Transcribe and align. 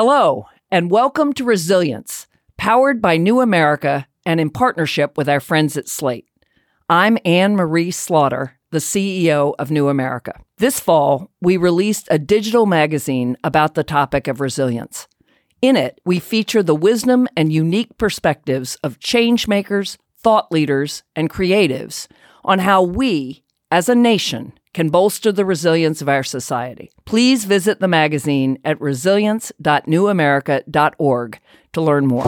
Hello, 0.00 0.46
and 0.70 0.92
welcome 0.92 1.32
to 1.32 1.42
Resilience, 1.42 2.28
powered 2.56 3.02
by 3.02 3.16
New 3.16 3.40
America 3.40 4.06
and 4.24 4.38
in 4.38 4.48
partnership 4.48 5.18
with 5.18 5.28
our 5.28 5.40
friends 5.40 5.76
at 5.76 5.88
Slate. 5.88 6.28
I'm 6.88 7.18
Anne 7.24 7.56
Marie 7.56 7.90
Slaughter, 7.90 8.60
the 8.70 8.78
CEO 8.78 9.56
of 9.58 9.72
New 9.72 9.88
America. 9.88 10.40
This 10.58 10.78
fall, 10.78 11.32
we 11.40 11.56
released 11.56 12.06
a 12.12 12.18
digital 12.20 12.64
magazine 12.64 13.36
about 13.42 13.74
the 13.74 13.82
topic 13.82 14.28
of 14.28 14.40
resilience. 14.40 15.08
In 15.60 15.74
it, 15.74 16.00
we 16.04 16.20
feature 16.20 16.62
the 16.62 16.76
wisdom 16.76 17.26
and 17.36 17.52
unique 17.52 17.98
perspectives 17.98 18.76
of 18.84 19.00
changemakers, 19.00 19.96
thought 20.16 20.52
leaders, 20.52 21.02
and 21.16 21.28
creatives 21.28 22.06
on 22.44 22.60
how 22.60 22.84
we, 22.84 23.42
as 23.72 23.88
a 23.88 23.96
nation, 23.96 24.52
can 24.78 24.88
bolster 24.90 25.32
the 25.32 25.44
resilience 25.44 26.00
of 26.00 26.08
our 26.08 26.22
society. 26.22 26.92
Please 27.04 27.46
visit 27.46 27.80
the 27.80 27.88
magazine 27.88 28.60
at 28.64 28.80
resilience.newamerica.org 28.80 31.40
to 31.72 31.80
learn 31.80 32.06
more. 32.06 32.22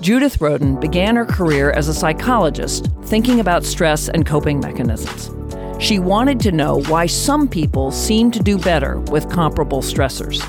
Judith 0.00 0.40
Rodin 0.40 0.80
began 0.80 1.16
her 1.16 1.26
career 1.26 1.72
as 1.72 1.88
a 1.88 1.94
psychologist, 1.94 2.88
thinking 3.02 3.38
about 3.38 3.64
stress 3.64 4.08
and 4.08 4.24
coping 4.24 4.60
mechanisms. 4.60 5.28
She 5.78 6.00
wanted 6.00 6.40
to 6.40 6.52
know 6.52 6.80
why 6.82 7.06
some 7.06 7.46
people 7.46 7.92
seem 7.92 8.32
to 8.32 8.40
do 8.40 8.58
better 8.58 8.98
with 8.98 9.30
comparable 9.30 9.80
stressors. 9.80 10.44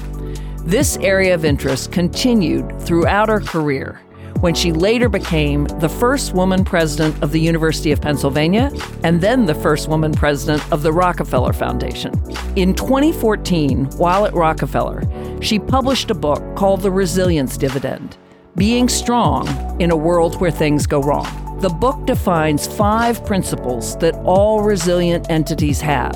This 0.65 0.97
area 0.97 1.35
of 1.35 1.45
interest 1.45 1.91
continued 1.91 2.81
throughout 2.81 3.29
her 3.29 3.39
career 3.39 4.01
when 4.39 4.55
she 4.55 4.71
later 4.71 5.07
became 5.07 5.65
the 5.79 5.89
first 5.89 6.33
woman 6.33 6.63
president 6.63 7.21
of 7.21 7.31
the 7.31 7.39
University 7.39 7.91
of 7.91 8.01
Pennsylvania 8.01 8.71
and 9.03 9.21
then 9.21 9.45
the 9.45 9.53
first 9.53 9.87
woman 9.87 10.13
president 10.13 10.63
of 10.71 10.81
the 10.81 10.91
Rockefeller 10.91 11.53
Foundation. 11.53 12.13
In 12.55 12.73
2014, 12.73 13.85
while 13.97 14.25
at 14.25 14.33
Rockefeller, 14.33 15.03
she 15.41 15.59
published 15.59 16.09
a 16.09 16.15
book 16.15 16.41
called 16.55 16.81
The 16.81 16.91
Resilience 16.91 17.57
Dividend 17.57 18.17
Being 18.55 18.89
Strong 18.89 19.47
in 19.79 19.91
a 19.91 19.97
World 19.97 20.39
Where 20.39 20.51
Things 20.51 20.87
Go 20.87 21.01
Wrong. 21.01 21.48
The 21.59 21.67
book 21.67 22.05
defines 22.05 22.67
five 22.67 23.25
principles 23.25 23.97
that 23.97 24.15
all 24.23 24.63
resilient 24.63 25.29
entities 25.29 25.81
have. 25.81 26.15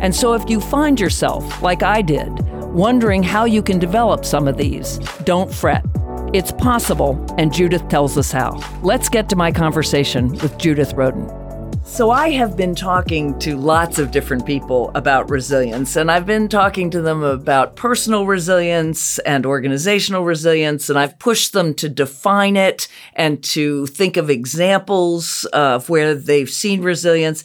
And 0.00 0.12
so 0.12 0.34
if 0.34 0.50
you 0.50 0.60
find 0.60 0.98
yourself, 0.98 1.62
like 1.62 1.84
I 1.84 2.02
did, 2.02 2.28
wondering 2.72 3.22
how 3.22 3.44
you 3.44 3.62
can 3.62 3.78
develop 3.78 4.24
some 4.24 4.48
of 4.48 4.56
these, 4.56 4.98
don't 5.22 5.54
fret. 5.54 5.84
It's 6.32 6.50
possible, 6.50 7.24
and 7.38 7.54
Judith 7.54 7.88
tells 7.88 8.18
us 8.18 8.32
how. 8.32 8.60
Let's 8.82 9.08
get 9.08 9.28
to 9.28 9.36
my 9.36 9.52
conversation 9.52 10.30
with 10.38 10.58
Judith 10.58 10.92
Rodin. 10.94 11.43
So, 11.86 12.10
I 12.10 12.30
have 12.30 12.56
been 12.56 12.74
talking 12.74 13.38
to 13.40 13.58
lots 13.58 13.98
of 13.98 14.10
different 14.10 14.46
people 14.46 14.90
about 14.94 15.28
resilience, 15.28 15.96
and 15.96 16.10
I've 16.10 16.24
been 16.24 16.48
talking 16.48 16.90
to 16.90 17.02
them 17.02 17.22
about 17.22 17.76
personal 17.76 18.24
resilience 18.24 19.18
and 19.20 19.44
organizational 19.44 20.24
resilience, 20.24 20.88
and 20.88 20.98
I've 20.98 21.18
pushed 21.18 21.52
them 21.52 21.74
to 21.74 21.90
define 21.90 22.56
it 22.56 22.88
and 23.12 23.44
to 23.44 23.86
think 23.86 24.16
of 24.16 24.30
examples 24.30 25.44
of 25.52 25.90
where 25.90 26.14
they've 26.14 26.48
seen 26.48 26.80
resilience. 26.80 27.44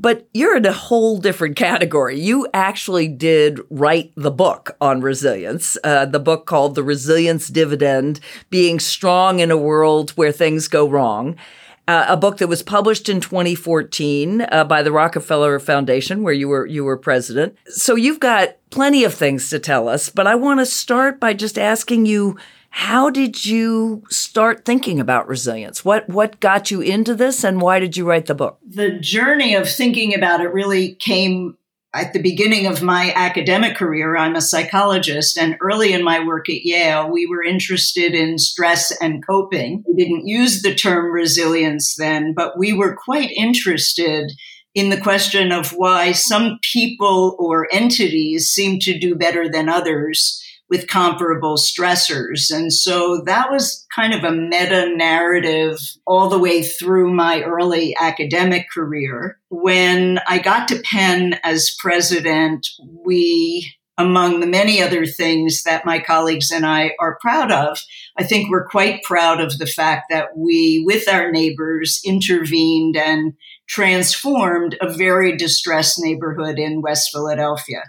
But 0.00 0.28
you're 0.34 0.56
in 0.56 0.66
a 0.66 0.72
whole 0.72 1.18
different 1.18 1.56
category. 1.56 2.20
You 2.20 2.48
actually 2.52 3.06
did 3.06 3.60
write 3.70 4.12
the 4.16 4.32
book 4.32 4.76
on 4.80 5.00
resilience, 5.00 5.78
uh, 5.84 6.06
the 6.06 6.20
book 6.20 6.44
called 6.44 6.74
The 6.74 6.82
Resilience 6.82 7.48
Dividend 7.48 8.18
Being 8.50 8.80
Strong 8.80 9.38
in 9.38 9.52
a 9.52 9.56
World 9.56 10.10
Where 10.10 10.32
Things 10.32 10.66
Go 10.66 10.88
Wrong 10.88 11.36
uh, 11.88 12.06
a 12.08 12.16
book 12.16 12.38
that 12.38 12.48
was 12.48 12.62
published 12.62 13.08
in 13.08 13.20
2014 13.20 14.46
uh, 14.50 14.64
by 14.64 14.82
the 14.82 14.92
Rockefeller 14.92 15.58
Foundation, 15.58 16.22
where 16.22 16.34
you 16.34 16.48
were 16.48 16.66
you 16.66 16.84
were 16.84 16.96
president. 16.96 17.56
So 17.68 17.94
you've 17.94 18.20
got 18.20 18.56
plenty 18.70 19.04
of 19.04 19.14
things 19.14 19.50
to 19.50 19.58
tell 19.58 19.88
us, 19.88 20.08
but 20.08 20.26
I 20.26 20.34
want 20.34 20.60
to 20.60 20.66
start 20.66 21.20
by 21.20 21.34
just 21.34 21.58
asking 21.58 22.06
you. 22.06 22.36
How 22.70 23.08
did 23.08 23.46
you 23.46 24.02
start 24.10 24.66
thinking 24.66 25.00
about 25.00 25.28
resilience? 25.28 25.82
What 25.82 26.06
what 26.10 26.40
got 26.40 26.70
you 26.70 26.82
into 26.82 27.14
this 27.14 27.42
and 27.42 27.58
why 27.58 27.80
did 27.80 27.96
you 27.96 28.06
write 28.06 28.26
the 28.26 28.34
book? 28.34 28.58
The 28.68 28.90
journey 28.90 29.54
of 29.54 29.66
thinking 29.66 30.14
about 30.14 30.42
it 30.42 30.52
really 30.52 30.94
came 30.96 31.56
at 31.96 32.12
the 32.12 32.22
beginning 32.22 32.66
of 32.66 32.82
my 32.82 33.12
academic 33.14 33.76
career, 33.76 34.16
I'm 34.16 34.36
a 34.36 34.40
psychologist, 34.40 35.38
and 35.38 35.56
early 35.60 35.92
in 35.92 36.04
my 36.04 36.24
work 36.24 36.48
at 36.48 36.64
Yale, 36.64 37.10
we 37.10 37.26
were 37.26 37.42
interested 37.42 38.14
in 38.14 38.38
stress 38.38 38.92
and 39.00 39.26
coping. 39.26 39.82
We 39.88 39.94
didn't 39.94 40.26
use 40.26 40.62
the 40.62 40.74
term 40.74 41.10
resilience 41.10 41.94
then, 41.96 42.34
but 42.34 42.58
we 42.58 42.72
were 42.72 42.96
quite 42.96 43.30
interested 43.30 44.30
in 44.74 44.90
the 44.90 45.00
question 45.00 45.52
of 45.52 45.70
why 45.70 46.12
some 46.12 46.58
people 46.62 47.34
or 47.38 47.66
entities 47.72 48.48
seem 48.48 48.78
to 48.80 48.98
do 48.98 49.14
better 49.14 49.48
than 49.48 49.70
others 49.70 50.42
with 50.68 50.88
comparable 50.88 51.56
stressors. 51.56 52.50
And 52.50 52.72
so 52.72 53.22
that 53.26 53.50
was 53.50 53.86
kind 53.94 54.12
of 54.12 54.24
a 54.24 54.32
meta 54.32 54.92
narrative 54.96 55.78
all 56.06 56.28
the 56.28 56.38
way 56.38 56.62
through 56.62 57.12
my 57.12 57.42
early 57.42 57.96
academic 58.00 58.66
career. 58.72 59.38
When 59.48 60.18
I 60.26 60.38
got 60.38 60.68
to 60.68 60.82
Penn 60.82 61.38
as 61.44 61.74
president, 61.78 62.66
we 63.04 63.72
among 63.98 64.40
the 64.40 64.46
many 64.46 64.82
other 64.82 65.06
things 65.06 65.62
that 65.62 65.86
my 65.86 65.98
colleagues 65.98 66.50
and 66.50 66.66
I 66.66 66.92
are 67.00 67.18
proud 67.20 67.50
of, 67.50 67.78
I 68.18 68.24
think 68.24 68.50
we're 68.50 68.66
quite 68.66 69.02
proud 69.02 69.40
of 69.40 69.58
the 69.58 69.66
fact 69.66 70.06
that 70.10 70.36
we, 70.36 70.82
with 70.84 71.08
our 71.08 71.30
neighbors, 71.30 72.00
intervened 72.04 72.96
and 72.96 73.32
transformed 73.68 74.76
a 74.80 74.92
very 74.92 75.36
distressed 75.36 75.98
neighborhood 75.98 76.58
in 76.58 76.82
West 76.82 77.10
Philadelphia. 77.10 77.84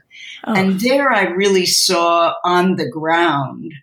Oh. 0.45 0.53
And 0.53 0.79
there 0.79 1.11
I 1.11 1.23
really 1.23 1.65
saw 1.65 2.33
on 2.43 2.75
the 2.75 2.89
ground 2.89 3.73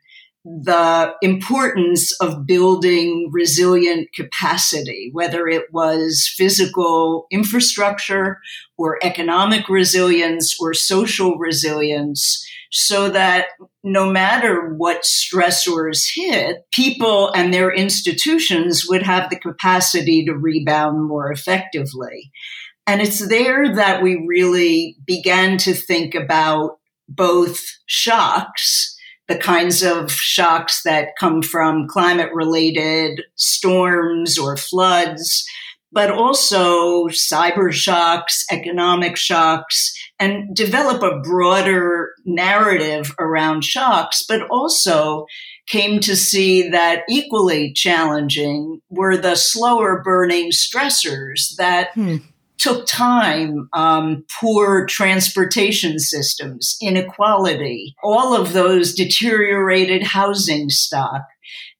the 0.44 1.14
importance 1.22 2.12
of 2.20 2.46
building 2.46 3.30
resilient 3.32 4.08
capacity, 4.14 5.08
whether 5.12 5.48
it 5.48 5.72
was 5.72 6.30
physical 6.36 7.26
infrastructure 7.30 8.38
or 8.76 8.98
economic 9.02 9.68
resilience 9.70 10.54
or 10.60 10.74
social 10.74 11.38
resilience, 11.38 12.46
so 12.70 13.08
that 13.08 13.46
no 13.82 14.10
matter 14.10 14.74
what 14.74 15.02
stressors 15.02 16.10
hit, 16.14 16.58
people 16.72 17.32
and 17.32 17.54
their 17.54 17.72
institutions 17.72 18.84
would 18.86 19.02
have 19.02 19.30
the 19.30 19.38
capacity 19.38 20.24
to 20.26 20.34
rebound 20.34 21.08
more 21.08 21.32
effectively. 21.32 22.30
And 22.86 23.00
it's 23.00 23.26
there 23.26 23.74
that 23.74 24.02
we 24.02 24.24
really 24.26 24.96
began 25.06 25.56
to 25.58 25.72
think 25.72 26.14
about 26.14 26.78
both 27.08 27.60
shocks, 27.86 28.96
the 29.26 29.36
kinds 29.36 29.82
of 29.82 30.10
shocks 30.10 30.82
that 30.84 31.16
come 31.18 31.42
from 31.42 31.88
climate 31.88 32.30
related 32.34 33.22
storms 33.36 34.38
or 34.38 34.56
floods, 34.56 35.46
but 35.92 36.10
also 36.10 37.06
cyber 37.06 37.72
shocks, 37.72 38.44
economic 38.50 39.16
shocks, 39.16 39.94
and 40.18 40.54
develop 40.54 41.02
a 41.02 41.20
broader 41.20 42.12
narrative 42.26 43.14
around 43.18 43.64
shocks, 43.64 44.24
but 44.28 44.42
also 44.50 45.24
came 45.66 46.00
to 46.00 46.14
see 46.16 46.68
that 46.68 47.04
equally 47.08 47.72
challenging 47.72 48.82
were 48.90 49.16
the 49.16 49.36
slower 49.36 50.02
burning 50.04 50.50
stressors 50.50 51.54
that 51.56 51.88
hmm 51.94 52.16
took 52.58 52.86
time, 52.86 53.68
um, 53.72 54.24
poor 54.40 54.86
transportation 54.86 55.98
systems, 55.98 56.76
inequality, 56.80 57.94
all 58.02 58.34
of 58.34 58.52
those 58.52 58.94
deteriorated 58.94 60.02
housing 60.02 60.70
stock 60.70 61.22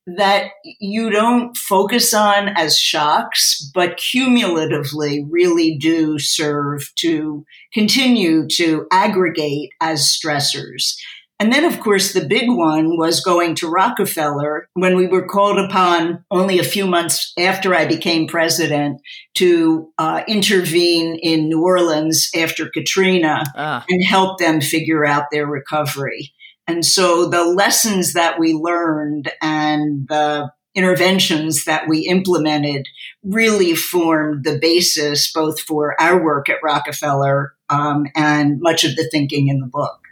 that 0.07 0.51
you 0.81 1.09
don't 1.11 1.57
focus 1.57 2.13
on 2.13 2.49
as 2.49 2.79
shocks, 2.79 3.71
but 3.73 3.97
cumulatively 3.97 5.25
really 5.31 5.77
do 5.79 6.19
serve 6.19 6.91
to 6.97 7.45
continue 7.73 8.47
to 8.49 8.87
aggregate 8.93 9.71
as 9.81 10.03
stressors. 10.03 10.95
And 11.41 11.53
then, 11.53 11.65
of 11.65 11.81
course, 11.81 12.13
the 12.13 12.27
big 12.27 12.49
one 12.49 12.97
was 12.97 13.21
going 13.21 13.57
to 13.57 13.69
Rockefeller 13.69 14.69
when 14.75 14.97
we 14.97 15.09
were 15.09 15.27
called 15.27 15.59
upon 15.59 16.25
only 16.31 16.59
a 16.59 16.65
few 16.65 16.87
months 16.87 17.33
after 17.37 17.75
I 17.75 17.87
became 17.87 18.29
president 18.29 19.01
to 19.35 19.93
uh, 19.99 20.23
intervene 20.29 21.17
in 21.17 21.49
New 21.49 21.63
Orleans 21.63 22.31
after 22.37 22.71
Katrina 22.71 23.43
ah. 23.57 23.85
and 23.89 24.05
help 24.05 24.39
them 24.39 24.61
figure 24.61 25.05
out 25.05 25.25
their 25.33 25.47
recovery. 25.47 26.33
And 26.69 26.85
so 26.85 27.29
the 27.29 27.45
lessons 27.45 28.13
that 28.13 28.39
we 28.39 28.55
learned 28.55 29.31
and 29.43 30.07
the 30.09 30.51
interventions 30.75 31.65
that 31.65 31.89
we 31.89 32.01
implemented 32.01 32.89
really 33.23 33.75
formed 33.75 34.45
the 34.45 34.59
basis 34.59 35.33
both 35.33 35.61
for 35.61 36.01
our 36.01 36.23
work 36.23 36.49
at 36.49 36.63
Rockefeller 36.63 37.55
um, 37.69 38.07
and 38.17 38.61
much 38.61 38.85
of 38.85 38.97
the 38.97 39.09
thinking 39.11 39.49
in 39.49 39.61
the 39.61 39.67
book. 39.67 40.04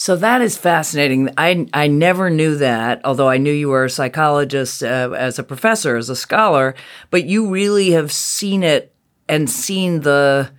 So 0.00 0.14
that 0.14 0.40
is 0.40 0.56
fascinating. 0.56 1.28
I 1.36 1.66
I 1.74 1.88
never 1.88 2.30
knew 2.30 2.54
that, 2.56 3.00
although 3.04 3.28
I 3.28 3.36
knew 3.36 3.52
you 3.52 3.68
were 3.68 3.84
a 3.84 3.90
psychologist 3.90 4.82
uh, 4.82 5.10
as 5.16 5.40
a 5.40 5.42
professor, 5.42 5.96
as 5.96 6.08
a 6.08 6.14
scholar. 6.14 6.76
But 7.10 7.24
you 7.24 7.50
really 7.50 7.90
have 7.90 8.12
seen 8.12 8.62
it 8.62 8.94
and 9.28 9.50
seen 9.50 10.02
the 10.02 10.50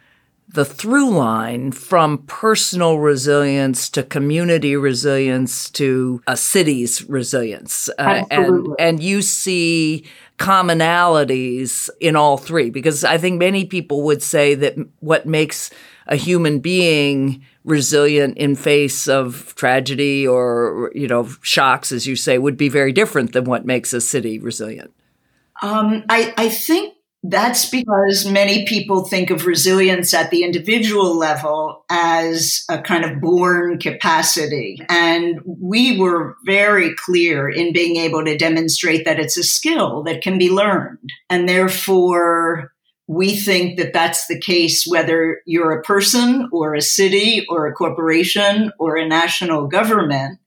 the 0.50 0.66
through 0.66 1.12
line 1.12 1.72
from 1.72 2.18
personal 2.28 2.98
resilience 3.00 3.90
to 3.92 4.04
community 4.04 4.76
resilience 4.76 5.70
to 5.70 6.22
a 6.28 6.36
city's 6.36 7.08
resilience, 7.08 7.90
uh, 7.98 8.26
and 8.30 8.68
and 8.78 9.02
you 9.02 9.22
see 9.22 10.06
commonalities 10.38 11.90
in 12.02 12.18
all 12.18 12.38
three 12.38 12.70
because 12.70 13.06
I 13.06 13.18
think 13.18 13.40
many 13.40 13.66
people 13.66 14.04
would 14.04 14.22
say 14.22 14.54
that 14.56 14.76
what 15.00 15.26
makes 15.26 15.70
a 16.08 16.18
human 16.18 16.60
being 16.60 17.46
resilient 17.64 18.38
in 18.38 18.56
face 18.56 19.08
of 19.08 19.54
tragedy 19.56 20.28
or 20.28 20.92
you 20.96 21.08
know 21.08 21.28
shocks 21.42 21.92
as 21.92 22.08
you 22.08 22.16
say 22.16 22.38
would 22.38 22.58
be 22.58 22.70
very 22.70 22.92
different 22.92 23.34
than 23.34 23.44
what 23.44 23.66
makes 23.66 23.94
a 23.94 24.02
city 24.02 24.40
resilient 24.40 24.94
um, 25.62 26.06
I, 26.08 26.34
I 26.38 26.50
think 26.50 26.94
that's 27.24 27.70
because 27.70 28.26
many 28.26 28.66
people 28.66 29.04
think 29.04 29.30
of 29.30 29.46
resilience 29.46 30.14
at 30.14 30.32
the 30.32 30.44
individual 30.44 31.18
level 31.18 31.84
as 31.90 32.64
a 32.70 32.82
kind 32.82 33.04
of 33.04 33.20
born 33.20 33.78
capacity. 33.78 34.80
And 34.88 35.42
we 35.46 36.00
were 36.00 36.38
very 36.46 36.96
clear 36.96 37.50
in 37.50 37.74
being 37.74 37.98
able 37.98 38.24
to 38.24 38.38
demonstrate 38.38 39.04
that 39.04 39.20
it's 39.20 39.38
a 39.38 39.44
skill 39.44 40.04
that 40.04 40.22
can 40.22 40.38
be 40.38 40.50
learned. 40.50 41.12
And 41.30 41.50
therefore, 41.50 42.72
we 43.10 43.36
think 43.36 43.80
that 43.80 43.92
that's 43.92 44.28
the 44.28 44.40
case 44.40 44.86
whether 44.88 45.42
you're 45.48 45.72
a 45.72 45.82
person 45.82 46.48
or 46.52 46.76
a 46.76 46.82
city 46.82 47.44
or 47.50 47.66
a 47.66 47.74
corporation 47.74 48.72
or 48.78 48.98
a 48.98 49.08
national 49.08 49.66
government, 49.66 50.38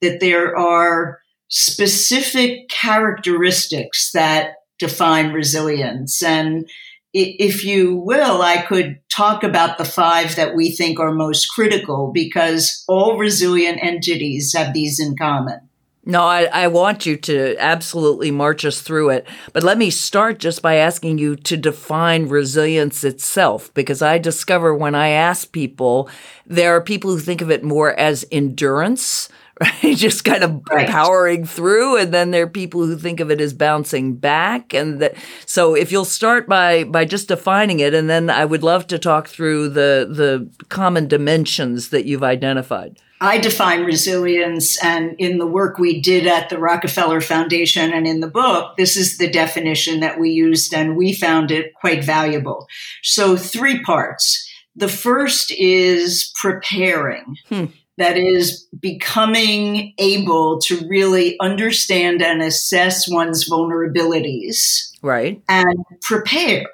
that 0.00 0.20
there 0.20 0.56
are 0.56 1.18
specific 1.48 2.68
characteristics 2.68 4.12
that 4.12 4.52
define 4.78 5.32
resilience. 5.32 6.22
And 6.22 6.70
if 7.12 7.64
you 7.64 7.96
will, 7.96 8.40
I 8.40 8.62
could 8.62 9.00
talk 9.08 9.42
about 9.42 9.76
the 9.76 9.84
five 9.84 10.36
that 10.36 10.54
we 10.54 10.70
think 10.70 11.00
are 11.00 11.12
most 11.12 11.46
critical 11.46 12.12
because 12.14 12.84
all 12.86 13.18
resilient 13.18 13.80
entities 13.82 14.54
have 14.56 14.72
these 14.72 15.00
in 15.00 15.16
common. 15.16 15.58
No, 16.04 16.22
I, 16.22 16.44
I 16.46 16.66
want 16.66 17.06
you 17.06 17.16
to 17.16 17.56
absolutely 17.58 18.32
march 18.32 18.64
us 18.64 18.80
through 18.80 19.10
it. 19.10 19.26
But 19.52 19.62
let 19.62 19.78
me 19.78 19.88
start 19.88 20.40
just 20.40 20.60
by 20.60 20.74
asking 20.74 21.18
you 21.18 21.36
to 21.36 21.56
define 21.56 22.28
resilience 22.28 23.04
itself, 23.04 23.72
because 23.72 24.02
I 24.02 24.18
discover 24.18 24.74
when 24.74 24.96
I 24.96 25.10
ask 25.10 25.52
people, 25.52 26.10
there 26.44 26.74
are 26.74 26.80
people 26.80 27.10
who 27.10 27.20
think 27.20 27.40
of 27.40 27.52
it 27.52 27.62
more 27.62 27.94
as 27.94 28.26
endurance, 28.32 29.28
right? 29.82 29.96
Just 29.96 30.24
kind 30.24 30.42
of 30.42 30.62
right. 30.70 30.88
powering 30.88 31.44
through. 31.44 31.98
And 31.98 32.12
then 32.12 32.30
there 32.30 32.44
are 32.44 32.48
people 32.48 32.84
who 32.86 32.96
think 32.96 33.20
of 33.20 33.30
it 33.30 33.40
as 33.40 33.52
bouncing 33.52 34.16
back. 34.16 34.74
And 34.74 35.00
that, 35.00 35.14
so 35.46 35.74
if 35.74 35.92
you'll 35.92 36.04
start 36.04 36.48
by, 36.48 36.84
by 36.84 37.04
just 37.04 37.28
defining 37.28 37.80
it, 37.80 37.94
and 37.94 38.10
then 38.10 38.28
I 38.30 38.44
would 38.44 38.62
love 38.62 38.86
to 38.88 38.98
talk 38.98 39.28
through 39.28 39.70
the, 39.70 40.08
the 40.10 40.66
common 40.68 41.06
dimensions 41.06 41.90
that 41.90 42.06
you've 42.06 42.24
identified. 42.24 42.98
I 43.20 43.38
define 43.38 43.84
resilience, 43.84 44.82
and 44.82 45.14
in 45.16 45.38
the 45.38 45.46
work 45.46 45.78
we 45.78 46.00
did 46.00 46.26
at 46.26 46.48
the 46.48 46.58
Rockefeller 46.58 47.20
Foundation 47.20 47.92
and 47.92 48.04
in 48.04 48.18
the 48.18 48.26
book, 48.26 48.76
this 48.76 48.96
is 48.96 49.16
the 49.16 49.30
definition 49.30 50.00
that 50.00 50.18
we 50.18 50.30
used, 50.30 50.74
and 50.74 50.96
we 50.96 51.12
found 51.12 51.52
it 51.52 51.72
quite 51.74 52.02
valuable. 52.02 52.66
So, 53.04 53.36
three 53.36 53.80
parts. 53.84 54.48
The 54.74 54.88
first 54.88 55.52
is 55.52 56.32
preparing. 56.34 57.36
Hmm. 57.48 57.66
That 57.98 58.16
is 58.16 58.66
becoming 58.80 59.92
able 59.98 60.60
to 60.62 60.86
really 60.88 61.36
understand 61.40 62.22
and 62.22 62.42
assess 62.42 63.08
one's 63.08 63.48
vulnerabilities. 63.48 64.90
Right. 65.02 65.42
And 65.48 65.84
prepare. 66.00 66.66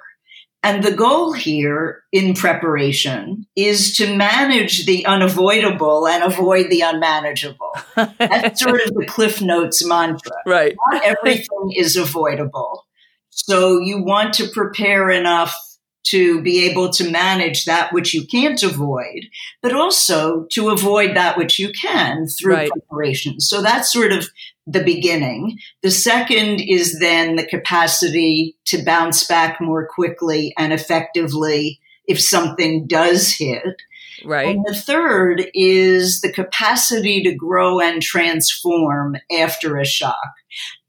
And 0.63 0.83
the 0.83 0.93
goal 0.93 1.33
here 1.33 2.03
in 2.13 2.35
preparation 2.35 3.47
is 3.55 3.97
to 3.97 4.17
manage 4.17 4.87
the 4.87 5.07
unavoidable 5.07 6.07
and 6.07 6.23
avoid 6.23 6.69
the 6.69 6.81
unmanageable. 6.81 7.73
That's 7.95 8.61
sort 8.61 8.81
of 8.83 8.95
the 8.95 9.07
Cliff 9.07 9.41
Notes 9.41 9.87
mantra. 9.87 10.33
Right. 10.45 10.77
Not 10.91 11.05
everything 11.05 11.73
is 11.77 11.97
avoidable. 11.97 12.87
So 13.31 13.79
you 13.79 14.03
want 14.03 14.35
to 14.35 14.49
prepare 14.49 15.11
enough 15.11 15.55
to 16.05 16.41
be 16.43 16.65
able 16.69 16.91
to 16.91 17.11
manage 17.11 17.65
that 17.65 17.93
which 17.93 18.15
you 18.15 18.27
can't 18.27 18.63
avoid, 18.63 19.27
but 19.63 19.75
also 19.75 20.47
to 20.53 20.71
avoid 20.71 21.15
that 21.17 21.37
which 21.37 21.59
you 21.59 21.71
can 21.73 22.27
through 22.27 22.55
right. 22.55 22.71
preparation. 22.71 23.41
So 23.41 23.63
that's 23.63 23.93
sort 23.93 24.13
of 24.13 24.29
the 24.67 24.83
beginning. 24.83 25.59
The 25.83 25.91
second 25.91 26.61
is 26.61 26.99
then 26.99 27.37
the 27.37 27.47
capacity 27.47 28.57
to 28.67 28.83
bounce 28.83 29.25
back 29.25 29.61
more 29.61 29.87
quickly 29.87 30.55
and 30.59 30.73
effectively 30.73 31.81
if 32.07 32.21
something 32.21 32.87
does 32.87 33.33
hit. 33.33 33.83
Right. 34.25 34.49
And 34.49 34.65
the 34.67 34.75
third 34.75 35.47
is 35.55 36.21
the 36.21 36.33
capacity 36.33 37.23
to 37.23 37.35
grow 37.35 37.81
and 37.81 38.03
transform 38.03 39.17
after 39.39 39.77
a 39.77 39.85
shock. 39.85 40.17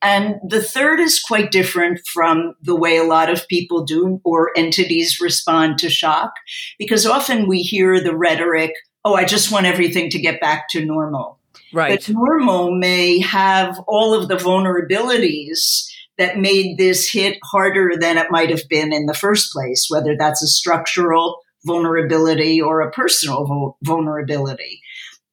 And 0.01 0.35
the 0.47 0.61
third 0.61 0.99
is 0.99 1.19
quite 1.19 1.51
different 1.51 1.99
from 2.07 2.55
the 2.61 2.75
way 2.75 2.97
a 2.97 3.03
lot 3.03 3.29
of 3.29 3.47
people 3.47 3.83
do 3.83 4.21
or 4.23 4.51
entities 4.55 5.19
respond 5.19 5.77
to 5.79 5.89
shock, 5.89 6.31
because 6.77 7.05
often 7.05 7.47
we 7.47 7.61
hear 7.61 8.01
the 8.01 8.15
rhetoric, 8.15 8.71
oh, 9.03 9.15
I 9.15 9.25
just 9.25 9.51
want 9.51 9.65
everything 9.65 10.09
to 10.11 10.19
get 10.19 10.39
back 10.39 10.69
to 10.69 10.85
normal. 10.85 11.39
Right. 11.73 11.99
But 11.99 12.13
normal 12.13 12.71
may 12.71 13.19
have 13.19 13.77
all 13.87 14.13
of 14.13 14.27
the 14.27 14.37
vulnerabilities 14.37 15.87
that 16.17 16.37
made 16.37 16.77
this 16.77 17.09
hit 17.09 17.37
harder 17.43 17.91
than 17.99 18.17
it 18.17 18.31
might 18.31 18.49
have 18.49 18.67
been 18.69 18.91
in 18.91 19.05
the 19.05 19.13
first 19.13 19.53
place, 19.53 19.87
whether 19.89 20.15
that's 20.17 20.41
a 20.41 20.47
structural 20.47 21.39
vulnerability 21.65 22.61
or 22.61 22.81
a 22.81 22.91
personal 22.91 23.75
vulnerability. 23.83 24.81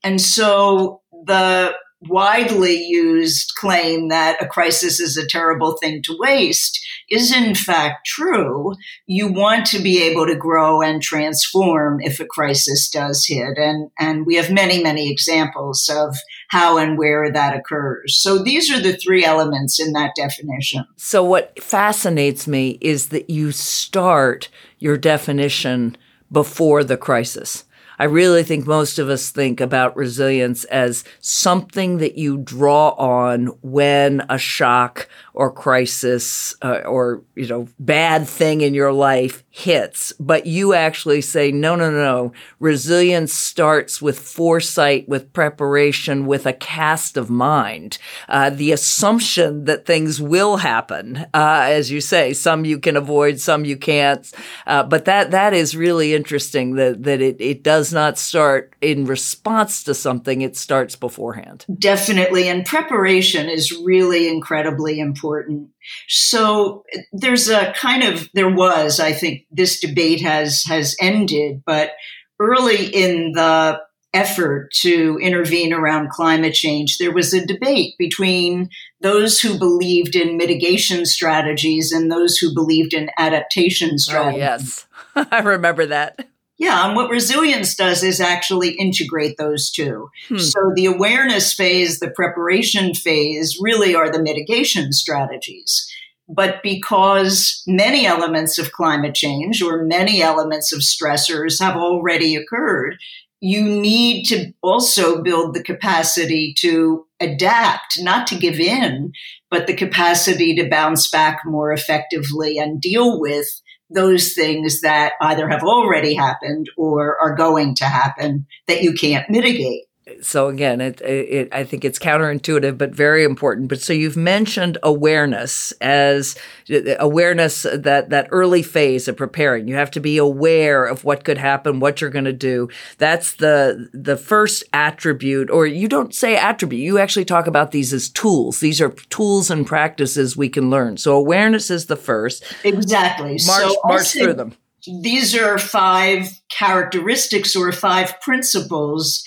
And 0.03 0.21
so 0.21 1.03
the 1.25 1.75
widely 2.03 2.77
used 2.77 3.53
claim 3.57 4.09
that 4.09 4.43
a 4.43 4.47
crisis 4.47 5.01
is 5.01 5.17
a 5.17 5.27
terrible 5.27 5.77
thing 5.79 6.03
to 6.03 6.17
waste 6.19 6.85
is 7.11 7.35
in 7.35 7.55
fact 7.55 8.07
true. 8.07 8.75
You 9.07 9.33
want 9.33 9.67
to 9.67 9.79
be 9.79 10.03
able 10.03 10.27
to 10.27 10.37
grow 10.37 10.83
and 10.83 11.03
transform 11.03 12.01
if 12.01 12.21
a 12.21 12.27
crisis 12.27 12.91
does 12.91 13.27
hit. 13.27 13.57
And, 13.57 13.91
and 13.99 14.27
we 14.27 14.37
have 14.37 14.51
many, 14.51 14.83
many 14.83 15.11
examples 15.11 15.89
of 15.93 16.17
how 16.49 16.79
and 16.79 16.99
where 16.99 17.33
that 17.33 17.57
occurs. 17.57 18.19
So 18.21 18.43
these 18.43 18.71
are 18.71 18.81
the 18.81 18.97
three 18.97 19.25
elements 19.25 19.81
in 19.81 19.93
that 19.93 20.15
definition. 20.15 20.85
So 20.97 21.25
what 21.25 21.61
fascinates 21.63 22.47
me 22.47 22.79
is 22.81 23.09
that 23.09 23.31
you 23.31 23.53
start 23.53 24.49
your 24.79 24.97
definition 24.97 25.97
before 26.31 26.85
the 26.85 26.97
crisis. 26.97 27.65
I 27.99 28.05
really 28.05 28.43
think 28.43 28.67
most 28.67 28.99
of 28.99 29.09
us 29.09 29.31
think 29.31 29.61
about 29.61 29.97
resilience 29.97 30.65
as 30.65 31.05
something 31.21 31.99
that 31.99 32.19
you 32.19 32.39
draw 32.39 32.91
on 32.91 33.47
when 33.63 34.25
a 34.29 34.39
shock 34.39 35.09
or 35.37 35.53
crisis 35.53 36.57
uh, 36.63 36.79
or 36.87 37.23
you 37.35 37.47
know 37.47 37.69
bad 37.79 38.27
thing 38.27 38.63
in 38.63 38.73
your 38.73 38.93
life 38.93 39.45
hits. 39.51 40.13
But 40.19 40.47
you 40.47 40.73
actually 40.73 41.21
say 41.21 41.53
no 41.53 41.77
no 41.77 41.91
no 41.91 42.33
resilience 42.59 43.35
starts 43.35 44.01
with 44.01 44.19
foresight 44.19 45.07
with 45.09 45.35
preparation 45.35 46.27
with 46.27 46.47
a 46.47 46.55
cast 46.55 47.19
of 47.19 47.29
mind. 47.29 47.99
Uh, 48.29 48.49
the 48.49 48.73
assumption 48.73 49.67
that 49.67 49.85
things 49.85 50.23
will 50.23 50.57
happen 50.57 51.27
uh, 51.35 51.67
as 51.67 51.91
you 51.91 52.01
say 52.01 52.33
some 52.33 52.65
you 52.65 52.79
can 52.79 52.97
avoid 52.97 53.39
some 53.39 53.67
you 53.67 53.77
can't. 53.77 54.33
Uh, 54.67 54.83
but 54.83 55.05
that 55.05 55.31
that 55.33 55.53
is 55.53 55.77
really 55.77 56.15
interesting 56.15 56.77
that 56.77 57.03
that 57.03 57.21
it, 57.21 57.37
it 57.41 57.63
does 57.63 57.86
not 57.93 58.19
start 58.19 58.75
in 58.81 59.07
response 59.07 59.83
to 59.83 59.95
something 59.95 60.41
it 60.41 60.57
starts 60.57 60.97
beforehand 60.97 61.65
definitely 61.79 62.49
and 62.49 62.65
preparation 62.65 63.49
is 63.49 63.73
really 63.85 64.29
incredibly 64.29 65.01
important 65.01 65.17
important. 65.17 65.71
So 66.09 66.85
there's 67.13 67.49
a 67.49 67.73
kind 67.73 68.03
of 68.03 68.29
there 68.35 68.53
was, 68.53 69.01
I 69.01 69.13
think 69.13 69.47
this 69.51 69.81
debate 69.81 70.21
has 70.23 70.65
has 70.65 70.97
ended, 71.01 71.63
but 71.65 71.93
early 72.41 72.87
in 72.87 73.33
the 73.33 73.81
effort 74.15 74.71
to 74.73 75.19
intervene 75.21 75.73
around 75.73 76.11
climate 76.11 76.55
change, 76.55 76.99
there 76.99 77.13
was 77.13 77.35
a 77.35 77.45
debate 77.45 77.95
between 77.99 78.71
those 79.01 79.41
who 79.41 79.59
believed 79.59 80.17
in 80.17 80.39
mitigation 80.39 81.05
strategies 81.05 81.93
and 81.93 82.11
those 82.11 82.39
who 82.39 82.55
believed 82.55 82.95
in 82.95 83.11
adaptation 83.19 83.91
oh, 83.95 83.97
strategies. 83.97 84.87
Oh, 85.17 85.21
yes, 85.23 85.29
I 85.31 85.41
remember 85.41 85.87
that. 85.87 86.27
Yeah, 86.59 86.87
and 86.87 86.97
what 86.97 87.11
resilience 87.11 87.75
does 87.75 88.03
is 88.03 88.21
actually 88.21 88.71
integrate 88.71 89.37
those 89.37 89.71
two. 89.71 90.11
Hmm. 90.29 90.39
So 90.39 90.73
the 90.75 90.87
awareness 90.87 91.53
phase, 91.53 92.01
the 92.01 92.11
preparation 92.11 92.95
phase 92.95 93.59
really 93.61 93.95
are 93.95 94.11
the 94.11 94.23
mitigation 94.23 94.93
strategies. 94.93 95.87
But 96.29 96.63
because 96.63 97.63
many 97.67 98.07
elements 98.07 98.59
of 98.59 98.73
climate 98.73 99.15
change 99.15 99.63
or 99.63 99.85
many 99.85 100.23
elements 100.23 100.73
of 100.73 100.81
stressors 100.81 101.61
have 101.61 101.77
already 101.77 102.35
occurred, 102.35 102.97
you 103.41 103.63
need 103.63 104.25
to 104.25 104.53
also 104.63 105.23
build 105.23 105.55
the 105.55 105.63
capacity 105.63 106.55
to 106.59 107.07
adapt, 107.21 108.03
not 108.03 108.27
to 108.29 108.35
give 108.35 108.59
in, 108.59 109.13
but 109.51 109.67
the 109.67 109.75
capacity 109.75 110.55
to 110.57 110.69
bounce 110.69 111.09
back 111.09 111.43
more 111.45 111.71
effectively 111.71 112.59
and 112.59 112.81
deal 112.81 113.21
with 113.21 113.61
those 113.91 114.35
things 114.35 114.81
that 114.81 115.13
either 115.21 115.49
have 115.49 115.63
already 115.63 116.15
happened 116.15 116.69
or 116.77 117.21
are 117.21 117.35
going 117.35 117.75
to 117.77 117.85
happen 117.85 118.47
that 118.67 118.83
you 118.83 118.93
can't 118.93 119.31
mitigate 119.31 119.85
so 120.23 120.49
again, 120.49 120.81
it, 120.81 121.01
it, 121.01 121.49
I 121.53 121.65
think 121.65 121.85
it's 121.85 121.99
counterintuitive, 121.99 122.79
but 122.79 122.95
very 122.95 123.25
important. 123.25 123.69
But 123.69 123.81
so 123.81 123.93
you've 123.93 124.17
mentioned 124.17 124.79
awareness 124.83 125.73
as 125.81 126.37
uh, 126.71 126.95
awareness 127.01 127.63
that 127.63 128.11
that 128.11 128.29
early 128.31 128.63
phase 128.63 129.09
of 129.09 129.17
preparing. 129.17 129.67
You 129.67 129.75
have 129.75 129.91
to 129.93 130.01
be 130.01 130.17
aware 130.17 130.85
of 130.85 131.03
what 131.03 131.25
could 131.25 131.39
happen, 131.39 131.81
what 131.81 132.01
you're 132.01 132.11
going 132.11 132.25
to 132.25 132.33
do. 132.33 132.69
That's 132.99 133.35
the 133.35 133.89
the 133.93 134.17
first 134.17 134.63
attribute, 134.73 135.51
or 135.51 135.67
you 135.67 135.89
don't 135.89 136.15
say 136.15 136.37
attribute. 136.37 136.83
You 136.83 136.99
actually 136.99 137.25
talk 137.25 137.49
about 137.49 137.73
these 137.73 137.93
as 137.93 138.09
tools. 138.09 138.61
These 138.61 138.81
are 138.81 138.91
tools 139.11 139.51
and 139.51 139.67
practices 139.67 140.37
we 140.37 140.49
can 140.49 140.71
learn. 140.71 140.99
So 140.99 141.17
awareness 141.17 141.69
is 141.69 141.87
the 141.87 141.97
first. 141.97 142.45
Exactly. 142.63 143.31
March 143.31 143.41
so 143.41 143.77
march 143.85 144.09
through 144.13 144.35
them. 144.35 144.55
These 145.03 145.37
are 145.37 145.59
five 145.59 146.41
characteristics 146.49 147.57
or 147.57 147.73
five 147.73 148.21
principles 148.21 149.25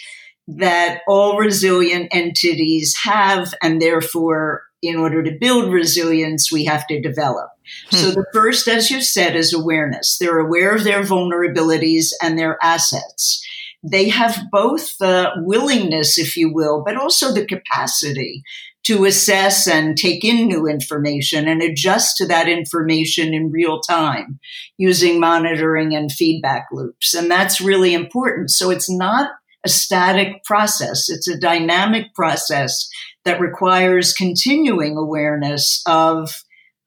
that 0.57 1.01
all 1.07 1.37
resilient 1.37 2.07
entities 2.11 2.95
have, 3.03 3.53
and 3.61 3.81
therefore, 3.81 4.63
in 4.81 4.95
order 4.95 5.21
to 5.21 5.37
build 5.39 5.71
resilience, 5.71 6.51
we 6.51 6.65
have 6.65 6.87
to 6.87 7.01
develop. 7.01 7.49
Hmm. 7.91 7.95
So, 7.97 8.11
the 8.11 8.25
first, 8.33 8.67
as 8.67 8.89
you 8.89 9.01
said, 9.01 9.35
is 9.35 9.53
awareness. 9.53 10.17
They're 10.17 10.39
aware 10.39 10.73
of 10.73 10.83
their 10.83 11.03
vulnerabilities 11.03 12.07
and 12.21 12.37
their 12.37 12.57
assets. 12.63 13.45
They 13.83 14.09
have 14.09 14.37
both 14.51 14.97
the 14.97 15.31
willingness, 15.37 16.17
if 16.17 16.35
you 16.35 16.51
will, 16.51 16.83
but 16.85 16.97
also 16.97 17.31
the 17.31 17.45
capacity 17.45 18.43
to 18.83 19.05
assess 19.05 19.67
and 19.67 19.97
take 19.97 20.23
in 20.23 20.47
new 20.47 20.65
information 20.65 21.47
and 21.47 21.61
adjust 21.61 22.17
to 22.17 22.25
that 22.27 22.47
information 22.47 23.33
in 23.33 23.51
real 23.51 23.81
time 23.81 24.39
using 24.77 25.19
monitoring 25.19 25.95
and 25.95 26.11
feedback 26.11 26.65
loops. 26.71 27.13
And 27.13 27.29
that's 27.29 27.61
really 27.61 27.93
important. 27.93 28.51
So 28.51 28.69
it's 28.69 28.89
not 28.89 29.31
a 29.65 29.69
static 29.69 30.43
process. 30.45 31.09
It's 31.09 31.27
a 31.27 31.39
dynamic 31.39 32.13
process 32.13 32.87
that 33.25 33.41
requires 33.41 34.13
continuing 34.13 34.97
awareness 34.97 35.81
of 35.85 36.31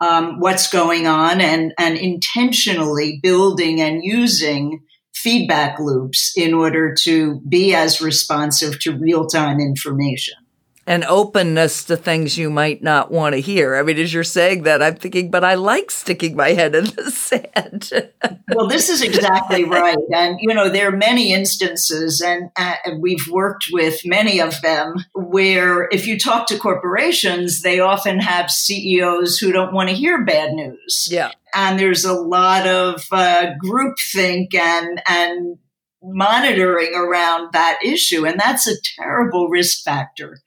um, 0.00 0.40
what's 0.40 0.68
going 0.68 1.06
on 1.06 1.40
and, 1.40 1.72
and 1.78 1.96
intentionally 1.96 3.20
building 3.22 3.80
and 3.80 4.02
using 4.02 4.80
feedback 5.14 5.78
loops 5.78 6.32
in 6.36 6.54
order 6.54 6.94
to 7.02 7.40
be 7.48 7.74
as 7.74 8.00
responsive 8.00 8.80
to 8.80 8.98
real 8.98 9.26
time 9.26 9.60
information 9.60 10.34
and 10.86 11.04
openness 11.04 11.84
to 11.84 11.96
things 11.96 12.36
you 12.36 12.50
might 12.50 12.82
not 12.82 13.10
want 13.10 13.34
to 13.34 13.40
hear. 13.40 13.76
I 13.76 13.82
mean, 13.82 13.98
as 13.98 14.12
you're 14.12 14.24
saying 14.24 14.64
that, 14.64 14.82
I'm 14.82 14.96
thinking, 14.96 15.30
but 15.30 15.44
I 15.44 15.54
like 15.54 15.90
sticking 15.90 16.34
my 16.34 16.50
head 16.50 16.74
in 16.74 16.84
the 16.84 17.10
sand. 17.12 17.92
well, 18.52 18.66
this 18.66 18.88
is 18.88 19.00
exactly 19.00 19.64
right. 19.64 19.96
And, 20.12 20.38
you 20.40 20.52
know, 20.52 20.68
there 20.68 20.88
are 20.88 20.96
many 20.96 21.32
instances, 21.32 22.20
and 22.20 22.50
uh, 22.56 22.74
we've 22.98 23.28
worked 23.30 23.66
with 23.72 24.00
many 24.04 24.40
of 24.40 24.60
them, 24.62 25.04
where 25.14 25.88
if 25.92 26.06
you 26.06 26.18
talk 26.18 26.48
to 26.48 26.58
corporations, 26.58 27.62
they 27.62 27.78
often 27.78 28.18
have 28.18 28.50
CEOs 28.50 29.38
who 29.38 29.52
don't 29.52 29.72
want 29.72 29.88
to 29.88 29.94
hear 29.94 30.24
bad 30.24 30.52
news. 30.52 31.08
Yeah. 31.10 31.30
And 31.54 31.78
there's 31.78 32.04
a 32.04 32.14
lot 32.14 32.66
of 32.66 33.04
uh, 33.12 33.52
groupthink 33.62 34.54
and, 34.54 35.00
and 35.06 35.58
monitoring 36.02 36.94
around 36.96 37.52
that 37.52 37.78
issue. 37.84 38.26
And 38.26 38.40
that's 38.40 38.66
a 38.66 38.74
terrible 38.96 39.48
risk 39.48 39.84
factor 39.84 40.38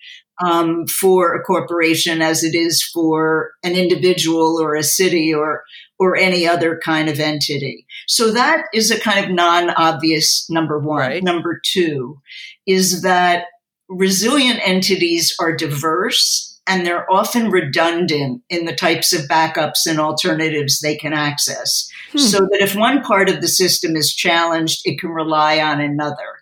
um, 0.44 0.86
for 0.88 1.34
a 1.34 1.44
corporation 1.44 2.22
as 2.22 2.44
it 2.44 2.56
is 2.56 2.84
for 2.84 3.52
an 3.64 3.74
individual 3.74 4.60
or 4.62 4.76
a 4.76 4.84
city 4.84 5.34
or 5.34 5.64
or 5.98 6.18
any 6.18 6.46
other 6.46 6.78
kind 6.84 7.08
of 7.08 7.22
entity. 7.22 7.86
So 8.08 8.34
that 8.34 8.66
is 8.74 8.92
a 8.92 9.00
kind 9.00 9.24
of 9.24 9.32
non-obvious 9.32 10.46
number 10.50 10.78
one. 10.78 11.00
Right. 11.00 11.24
Number 11.24 11.62
two 11.64 12.20
is 12.68 13.02
that 13.04 13.46
resilient 13.88 14.60
entities 14.66 15.34
are 15.40 15.56
diverse 15.56 16.60
and 16.68 16.86
they're 16.86 17.10
often 17.12 17.52
redundant 17.52 18.42
in 18.50 18.66
the 18.66 18.76
types 18.76 19.14
of 19.14 19.30
backups 19.30 19.86
and 19.88 20.00
alternatives 20.00 20.80
they 20.80 20.98
can 20.98 21.14
access. 21.14 21.88
Hmm. 22.12 22.18
So 22.18 22.40
that 22.40 22.62
if 22.62 22.76
one 22.76 23.02
part 23.02 23.30
of 23.30 23.40
the 23.40 23.48
system 23.48 23.96
is 23.96 24.14
challenged, 24.14 24.82
it 24.84 25.00
can 25.00 25.12
rely 25.12 25.60
on 25.60 25.80
another. 25.80 26.42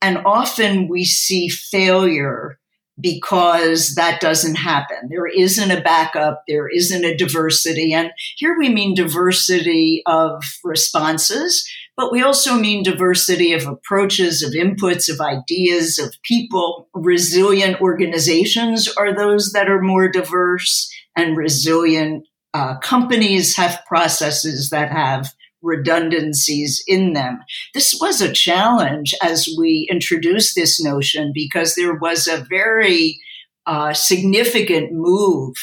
And 0.00 0.18
often 0.26 0.88
we 0.88 1.04
see 1.04 1.48
failure 1.48 2.58
because 3.02 3.94
that 3.96 4.20
doesn't 4.20 4.54
happen. 4.54 5.08
There 5.10 5.26
isn't 5.26 5.70
a 5.70 5.80
backup, 5.80 6.44
there 6.46 6.68
isn't 6.68 7.04
a 7.04 7.16
diversity. 7.16 7.92
And 7.92 8.12
here 8.36 8.56
we 8.56 8.68
mean 8.68 8.94
diversity 8.94 10.02
of 10.06 10.42
responses, 10.64 11.68
but 11.96 12.12
we 12.12 12.22
also 12.22 12.54
mean 12.54 12.82
diversity 12.82 13.52
of 13.52 13.66
approaches, 13.66 14.42
of 14.42 14.52
inputs, 14.52 15.12
of 15.12 15.20
ideas, 15.20 15.98
of 15.98 16.14
people. 16.22 16.88
Resilient 16.94 17.80
organizations 17.80 18.88
are 18.96 19.14
those 19.14 19.52
that 19.52 19.68
are 19.68 19.82
more 19.82 20.08
diverse, 20.08 20.90
and 21.16 21.36
resilient 21.36 22.26
uh, 22.54 22.78
companies 22.78 23.56
have 23.56 23.82
processes 23.86 24.70
that 24.70 24.90
have 24.90 25.34
redundancies 25.62 26.82
in 26.86 27.12
them. 27.12 27.40
This 27.74 27.98
was 28.00 28.20
a 28.20 28.32
challenge 28.32 29.14
as 29.22 29.48
we 29.58 29.88
introduced 29.90 30.54
this 30.54 30.82
notion 30.82 31.32
because 31.34 31.74
there 31.74 31.94
was 31.94 32.26
a 32.26 32.44
very 32.48 33.20
uh, 33.66 33.92
significant 33.94 34.92
move 34.92 35.54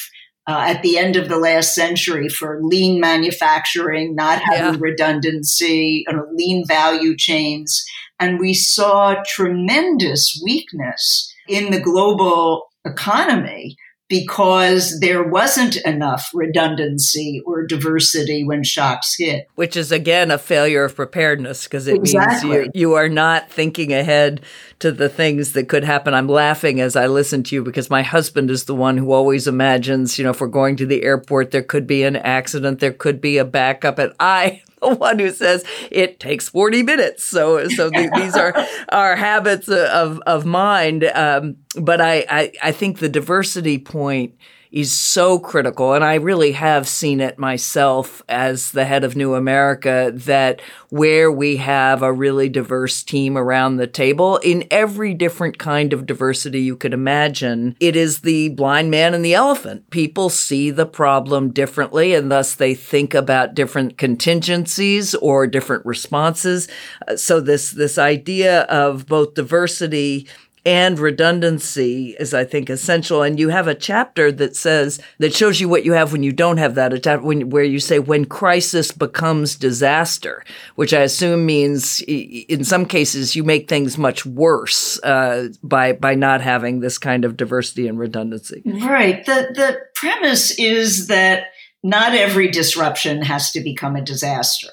uh, 0.48 0.66
at 0.68 0.82
the 0.82 0.98
end 0.98 1.16
of 1.16 1.30
the 1.30 1.38
last 1.38 1.76
century 1.76 2.28
for 2.28 2.60
lean 2.64 3.00
manufacturing, 3.00 4.16
not 4.16 4.42
having 4.42 4.74
yeah. 4.74 4.80
redundancy, 4.80 6.06
uh, 6.12 6.16
lean 6.34 6.66
value 6.66 7.16
chains. 7.16 7.86
And 8.20 8.40
we 8.40 8.54
saw 8.54 9.16
tremendous 9.28 10.42
weakness 10.44 11.32
in 11.48 11.72
the 11.72 11.80
global 11.80 12.70
economy 12.86 13.78
because 14.10 15.00
there 15.00 15.24
wasn't 15.24 15.78
enough 15.86 16.32
redundancy 16.34 17.42
or 17.46 17.66
diversity 17.66 18.44
when 18.44 18.64
shocks 18.64 19.16
hit. 19.18 19.48
Which 19.56 19.78
is 19.78 19.92
again 19.92 20.32
a 20.32 20.40
failure 20.40 20.84
of 20.84 20.96
preparedness 20.96 21.66
because 21.66 21.88
it 21.88 21.96
exactly. 21.96 22.50
means 22.50 22.66
you, 22.74 22.90
you 22.90 22.94
are 22.96 23.08
not 23.08 23.52
thinking 23.52 23.94
ahead 23.94 24.42
to 24.80 24.92
the 24.92 25.10
things 25.10 25.54
that 25.54 25.70
could 25.70 25.84
happen. 25.84 26.14
I'm 26.14 26.28
laughing 26.28 26.82
as 26.82 26.96
I 26.96 27.06
listen 27.06 27.44
to 27.44 27.56
you 27.56 27.64
because 27.64 27.90
my 27.90 28.02
husband 28.02 28.50
is 28.50 28.66
the 28.66 28.76
one 28.76 28.98
who 28.98 29.12
always 29.12 29.48
imagines, 29.48 30.18
you 30.18 30.24
know, 30.24 30.32
if 30.32 30.42
we're 30.42 30.48
going 30.48 30.76
to 30.78 30.86
the 30.88 31.04
airport, 31.04 31.52
there 31.52 31.64
could 31.64 31.86
be 31.86 32.04
an 32.04 32.16
accident, 32.16 32.80
there 32.80 32.92
could 32.92 33.22
be 33.22 33.38
a 33.38 33.46
backup. 33.46 34.00
And 34.00 34.14
I 34.20 34.64
the 34.82 34.96
one 34.96 35.20
who 35.20 35.32
says 35.32 35.64
it 35.92 36.20
takes 36.20 36.50
40 36.50 36.84
minutes. 36.84 37.24
So, 37.24 37.68
so 37.68 37.90
the, 37.90 38.10
these 38.16 38.36
are 38.36 38.54
our 38.90 39.16
habits 39.16 39.68
of, 39.68 40.20
of 40.26 40.46
mind. 40.46 41.04
Um, 41.04 41.58
but 41.76 42.02
I, 42.02 42.26
I, 42.30 42.52
I 42.64 42.72
think 42.72 43.00
the 43.00 43.10
diversity 43.10 43.78
point 43.78 44.36
is 44.72 44.94
so 44.94 45.40
critical. 45.40 45.94
And 45.94 46.04
I 46.04 46.16
really 46.16 46.52
have 46.52 46.88
seen 46.88 47.22
it 47.22 47.40
myself 47.40 48.22
as 48.30 48.72
the 48.72 48.86
head 48.86 49.04
of 49.04 49.16
New 49.16 49.34
America 49.34 50.12
that 50.14 50.62
where 50.90 51.32
we 51.32 51.58
have 51.58 52.04
a 52.04 52.14
really 52.14 52.50
diverse 52.50 53.02
team 53.02 53.38
around 53.38 53.78
the 53.78 53.88
table 53.88 54.38
in 54.38 54.68
every 54.70 55.14
different 55.14 55.58
kind 55.58 55.92
of 55.92 56.06
diversity 56.06 56.62
you 56.62 56.76
could 56.76 56.94
imagine, 56.94 57.76
it 57.80 57.96
is 57.96 58.22
the 58.22 58.50
blind 58.50 58.92
man 58.92 59.14
and 59.14 59.26
the 59.26 59.34
elephant. 59.34 59.90
People 59.90 60.30
see 60.30 60.70
the 60.70 60.86
problem 60.86 61.50
differently 61.50 62.14
and 62.14 62.32
thus 62.32 62.54
they 62.54 62.76
think 62.76 63.14
about 63.14 63.56
different 63.56 63.98
contingencies 63.98 65.16
or 65.16 65.48
different 65.48 65.86
responses. 65.86 66.68
Uh, 67.08 67.16
so 67.16 67.40
this, 67.40 67.72
this 67.72 67.98
idea 67.98 68.62
of 68.64 69.08
both 69.08 69.34
diversity 69.34 70.28
and 70.70 71.00
redundancy 71.00 72.16
is 72.20 72.34
i 72.34 72.46
think 72.46 72.70
essential. 72.70 73.24
And 73.24 73.40
you 73.40 73.50
have 73.50 73.68
a 73.68 73.74
chapter 73.74 74.32
that 74.34 74.56
says 74.56 75.00
that 75.18 75.34
shows 75.34 75.60
you 75.60 75.68
what 75.68 75.84
you 75.84 75.94
have 75.94 76.12
when 76.12 76.22
you 76.22 76.32
don't 76.32 76.58
have 76.58 76.76
that 76.76 77.24
when, 77.24 77.50
where 77.50 77.64
you 77.64 77.80
say 77.80 77.98
when 77.98 78.26
crisis 78.26 78.92
becomes 78.92 79.56
disaster 79.56 80.44
which 80.76 80.94
i 80.94 81.02
assume 81.02 81.46
means 81.46 82.02
in 82.02 82.64
some 82.64 82.86
cases 82.86 83.36
you 83.36 83.44
make 83.44 83.68
things 83.68 83.98
much 83.98 84.26
worse 84.26 85.02
uh, 85.04 85.50
by 85.64 85.94
by 85.94 86.14
not 86.14 86.42
having 86.42 86.80
this 86.80 86.98
kind 86.98 87.26
of 87.26 87.36
diversity 87.36 87.88
and 87.88 87.98
redundancy. 87.98 88.62
Right. 88.66 89.26
The 89.26 89.50
the 89.54 89.80
premise 89.96 90.52
is 90.60 91.08
that 91.08 91.48
not 91.84 92.14
every 92.14 92.50
disruption 92.50 93.22
has 93.24 93.52
to 93.52 93.62
become 93.62 93.96
a 93.96 94.02
disaster 94.02 94.70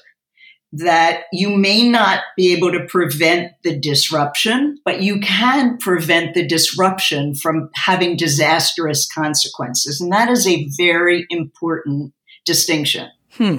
that 0.73 1.23
you 1.31 1.49
may 1.49 1.87
not 1.87 2.21
be 2.35 2.53
able 2.53 2.71
to 2.71 2.85
prevent 2.85 3.53
the 3.63 3.77
disruption, 3.77 4.77
but 4.83 5.01
you 5.01 5.19
can 5.19 5.77
prevent 5.77 6.33
the 6.33 6.45
disruption 6.45 7.33
from 7.33 7.69
having 7.73 8.17
disastrous 8.17 9.07
consequences. 9.07 10.01
And 10.01 10.11
that 10.11 10.29
is 10.29 10.45
a 10.45 10.67
very 10.77 11.25
important 11.29 12.13
distinction. 12.45 13.09
Hmm. 13.31 13.57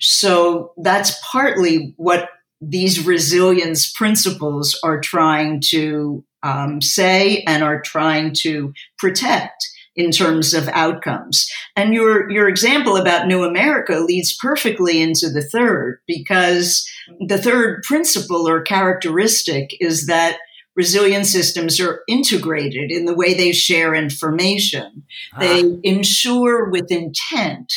So 0.00 0.72
that's 0.78 1.20
partly 1.30 1.94
what 1.96 2.30
these 2.60 3.04
resilience 3.04 3.92
principles 3.92 4.78
are 4.82 5.00
trying 5.00 5.60
to 5.68 6.24
um, 6.42 6.80
say 6.80 7.42
and 7.46 7.62
are 7.62 7.80
trying 7.80 8.32
to 8.34 8.72
protect 8.98 9.66
in 9.96 10.10
terms 10.10 10.54
of 10.54 10.68
outcomes. 10.68 11.48
And 11.76 11.94
your 11.94 12.30
your 12.30 12.48
example 12.48 12.96
about 12.96 13.26
New 13.26 13.44
America 13.44 13.94
leads 13.94 14.36
perfectly 14.36 15.00
into 15.00 15.28
the 15.28 15.42
third 15.42 16.00
because 16.06 16.88
the 17.26 17.38
third 17.38 17.82
principle 17.82 18.48
or 18.48 18.62
characteristic 18.62 19.70
is 19.80 20.06
that 20.06 20.38
resilient 20.76 21.26
systems 21.26 21.80
are 21.80 22.02
integrated 22.08 22.90
in 22.90 23.04
the 23.04 23.14
way 23.14 23.34
they 23.34 23.52
share 23.52 23.94
information. 23.94 25.02
Ah. 25.34 25.40
They 25.40 25.78
ensure 25.82 26.70
with 26.70 26.90
intent 26.90 27.72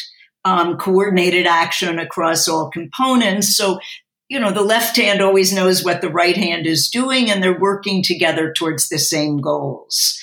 um, 0.46 0.78
coordinated 0.78 1.48
action 1.48 2.00
across 2.00 2.48
all 2.48 2.70
components. 2.70 3.58
So 3.58 3.80
you 4.30 4.40
know, 4.40 4.52
the 4.52 4.64
left 4.64 4.98
hand 4.98 5.22
always 5.22 5.54
knows 5.54 5.84
what 5.84 6.02
the 6.02 6.10
right 6.10 6.36
hand 6.36 6.66
is 6.66 6.90
doing 6.90 7.30
and 7.30 7.44
they're 7.44 7.60
working 7.60 8.02
together 8.02 8.52
towards 8.52 8.90
the 8.90 8.98
same 8.98 9.42
goals. 9.42 10.20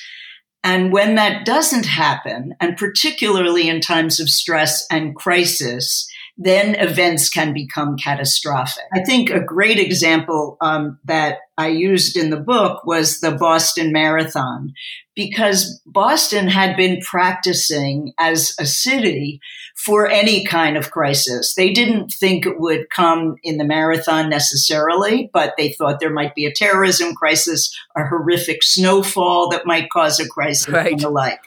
And 0.63 0.93
when 0.93 1.15
that 1.15 1.47
doesn't 1.47 1.87
happen, 1.87 2.55
and 2.61 2.77
particularly 2.77 3.69
in 3.69 3.81
times 3.81 4.21
of 4.21 4.29
stress 4.29 4.87
and 4.91 5.17
crisis, 5.17 6.07
then 6.37 6.75
events 6.77 7.29
can 7.29 7.53
become 7.53 7.97
catastrophic. 7.97 8.85
I 8.95 9.05
think 9.05 9.31
a 9.31 9.41
great 9.41 9.79
example 9.79 10.57
um, 10.61 10.99
that 11.05 11.39
I 11.59 11.69
used 11.69 12.17
in 12.17 12.31
the 12.31 12.41
book 12.41 12.85
was 12.87 13.21
the 13.21 13.33
Boston 13.33 13.93
Marathon, 13.93 14.73
because 15.15 15.83
Boston 15.85 16.49
had 16.49 16.77
been 16.77 17.01
practicing 17.01 18.15
as 18.19 18.55
a 18.59 18.65
city 18.65 19.41
for 19.77 20.09
any 20.09 20.45
kind 20.45 20.77
of 20.77 20.91
crisis. 20.91 21.55
They 21.55 21.73
didn't 21.73 22.11
think 22.11 22.47
it 22.47 22.59
would 22.59 22.91
come 22.91 23.37
in 23.43 23.59
the 23.59 23.65
marathon 23.65 24.31
necessarily, 24.31 25.31
but 25.33 25.55
they 25.59 25.73
thought 25.73 26.01
there 26.01 26.13
might 26.13 26.35
be 26.35 26.47
a 26.47 26.53
terrorism 26.53 27.15
crisis, 27.15 27.75
a 27.97 28.07
horrific 28.07 28.63
snowfall 28.63 29.51
that 29.51 29.67
might 29.67 29.91
cause 29.91 30.21
a 30.21 30.29
crisis, 30.29 30.69
right. 30.69 30.93
and 30.93 31.01
the 31.01 31.11
like. 31.11 31.41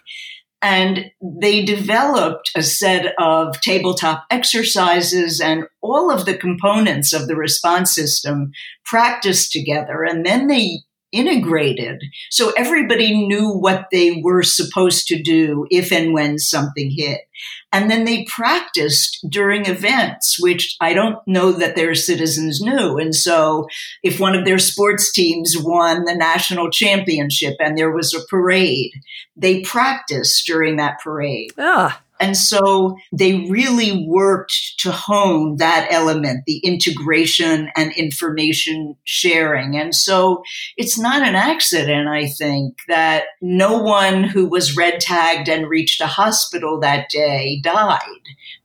And 0.64 1.12
they 1.22 1.66
developed 1.66 2.50
a 2.56 2.64
set 2.64 3.14
of 3.20 3.60
tabletop 3.60 4.26
exercises 4.32 5.42
and 5.42 5.66
all 5.82 6.10
of 6.10 6.26
the 6.26 6.38
components 6.38 7.12
of 7.12 7.28
the 7.28 7.36
response 7.36 7.94
system 7.94 8.54
practiced 8.86 9.52
together. 9.52 10.04
And 10.04 10.26
then 10.26 10.48
they 10.48 10.80
integrated. 11.14 12.02
So 12.30 12.52
everybody 12.58 13.26
knew 13.26 13.50
what 13.50 13.88
they 13.92 14.22
were 14.22 14.44
supposed 14.44 15.08
to 15.08 15.22
do 15.22 15.68
if 15.70 15.92
and 15.92 16.14
when 16.14 16.40
something 16.40 16.92
hit. 16.92 17.22
And 17.72 17.90
then 17.90 18.06
they 18.06 18.26
practiced 18.26 19.26
during 19.28 19.66
events, 19.66 20.40
which 20.40 20.76
I 20.80 20.94
don't 20.94 21.18
know 21.28 21.52
that 21.54 21.76
their 21.76 21.96
citizens 21.96 22.62
knew. 22.62 22.98
And 22.98 23.16
so 23.16 23.68
if 24.04 24.20
one 24.20 24.36
of 24.36 24.46
their 24.46 24.60
sports 24.60 25.12
teams 25.12 25.56
won 25.58 26.06
the 26.06 26.16
national 26.16 26.70
championship 26.70 27.56
and 27.60 27.78
there 27.78 27.92
was 27.92 28.14
a 28.14 28.26
parade, 28.30 28.92
they 29.36 29.62
practiced 29.62 30.46
during 30.46 30.76
that 30.76 31.00
parade. 31.02 31.52
Ah. 31.58 32.02
And 32.24 32.38
so 32.38 32.96
they 33.12 33.50
really 33.50 34.06
worked 34.08 34.76
to 34.80 34.94
hone 34.94 35.58
that 35.58 35.90
element, 35.92 36.46
the 36.48 36.60
integration 36.60 37.70
and 37.76 37.92
information 37.98 38.96
sharing. 39.04 39.76
And 39.76 39.94
so 39.94 40.42
it's 40.78 40.98
not 40.98 41.22
an 41.22 41.36
accident, 41.36 42.08
I 42.08 42.28
think, 42.28 42.78
that 42.88 43.26
no 43.42 43.78
one 43.78 44.24
who 44.24 44.46
was 44.46 44.78
red 44.78 45.02
tagged 45.02 45.50
and 45.50 45.68
reached 45.68 46.00
a 46.00 46.08
hospital 46.08 46.80
that 46.80 47.10
day 47.10 47.60
died 47.62 48.00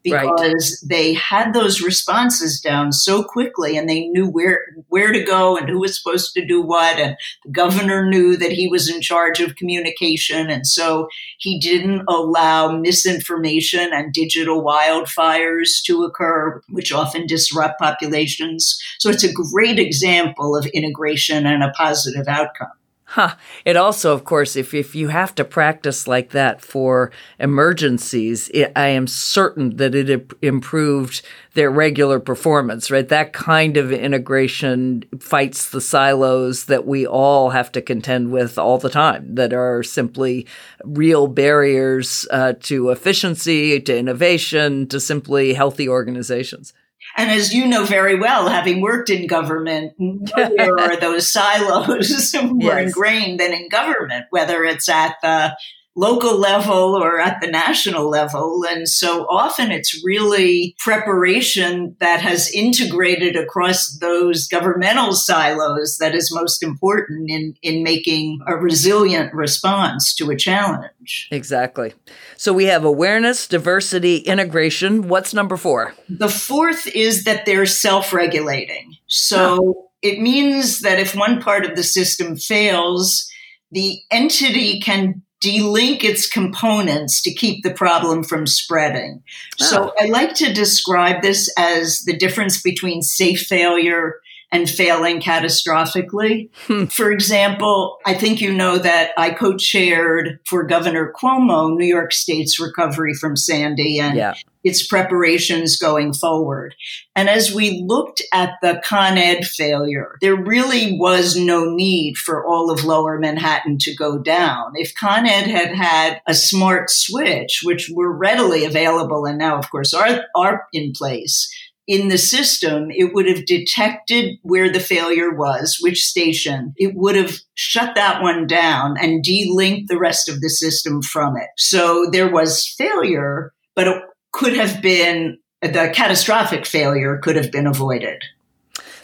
because 0.02 0.80
right. 0.82 0.88
they 0.88 1.14
had 1.14 1.52
those 1.52 1.80
responses 1.80 2.60
down 2.60 2.92
so 2.92 3.22
quickly 3.22 3.76
and 3.76 3.88
they 3.88 4.06
knew 4.08 4.28
where 4.28 4.64
where 4.88 5.12
to 5.12 5.22
go 5.22 5.56
and 5.56 5.68
who 5.68 5.80
was 5.80 5.96
supposed 5.96 6.32
to 6.34 6.44
do 6.44 6.62
what 6.62 6.98
and 6.98 7.16
the 7.44 7.50
governor 7.50 8.08
knew 8.08 8.36
that 8.36 8.52
he 8.52 8.68
was 8.68 8.88
in 8.88 9.00
charge 9.00 9.40
of 9.40 9.56
communication. 9.56 10.50
And 10.50 10.66
so 10.66 11.08
he 11.38 11.58
didn't 11.58 12.04
allow 12.08 12.76
misinformation 12.76 13.90
and 13.92 14.12
digital 14.12 14.64
wildfires 14.64 15.82
to 15.84 16.04
occur 16.04 16.62
which 16.70 16.92
often 16.92 17.26
disrupt 17.26 17.80
populations. 17.80 18.80
So 18.98 19.10
it's 19.10 19.24
a 19.24 19.32
great 19.32 19.78
example 19.78 20.56
of 20.56 20.66
integration 20.66 21.46
and 21.46 21.62
a 21.62 21.70
positive 21.70 22.28
outcome 22.28 22.68
Huh. 23.12 23.36
It 23.64 23.74
also, 23.74 24.12
of 24.12 24.24
course, 24.24 24.54
if, 24.54 24.74
if 24.74 24.94
you 24.94 25.08
have 25.08 25.34
to 25.36 25.44
practice 25.44 26.06
like 26.06 26.32
that 26.32 26.60
for 26.60 27.10
emergencies, 27.38 28.50
it, 28.52 28.70
I 28.76 28.88
am 28.88 29.06
certain 29.06 29.76
that 29.78 29.94
it 29.94 30.30
improved 30.42 31.22
their 31.54 31.70
regular 31.70 32.20
performance, 32.20 32.90
right? 32.90 33.08
That 33.08 33.32
kind 33.32 33.78
of 33.78 33.90
integration 33.92 35.04
fights 35.20 35.70
the 35.70 35.80
silos 35.80 36.66
that 36.66 36.86
we 36.86 37.06
all 37.06 37.48
have 37.48 37.72
to 37.72 37.80
contend 37.80 38.30
with 38.30 38.58
all 38.58 38.76
the 38.76 38.90
time 38.90 39.36
that 39.36 39.54
are 39.54 39.82
simply 39.82 40.46
real 40.84 41.28
barriers 41.28 42.26
uh, 42.30 42.52
to 42.60 42.90
efficiency, 42.90 43.80
to 43.80 43.96
innovation, 43.96 44.86
to 44.88 45.00
simply 45.00 45.54
healthy 45.54 45.88
organizations. 45.88 46.74
And 47.18 47.32
as 47.32 47.52
you 47.52 47.66
know 47.66 47.84
very 47.84 48.14
well, 48.14 48.48
having 48.48 48.80
worked 48.80 49.10
in 49.10 49.26
government, 49.26 49.94
there 50.36 50.78
are 50.78 50.96
those 50.96 51.28
silos 51.28 52.32
more 52.42 52.78
yes. 52.78 52.86
ingrained 52.86 53.40
than 53.40 53.52
in 53.52 53.68
government, 53.68 54.26
whether 54.30 54.64
it's 54.64 54.88
at 54.88 55.16
the 55.20 55.56
local 55.98 56.38
level 56.38 56.96
or 56.96 57.18
at 57.20 57.40
the 57.40 57.50
national 57.50 58.08
level. 58.08 58.64
And 58.64 58.88
so 58.88 59.26
often 59.28 59.72
it's 59.72 60.00
really 60.04 60.76
preparation 60.78 61.96
that 61.98 62.20
has 62.20 62.50
integrated 62.52 63.34
across 63.34 63.98
those 63.98 64.46
governmental 64.46 65.12
silos 65.12 65.96
that 65.98 66.14
is 66.14 66.32
most 66.32 66.62
important 66.62 67.28
in, 67.30 67.54
in 67.62 67.82
making 67.82 68.38
a 68.46 68.54
resilient 68.54 69.34
response 69.34 70.14
to 70.14 70.30
a 70.30 70.36
challenge. 70.36 71.28
Exactly. 71.32 71.94
So 72.36 72.52
we 72.52 72.66
have 72.66 72.84
awareness, 72.84 73.48
diversity, 73.48 74.18
integration. 74.18 75.08
What's 75.08 75.34
number 75.34 75.56
four? 75.56 75.94
The 76.08 76.28
fourth 76.28 76.86
is 76.86 77.24
that 77.24 77.44
they're 77.44 77.66
self 77.66 78.12
regulating. 78.12 78.94
So 79.08 79.74
ah. 79.76 79.88
it 80.02 80.20
means 80.20 80.80
that 80.82 81.00
if 81.00 81.16
one 81.16 81.42
part 81.42 81.66
of 81.66 81.74
the 81.74 81.82
system 81.82 82.36
fails, 82.36 83.28
the 83.72 84.00
entity 84.12 84.78
can 84.80 85.22
delink 85.42 86.02
its 86.02 86.28
components 86.28 87.22
to 87.22 87.32
keep 87.32 87.62
the 87.62 87.72
problem 87.72 88.24
from 88.24 88.46
spreading. 88.46 89.22
Oh. 89.60 89.64
So 89.64 89.92
I 90.00 90.06
like 90.06 90.34
to 90.34 90.52
describe 90.52 91.22
this 91.22 91.52
as 91.56 92.02
the 92.02 92.16
difference 92.16 92.60
between 92.60 93.02
safe 93.02 93.42
failure 93.42 94.20
and 94.50 94.68
failing 94.68 95.20
catastrophically. 95.20 96.48
Hmm. 96.66 96.86
For 96.86 97.12
example, 97.12 97.98
I 98.06 98.14
think 98.14 98.40
you 98.40 98.52
know 98.52 98.78
that 98.78 99.10
I 99.16 99.30
co 99.30 99.56
chaired 99.56 100.40
for 100.46 100.64
Governor 100.64 101.12
Cuomo 101.12 101.76
New 101.76 101.86
York 101.86 102.12
State's 102.12 102.58
recovery 102.58 103.14
from 103.14 103.36
Sandy 103.36 103.98
and 103.98 104.16
yeah. 104.16 104.34
Its 104.64 104.86
preparations 104.86 105.76
going 105.76 106.12
forward. 106.12 106.74
And 107.14 107.28
as 107.28 107.54
we 107.54 107.82
looked 107.86 108.22
at 108.32 108.54
the 108.62 108.80
Con 108.84 109.18
Ed 109.18 109.44
failure, 109.44 110.16
there 110.20 110.36
really 110.36 110.98
was 110.98 111.36
no 111.36 111.64
need 111.74 112.16
for 112.16 112.46
all 112.46 112.70
of 112.70 112.84
lower 112.84 113.18
Manhattan 113.18 113.78
to 113.80 113.94
go 113.94 114.18
down. 114.18 114.72
If 114.74 114.94
Con 114.94 115.26
Ed 115.26 115.46
had 115.46 115.74
had 115.74 116.20
a 116.26 116.34
smart 116.34 116.90
switch, 116.90 117.60
which 117.62 117.90
were 117.94 118.16
readily 118.16 118.64
available 118.64 119.24
and 119.24 119.38
now, 119.38 119.58
of 119.58 119.70
course, 119.70 119.94
are, 119.94 120.24
are 120.34 120.66
in 120.72 120.92
place, 120.92 121.48
in 121.88 122.08
the 122.08 122.18
system, 122.18 122.90
it 122.90 123.14
would 123.14 123.26
have 123.26 123.46
detected 123.46 124.36
where 124.42 124.70
the 124.70 124.78
failure 124.78 125.34
was, 125.34 125.78
which 125.80 126.04
station. 126.04 126.74
It 126.76 126.92
would 126.94 127.16
have 127.16 127.38
shut 127.54 127.94
that 127.94 128.22
one 128.22 128.46
down 128.46 128.96
and 129.00 129.24
delinked 129.24 129.86
the 129.88 129.98
rest 129.98 130.28
of 130.28 130.42
the 130.42 130.50
system 130.50 131.00
from 131.00 131.38
it. 131.38 131.48
So 131.56 132.06
there 132.12 132.30
was 132.30 132.68
failure, 132.76 133.54
but 133.74 133.88
could 134.32 134.56
have 134.56 134.80
been 134.82 135.38
the 135.60 135.90
catastrophic 135.94 136.66
failure 136.66 137.18
could 137.18 137.36
have 137.36 137.50
been 137.50 137.66
avoided. 137.66 138.22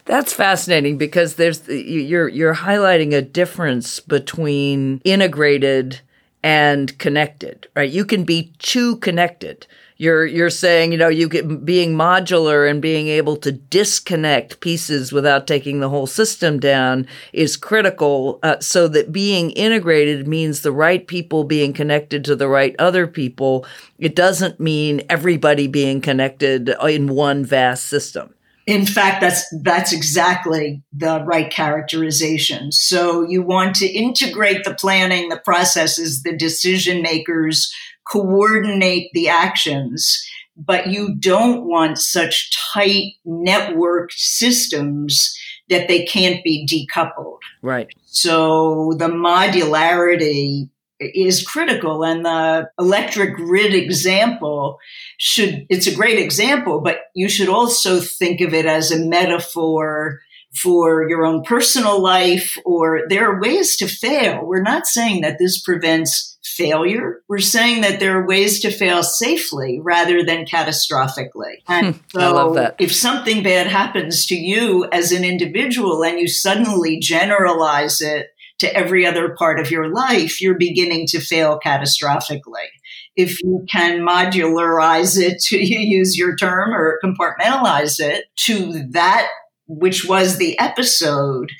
That's 0.04 0.32
fascinating 0.32 0.98
because 0.98 1.37
there's 1.37 1.66
you're 1.68 2.28
you're 2.28 2.54
highlighting 2.54 3.14
a 3.14 3.22
difference 3.22 4.00
between 4.00 5.00
integrated 5.04 6.00
and 6.42 6.96
connected, 6.98 7.68
right? 7.74 7.90
You 7.90 8.04
can 8.04 8.24
be 8.24 8.52
too 8.58 8.96
connected 8.96 9.66
you're 9.96 10.26
you're 10.26 10.50
saying 10.50 10.92
you 10.92 10.98
know 10.98 11.09
you 11.09 11.28
get 11.28 11.64
being 11.64 11.94
modular 11.94 12.68
and 12.68 12.83
being 12.83 13.07
able 13.09 13.37
to 13.37 13.52
disconnect 13.52 14.61
pieces 14.61 15.12
without 15.12 15.46
taking 15.46 15.80
the 15.80 15.88
whole 15.88 16.07
system 16.07 16.59
down 16.59 17.07
is 17.33 17.57
critical 17.57 18.38
uh, 18.42 18.59
so 18.61 18.88
that 18.88 19.12
being 19.12 19.50
integrated 19.52 20.26
means 20.26 20.61
the 20.61 20.72
right 20.72 21.07
people 21.07 21.44
being 21.44 21.72
connected 21.72 22.24
to 22.24 22.35
the 22.35 22.48
right 22.48 22.74
other 22.78 23.07
people. 23.07 23.64
It 23.98 24.16
doesn't 24.16 24.59
mean 24.59 25.02
everybody 25.09 25.66
being 25.66 26.00
connected 26.00 26.70
in 26.83 27.09
one 27.09 27.44
vast 27.44 27.85
system. 27.85 28.35
In 28.66 28.87
fact 28.87 29.20
that's 29.20 29.44
that's 29.62 29.92
exactly 29.92 30.83
the 30.92 31.22
right 31.24 31.50
characterization. 31.50 32.72
So 32.72 33.22
you 33.28 33.42
want 33.42 33.76
to 33.76 33.87
integrate 33.87 34.64
the 34.64 34.74
planning 34.74 35.28
the 35.28 35.38
processes 35.38 36.22
the 36.22 36.37
decision 36.37 37.02
makers 37.02 37.72
coordinate 38.07 39.11
the 39.12 39.29
actions 39.29 40.29
but 40.57 40.88
you 40.88 41.14
don't 41.17 41.67
want 41.67 41.99
such 41.99 42.57
tight 42.73 43.14
networked 43.27 44.12
systems 44.12 45.37
that 45.69 45.88
they 45.88 46.05
can't 46.05 46.45
be 46.45 46.67
decoupled. 46.67 47.38
Right. 47.62 47.88
So 48.07 48.95
the 48.99 49.09
modularity 49.09 50.69
is 51.01 51.47
critical 51.47 52.05
and 52.05 52.25
the 52.25 52.71
electric 52.79 53.35
grid 53.35 53.75
example 53.75 54.79
should 55.19 55.67
it's 55.69 55.88
a 55.88 55.95
great 55.95 56.21
example 56.21 56.81
but 56.81 56.99
you 57.14 57.29
should 57.29 57.49
also 57.49 58.01
think 58.01 58.40
of 58.40 58.55
it 58.55 58.64
as 58.64 58.93
a 58.93 59.05
metaphor 59.05 60.21
for 60.57 61.09
your 61.09 61.25
own 61.25 61.43
personal 61.43 62.01
life 62.01 62.57
or 62.64 63.03
there 63.09 63.31
are 63.31 63.40
ways 63.40 63.77
to 63.77 63.87
fail 63.87 64.45
we're 64.45 64.62
not 64.62 64.87
saying 64.87 65.21
that 65.21 65.38
this 65.38 65.61
prevents 65.61 66.38
failure 66.45 67.23
we're 67.29 67.38
saying 67.38 67.81
that 67.81 67.99
there 67.99 68.19
are 68.19 68.27
ways 68.27 68.61
to 68.61 68.71
fail 68.71 69.03
safely 69.03 69.81
rather 69.81 70.23
than 70.23 70.45
catastrophically 70.45 71.57
hmm, 71.67 71.73
and 71.73 72.01
so 72.09 72.21
I 72.21 72.29
love 72.29 72.55
that. 72.55 72.77
if 72.79 72.95
something 72.95 73.43
bad 73.43 73.67
happens 73.67 74.27
to 74.27 74.37
you 74.37 74.87
as 74.93 75.11
an 75.11 75.25
individual 75.25 76.05
and 76.05 76.19
you 76.19 76.29
suddenly 76.29 76.99
generalize 77.01 78.01
it 78.01 78.29
to 78.59 78.75
every 78.75 79.07
other 79.07 79.35
part 79.35 79.59
of 79.59 79.71
your 79.71 79.93
life, 79.93 80.40
you're 80.40 80.57
beginning 80.57 81.07
to 81.09 81.21
fail 81.21 81.59
catastrophically. 81.64 82.69
If 83.17 83.43
you 83.43 83.64
can 83.71 84.01
modularize 84.01 85.21
it, 85.21 85.40
to 85.49 85.59
use 85.59 86.17
your 86.17 86.37
term, 86.37 86.73
or 86.73 87.01
compartmentalize 87.05 88.01
it 88.01 88.27
to 88.47 88.87
that 88.90 89.29
which 89.66 90.05
was 90.05 90.38
the 90.38 90.59
episode, 90.59 91.50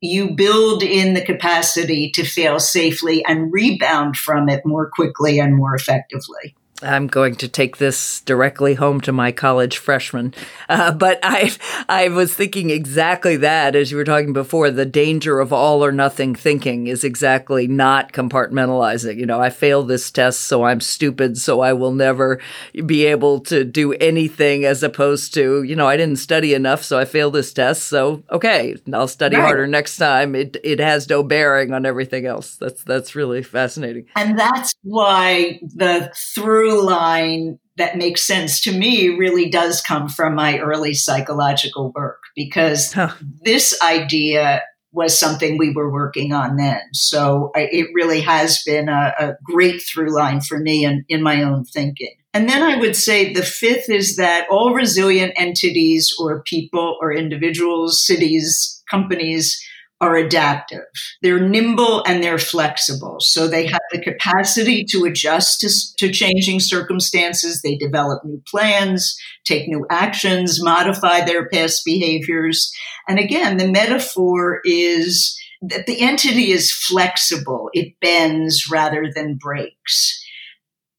you 0.00 0.34
build 0.34 0.82
in 0.82 1.14
the 1.14 1.24
capacity 1.24 2.10
to 2.14 2.24
fail 2.24 2.60
safely 2.60 3.24
and 3.26 3.52
rebound 3.52 4.16
from 4.16 4.48
it 4.48 4.64
more 4.64 4.90
quickly 4.92 5.40
and 5.40 5.56
more 5.56 5.74
effectively. 5.74 6.54
I'm 6.80 7.08
going 7.08 7.34
to 7.36 7.48
take 7.48 7.78
this 7.78 8.20
directly 8.20 8.74
home 8.74 9.00
to 9.00 9.12
my 9.12 9.32
college 9.32 9.78
freshmen. 9.78 10.32
Uh, 10.68 10.92
but 10.92 11.18
I, 11.22 11.50
I 11.88 12.08
was 12.08 12.32
thinking 12.32 12.70
exactly 12.70 13.36
that 13.38 13.74
as 13.74 13.90
you 13.90 13.96
were 13.96 14.04
talking 14.04 14.32
before. 14.32 14.70
The 14.70 14.86
danger 14.86 15.40
of 15.40 15.52
all 15.52 15.84
or 15.84 15.90
nothing 15.90 16.36
thinking 16.36 16.86
is 16.86 17.02
exactly 17.02 17.66
not 17.66 18.12
compartmentalizing. 18.12 19.16
You 19.16 19.26
know, 19.26 19.40
I 19.40 19.50
failed 19.50 19.88
this 19.88 20.10
test, 20.10 20.42
so 20.42 20.62
I'm 20.64 20.80
stupid, 20.80 21.36
so 21.36 21.60
I 21.60 21.72
will 21.72 21.92
never 21.92 22.40
be 22.86 23.06
able 23.06 23.40
to 23.40 23.64
do 23.64 23.92
anything. 23.94 24.64
As 24.64 24.82
opposed 24.82 25.34
to, 25.34 25.62
you 25.64 25.74
know, 25.74 25.88
I 25.88 25.96
didn't 25.96 26.16
study 26.18 26.54
enough, 26.54 26.84
so 26.84 26.98
I 26.98 27.06
failed 27.06 27.34
this 27.34 27.52
test. 27.52 27.84
So 27.84 28.22
okay, 28.30 28.76
I'll 28.92 29.08
study 29.08 29.36
right. 29.36 29.42
harder 29.42 29.66
next 29.66 29.96
time. 29.96 30.36
It 30.36 30.56
it 30.62 30.78
has 30.78 31.08
no 31.08 31.24
bearing 31.24 31.72
on 31.72 31.86
everything 31.86 32.26
else. 32.26 32.56
That's 32.56 32.84
that's 32.84 33.16
really 33.16 33.42
fascinating. 33.42 34.06
And 34.14 34.38
that's 34.38 34.74
why 34.82 35.60
the 35.74 36.12
through 36.14 36.67
through 36.68 36.86
line 36.86 37.58
that 37.76 37.96
makes 37.96 38.26
sense 38.26 38.60
to 38.62 38.72
me 38.72 39.08
really 39.08 39.48
does 39.48 39.80
come 39.80 40.08
from 40.08 40.34
my 40.34 40.58
early 40.58 40.94
psychological 40.94 41.92
work 41.94 42.20
because 42.34 42.92
huh. 42.92 43.12
this 43.44 43.80
idea 43.82 44.62
was 44.90 45.18
something 45.18 45.58
we 45.58 45.72
were 45.72 45.92
working 45.92 46.32
on 46.32 46.56
then. 46.56 46.80
So 46.92 47.52
I, 47.54 47.68
it 47.70 47.88
really 47.94 48.20
has 48.22 48.62
been 48.64 48.88
a, 48.88 49.12
a 49.18 49.32
great 49.44 49.80
through 49.82 50.14
line 50.14 50.40
for 50.40 50.58
me 50.58 50.84
in, 50.84 51.04
in 51.08 51.22
my 51.22 51.42
own 51.42 51.64
thinking. 51.64 52.14
And 52.34 52.48
then 52.48 52.62
I 52.62 52.76
would 52.76 52.96
say 52.96 53.32
the 53.32 53.42
fifth 53.42 53.88
is 53.88 54.16
that 54.16 54.46
all 54.50 54.74
resilient 54.74 55.34
entities 55.36 56.14
or 56.18 56.42
people 56.42 56.96
or 57.00 57.12
individuals, 57.12 58.04
cities, 58.04 58.82
companies 58.90 59.62
are 60.00 60.16
adaptive. 60.16 60.84
They're 61.22 61.40
nimble 61.40 62.04
and 62.06 62.22
they're 62.22 62.38
flexible. 62.38 63.16
So 63.20 63.48
they 63.48 63.66
have 63.66 63.80
the 63.90 64.00
capacity 64.00 64.84
to 64.90 65.04
adjust 65.04 65.60
to, 65.60 65.70
to, 65.98 66.12
changing 66.12 66.60
circumstances. 66.60 67.62
They 67.62 67.76
develop 67.76 68.24
new 68.24 68.40
plans, 68.46 69.18
take 69.44 69.68
new 69.68 69.86
actions, 69.90 70.62
modify 70.62 71.24
their 71.24 71.48
past 71.48 71.82
behaviors. 71.84 72.72
And 73.08 73.18
again, 73.18 73.56
the 73.56 73.68
metaphor 73.68 74.60
is 74.64 75.36
that 75.62 75.86
the 75.86 76.00
entity 76.00 76.52
is 76.52 76.72
flexible. 76.72 77.68
It 77.72 77.94
bends 78.00 78.70
rather 78.70 79.10
than 79.12 79.36
breaks. 79.36 80.24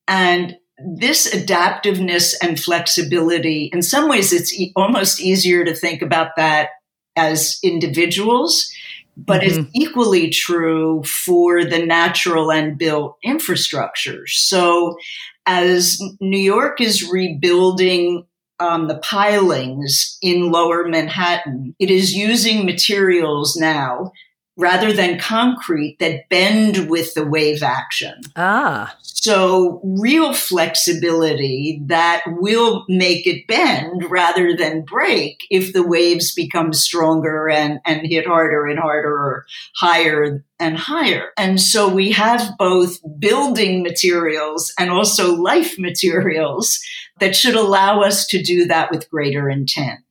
And 0.07 0.57
this 0.97 1.33
adaptiveness 1.33 2.35
and 2.41 2.59
flexibility, 2.59 3.69
in 3.71 3.81
some 3.81 4.09
ways, 4.09 4.33
it's 4.33 4.53
e- 4.53 4.73
almost 4.75 5.21
easier 5.21 5.63
to 5.63 5.73
think 5.73 6.01
about 6.01 6.31
that 6.35 6.69
as 7.15 7.59
individuals 7.63 8.71
but 9.25 9.41
mm-hmm. 9.41 9.61
it's 9.61 9.69
equally 9.73 10.29
true 10.29 11.03
for 11.03 11.63
the 11.63 11.85
natural 11.85 12.51
and 12.51 12.77
built 12.77 13.17
infrastructures. 13.25 14.29
So 14.29 14.97
as 15.45 16.01
New 16.19 16.39
York 16.39 16.81
is 16.81 17.09
rebuilding 17.09 18.25
um, 18.59 18.87
the 18.87 18.97
pilings 18.97 20.17
in 20.21 20.51
lower 20.51 20.87
Manhattan, 20.87 21.75
it 21.79 21.89
is 21.89 22.13
using 22.13 22.65
materials 22.65 23.55
now 23.55 24.11
rather 24.59 24.91
than 24.91 25.17
concrete 25.17 25.97
that 25.99 26.27
bend 26.29 26.89
with 26.89 27.13
the 27.13 27.25
wave 27.25 27.63
action. 27.63 28.21
Ah. 28.35 28.95
So 29.01 29.81
real 29.83 30.33
flexibility 30.33 31.81
that 31.85 32.23
will 32.27 32.85
make 32.87 33.25
it 33.25 33.47
bend 33.47 34.05
rather 34.09 34.55
than 34.55 34.83
break 34.83 35.45
if 35.49 35.73
the 35.73 35.85
waves 35.85 36.33
become 36.33 36.73
stronger 36.73 37.49
and, 37.49 37.79
and 37.85 38.05
hit 38.05 38.27
harder 38.27 38.65
and 38.67 38.79
harder 38.79 39.11
or 39.11 39.45
higher 39.75 40.43
and 40.59 40.77
higher. 40.77 41.29
And 41.37 41.59
so 41.59 41.87
we 41.87 42.11
have 42.11 42.57
both 42.57 42.99
building 43.17 43.81
materials 43.81 44.73
and 44.77 44.89
also 44.89 45.35
life 45.35 45.79
materials 45.79 46.79
that 47.19 47.35
should 47.35 47.55
allow 47.55 48.01
us 48.01 48.27
to 48.27 48.41
do 48.41 48.65
that 48.65 48.91
with 48.91 49.09
greater 49.09 49.49
intent. 49.49 50.03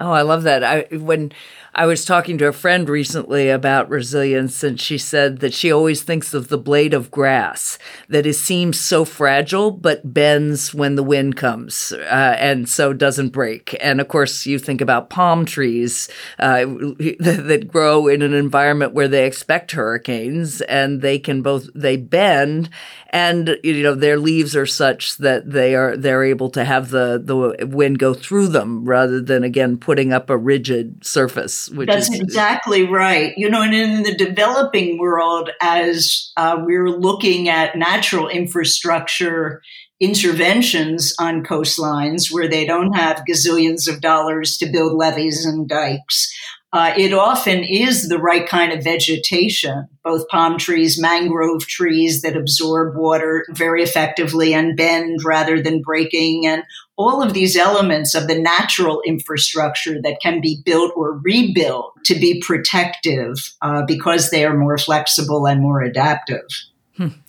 Oh, 0.00 0.10
I 0.10 0.22
love 0.22 0.42
that. 0.44 0.64
I 0.64 0.96
when 0.96 1.32
I 1.74 1.86
was 1.86 2.04
talking 2.04 2.36
to 2.36 2.48
a 2.48 2.52
friend 2.52 2.86
recently 2.86 3.48
about 3.48 3.88
resilience, 3.88 4.62
and 4.62 4.78
she 4.78 4.98
said 4.98 5.38
that 5.38 5.54
she 5.54 5.72
always 5.72 6.02
thinks 6.02 6.34
of 6.34 6.48
the 6.48 6.58
blade 6.58 6.92
of 6.92 7.10
grass 7.10 7.78
that 8.10 8.26
it 8.26 8.34
seems 8.34 8.78
so 8.78 9.06
fragile 9.06 9.70
but 9.70 10.12
bends 10.12 10.74
when 10.74 10.96
the 10.96 11.02
wind 11.02 11.36
comes, 11.36 11.90
uh, 11.92 12.36
and 12.38 12.68
so 12.68 12.92
doesn't 12.92 13.30
break. 13.30 13.74
And 13.80 14.02
of 14.02 14.08
course, 14.08 14.44
you 14.44 14.58
think 14.58 14.82
about 14.82 15.08
palm 15.08 15.46
trees 15.46 16.10
uh, 16.38 16.66
that 16.66 17.68
grow 17.68 18.06
in 18.06 18.20
an 18.20 18.34
environment 18.34 18.92
where 18.92 19.08
they 19.08 19.26
expect 19.26 19.72
hurricanes, 19.72 20.60
and 20.62 21.00
they 21.00 21.18
can 21.18 21.40
both 21.40 21.70
they 21.74 21.96
bend 21.96 22.68
and 23.12 23.58
you 23.62 23.82
know 23.82 23.94
their 23.94 24.18
leaves 24.18 24.56
are 24.56 24.66
such 24.66 25.18
that 25.18 25.50
they 25.50 25.74
are 25.74 25.96
they're 25.96 26.24
able 26.24 26.48
to 26.48 26.64
have 26.64 26.88
the 26.90 27.20
the 27.22 27.66
wind 27.66 27.98
go 27.98 28.14
through 28.14 28.48
them 28.48 28.84
rather 28.86 29.20
than 29.20 29.44
again 29.44 29.76
putting 29.76 30.12
up 30.12 30.30
a 30.30 30.36
rigid 30.36 31.04
surface 31.04 31.61
which 31.70 31.88
that's 31.88 32.10
is, 32.10 32.20
exactly 32.20 32.84
right. 32.84 33.34
You 33.36 33.48
know 33.48 33.62
and 33.62 33.74
in 33.74 34.02
the 34.02 34.14
developing 34.14 34.98
world 34.98 35.50
as 35.60 36.32
uh, 36.36 36.58
we're 36.60 36.88
looking 36.88 37.48
at 37.48 37.76
natural 37.76 38.28
infrastructure 38.28 39.62
interventions 40.00 41.14
on 41.18 41.44
coastlines 41.44 42.32
where 42.32 42.48
they 42.48 42.66
don't 42.66 42.92
have 42.92 43.24
gazillions 43.28 43.88
of 43.88 44.00
dollars 44.00 44.56
to 44.58 44.66
build 44.66 44.94
levees 44.94 45.46
and 45.46 45.68
dikes 45.68 46.32
uh, 46.74 46.94
it 46.96 47.12
often 47.12 47.62
is 47.64 48.08
the 48.08 48.18
right 48.18 48.48
kind 48.48 48.72
of 48.72 48.82
vegetation, 48.82 49.86
both 50.02 50.26
palm 50.28 50.56
trees, 50.56 50.98
mangrove 50.98 51.66
trees 51.66 52.22
that 52.22 52.34
absorb 52.34 52.96
water 52.96 53.44
very 53.50 53.82
effectively 53.82 54.54
and 54.54 54.74
bend 54.74 55.22
rather 55.22 55.60
than 55.60 55.82
breaking, 55.82 56.46
and 56.46 56.62
all 56.96 57.22
of 57.22 57.32
these 57.32 57.56
elements 57.56 58.14
of 58.14 58.28
the 58.28 58.38
natural 58.38 59.02
infrastructure 59.06 60.00
that 60.02 60.20
can 60.22 60.40
be 60.40 60.60
built 60.64 60.92
or 60.94 61.18
rebuilt 61.18 61.94
to 62.04 62.14
be 62.14 62.42
protective 62.44 63.34
uh, 63.62 63.82
because 63.86 64.30
they 64.30 64.44
are 64.44 64.56
more 64.56 64.78
flexible 64.78 65.46
and 65.46 65.60
more 65.60 65.82
adaptive. 65.82 66.46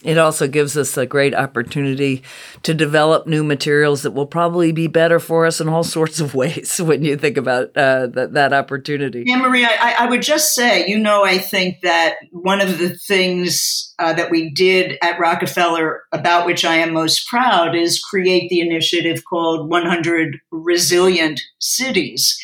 It 0.04 0.18
also 0.18 0.48
gives 0.48 0.78
us 0.78 0.98
a 0.98 1.06
great 1.06 1.34
opportunity 1.34 2.24
to 2.64 2.74
develop 2.74 3.28
new 3.28 3.44
materials 3.44 4.04
that 4.04 4.12
will 4.12 4.26
probably 4.26 4.72
be 4.72 4.88
better 4.88 5.20
for 5.20 5.46
us 5.46 5.62
in 5.62 5.70
all 5.70 5.84
sorts 5.98 6.20
of 6.20 6.36
ways 6.36 6.80
when 6.82 7.04
you 7.04 7.18
think 7.18 7.38
about 7.38 7.76
uh, 7.76 8.08
that, 8.08 8.34
that 8.34 8.54
opportunity. 8.54 9.24
Yeah, 9.26 9.38
Maria, 9.38 9.70
I, 9.70 9.96
I, 10.00 10.10
would 10.10 10.22
just 10.22 10.56
say, 10.56 10.88
you 10.88 11.00
know, 11.00 11.24
I 11.24 11.38
think 11.38 11.82
that 11.82 12.16
one 12.32 12.62
of 12.62 12.78
the 12.78 12.90
things 12.90 13.94
uh, 14.00 14.14
that 14.14 14.32
we 14.32 14.50
did 14.50 14.98
at 15.02 15.20
Rockefeller, 15.20 16.04
about 16.12 16.46
which 16.46 16.66
I 16.66 16.76
am 16.76 16.94
most 16.94 17.28
proud, 17.28 17.76
is 17.76 18.00
create 18.00 18.50
the 18.50 18.60
initiative 18.60 19.24
called 19.26 19.70
100 19.70 20.38
Resilient 20.52 21.42
Cities. 21.60 22.40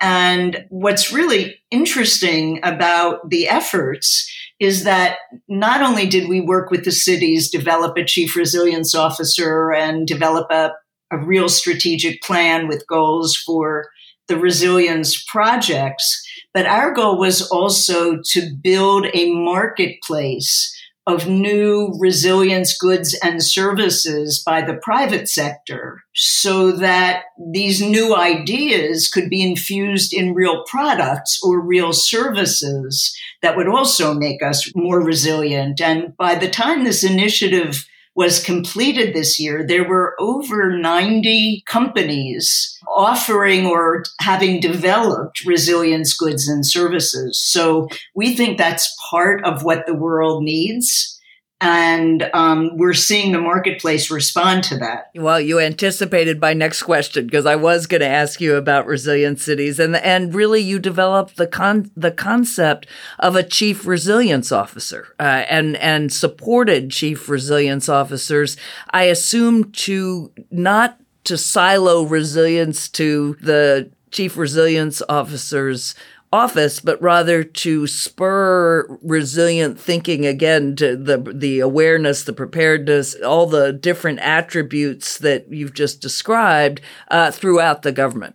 And 0.00 0.66
what's 0.68 1.12
really 1.12 1.58
interesting 1.70 2.60
about 2.62 3.30
the 3.30 3.48
efforts 3.48 4.30
is 4.58 4.84
that 4.84 5.18
not 5.48 5.82
only 5.82 6.06
did 6.06 6.28
we 6.28 6.40
work 6.40 6.70
with 6.70 6.84
the 6.84 6.92
cities, 6.92 7.50
develop 7.50 7.96
a 7.96 8.04
chief 8.04 8.36
resilience 8.36 8.94
officer 8.94 9.72
and 9.72 10.06
develop 10.06 10.50
a, 10.50 10.72
a 11.10 11.18
real 11.18 11.48
strategic 11.48 12.22
plan 12.22 12.66
with 12.66 12.86
goals 12.88 13.36
for 13.36 13.88
the 14.28 14.38
resilience 14.38 15.22
projects, 15.24 16.22
but 16.52 16.66
our 16.66 16.92
goal 16.92 17.18
was 17.18 17.42
also 17.50 18.18
to 18.24 18.50
build 18.62 19.06
a 19.12 19.32
marketplace 19.32 20.72
of 21.06 21.28
new 21.28 21.94
resilience 22.00 22.76
goods 22.76 23.16
and 23.22 23.42
services 23.42 24.42
by 24.44 24.60
the 24.60 24.74
private 24.74 25.28
sector 25.28 26.02
so 26.14 26.72
that 26.72 27.24
these 27.52 27.80
new 27.80 28.16
ideas 28.16 29.08
could 29.08 29.30
be 29.30 29.42
infused 29.42 30.12
in 30.12 30.34
real 30.34 30.64
products 30.66 31.40
or 31.44 31.60
real 31.60 31.92
services 31.92 33.16
that 33.40 33.56
would 33.56 33.68
also 33.68 34.14
make 34.14 34.42
us 34.42 34.68
more 34.74 35.00
resilient. 35.00 35.80
And 35.80 36.16
by 36.16 36.34
the 36.34 36.50
time 36.50 36.82
this 36.82 37.04
initiative 37.04 37.86
was 38.16 38.42
completed 38.42 39.14
this 39.14 39.38
year, 39.38 39.64
there 39.64 39.86
were 39.86 40.16
over 40.18 40.76
90 40.76 41.62
companies 41.66 42.75
offering 42.88 43.66
or 43.66 44.04
having 44.20 44.60
developed 44.60 45.44
resilience 45.44 46.16
goods 46.16 46.48
and 46.48 46.66
services. 46.66 47.38
So 47.38 47.88
we 48.14 48.34
think 48.34 48.58
that's 48.58 48.94
part 49.10 49.44
of 49.44 49.64
what 49.64 49.86
the 49.86 49.94
world 49.94 50.42
needs 50.42 51.16
and 51.60 52.28
um, 52.34 52.76
we're 52.76 52.92
seeing 52.92 53.32
the 53.32 53.40
marketplace 53.40 54.10
respond 54.10 54.62
to 54.64 54.76
that. 54.78 55.10
Well, 55.14 55.40
you 55.40 55.58
anticipated 55.58 56.38
my 56.38 56.52
next 56.52 56.82
question 56.82 57.24
because 57.24 57.46
I 57.46 57.56
was 57.56 57.86
going 57.86 58.02
to 58.02 58.06
ask 58.06 58.40
you 58.42 58.56
about 58.56 58.86
resilient 58.86 59.40
cities, 59.40 59.80
and 59.80 59.96
and 59.96 60.34
really 60.34 60.60
you 60.60 60.78
developed 60.78 61.36
the 61.36 61.46
con 61.46 61.90
the 61.96 62.10
concept 62.10 62.86
of 63.18 63.36
a 63.36 63.42
chief 63.42 63.86
resilience 63.86 64.52
officer, 64.52 65.14
uh, 65.18 65.44
and 65.48 65.76
and 65.76 66.12
supported 66.12 66.90
chief 66.90 67.28
resilience 67.28 67.88
officers. 67.88 68.58
I 68.90 69.04
assume 69.04 69.72
to 69.72 70.32
not 70.50 71.00
to 71.26 71.36
silo 71.36 72.04
resilience 72.04 72.88
to 72.90 73.36
the 73.40 73.90
chief 74.10 74.36
resilience 74.36 75.02
officers 75.08 75.94
office, 76.32 76.80
but 76.80 77.00
rather 77.00 77.44
to 77.44 77.86
spur 77.86 78.98
resilient 79.02 79.78
thinking 79.78 80.26
again 80.26 80.76
to 80.76 80.96
the 80.96 81.18
the 81.34 81.60
awareness, 81.60 82.24
the 82.24 82.32
preparedness, 82.32 83.14
all 83.22 83.46
the 83.46 83.72
different 83.72 84.18
attributes 84.20 85.18
that 85.18 85.52
you've 85.52 85.74
just 85.74 86.00
described 86.00 86.80
uh, 87.10 87.30
throughout 87.30 87.82
the 87.82 87.92
government. 87.92 88.34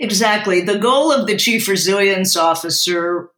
Exactly. 0.00 0.60
The 0.60 0.78
goal 0.78 1.12
of 1.12 1.26
the 1.26 1.36
chief 1.36 1.68
resilience 1.68 2.36
officer 2.36 3.30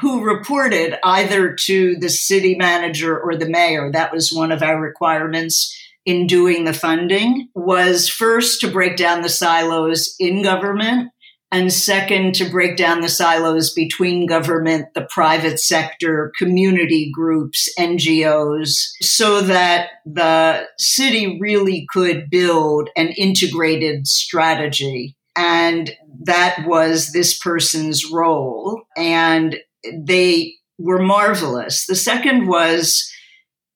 who 0.00 0.22
reported 0.22 0.98
either 1.02 1.54
to 1.54 1.96
the 1.96 2.10
city 2.10 2.54
manager 2.54 3.18
or 3.18 3.36
the 3.36 3.48
mayor, 3.48 3.90
that 3.92 4.12
was 4.12 4.32
one 4.32 4.52
of 4.52 4.62
our 4.62 4.78
requirements 4.80 5.74
in 6.08 6.26
doing 6.26 6.64
the 6.64 6.72
funding, 6.72 7.50
was 7.54 8.08
first 8.08 8.62
to 8.62 8.70
break 8.70 8.96
down 8.96 9.20
the 9.20 9.28
silos 9.28 10.14
in 10.18 10.42
government 10.42 11.10
and 11.52 11.70
second, 11.70 12.34
to 12.36 12.48
break 12.48 12.78
down 12.78 13.02
the 13.02 13.10
silos 13.10 13.74
between 13.74 14.26
government, 14.26 14.86
the 14.94 15.06
private 15.10 15.60
sector, 15.60 16.32
community 16.38 17.10
groups, 17.14 17.68
NGOs, 17.78 18.88
so 19.02 19.42
that 19.42 19.88
the 20.06 20.66
city 20.78 21.38
really 21.38 21.86
could 21.90 22.30
build 22.30 22.88
an 22.96 23.08
integrated 23.08 24.06
strategy. 24.06 25.14
And 25.36 25.90
that 26.24 26.64
was 26.66 27.12
this 27.12 27.38
person's 27.38 28.10
role. 28.10 28.82
And 28.96 29.58
they 29.94 30.54
were 30.78 31.02
marvelous. 31.02 31.84
The 31.86 31.96
second 31.96 32.46
was 32.46 33.10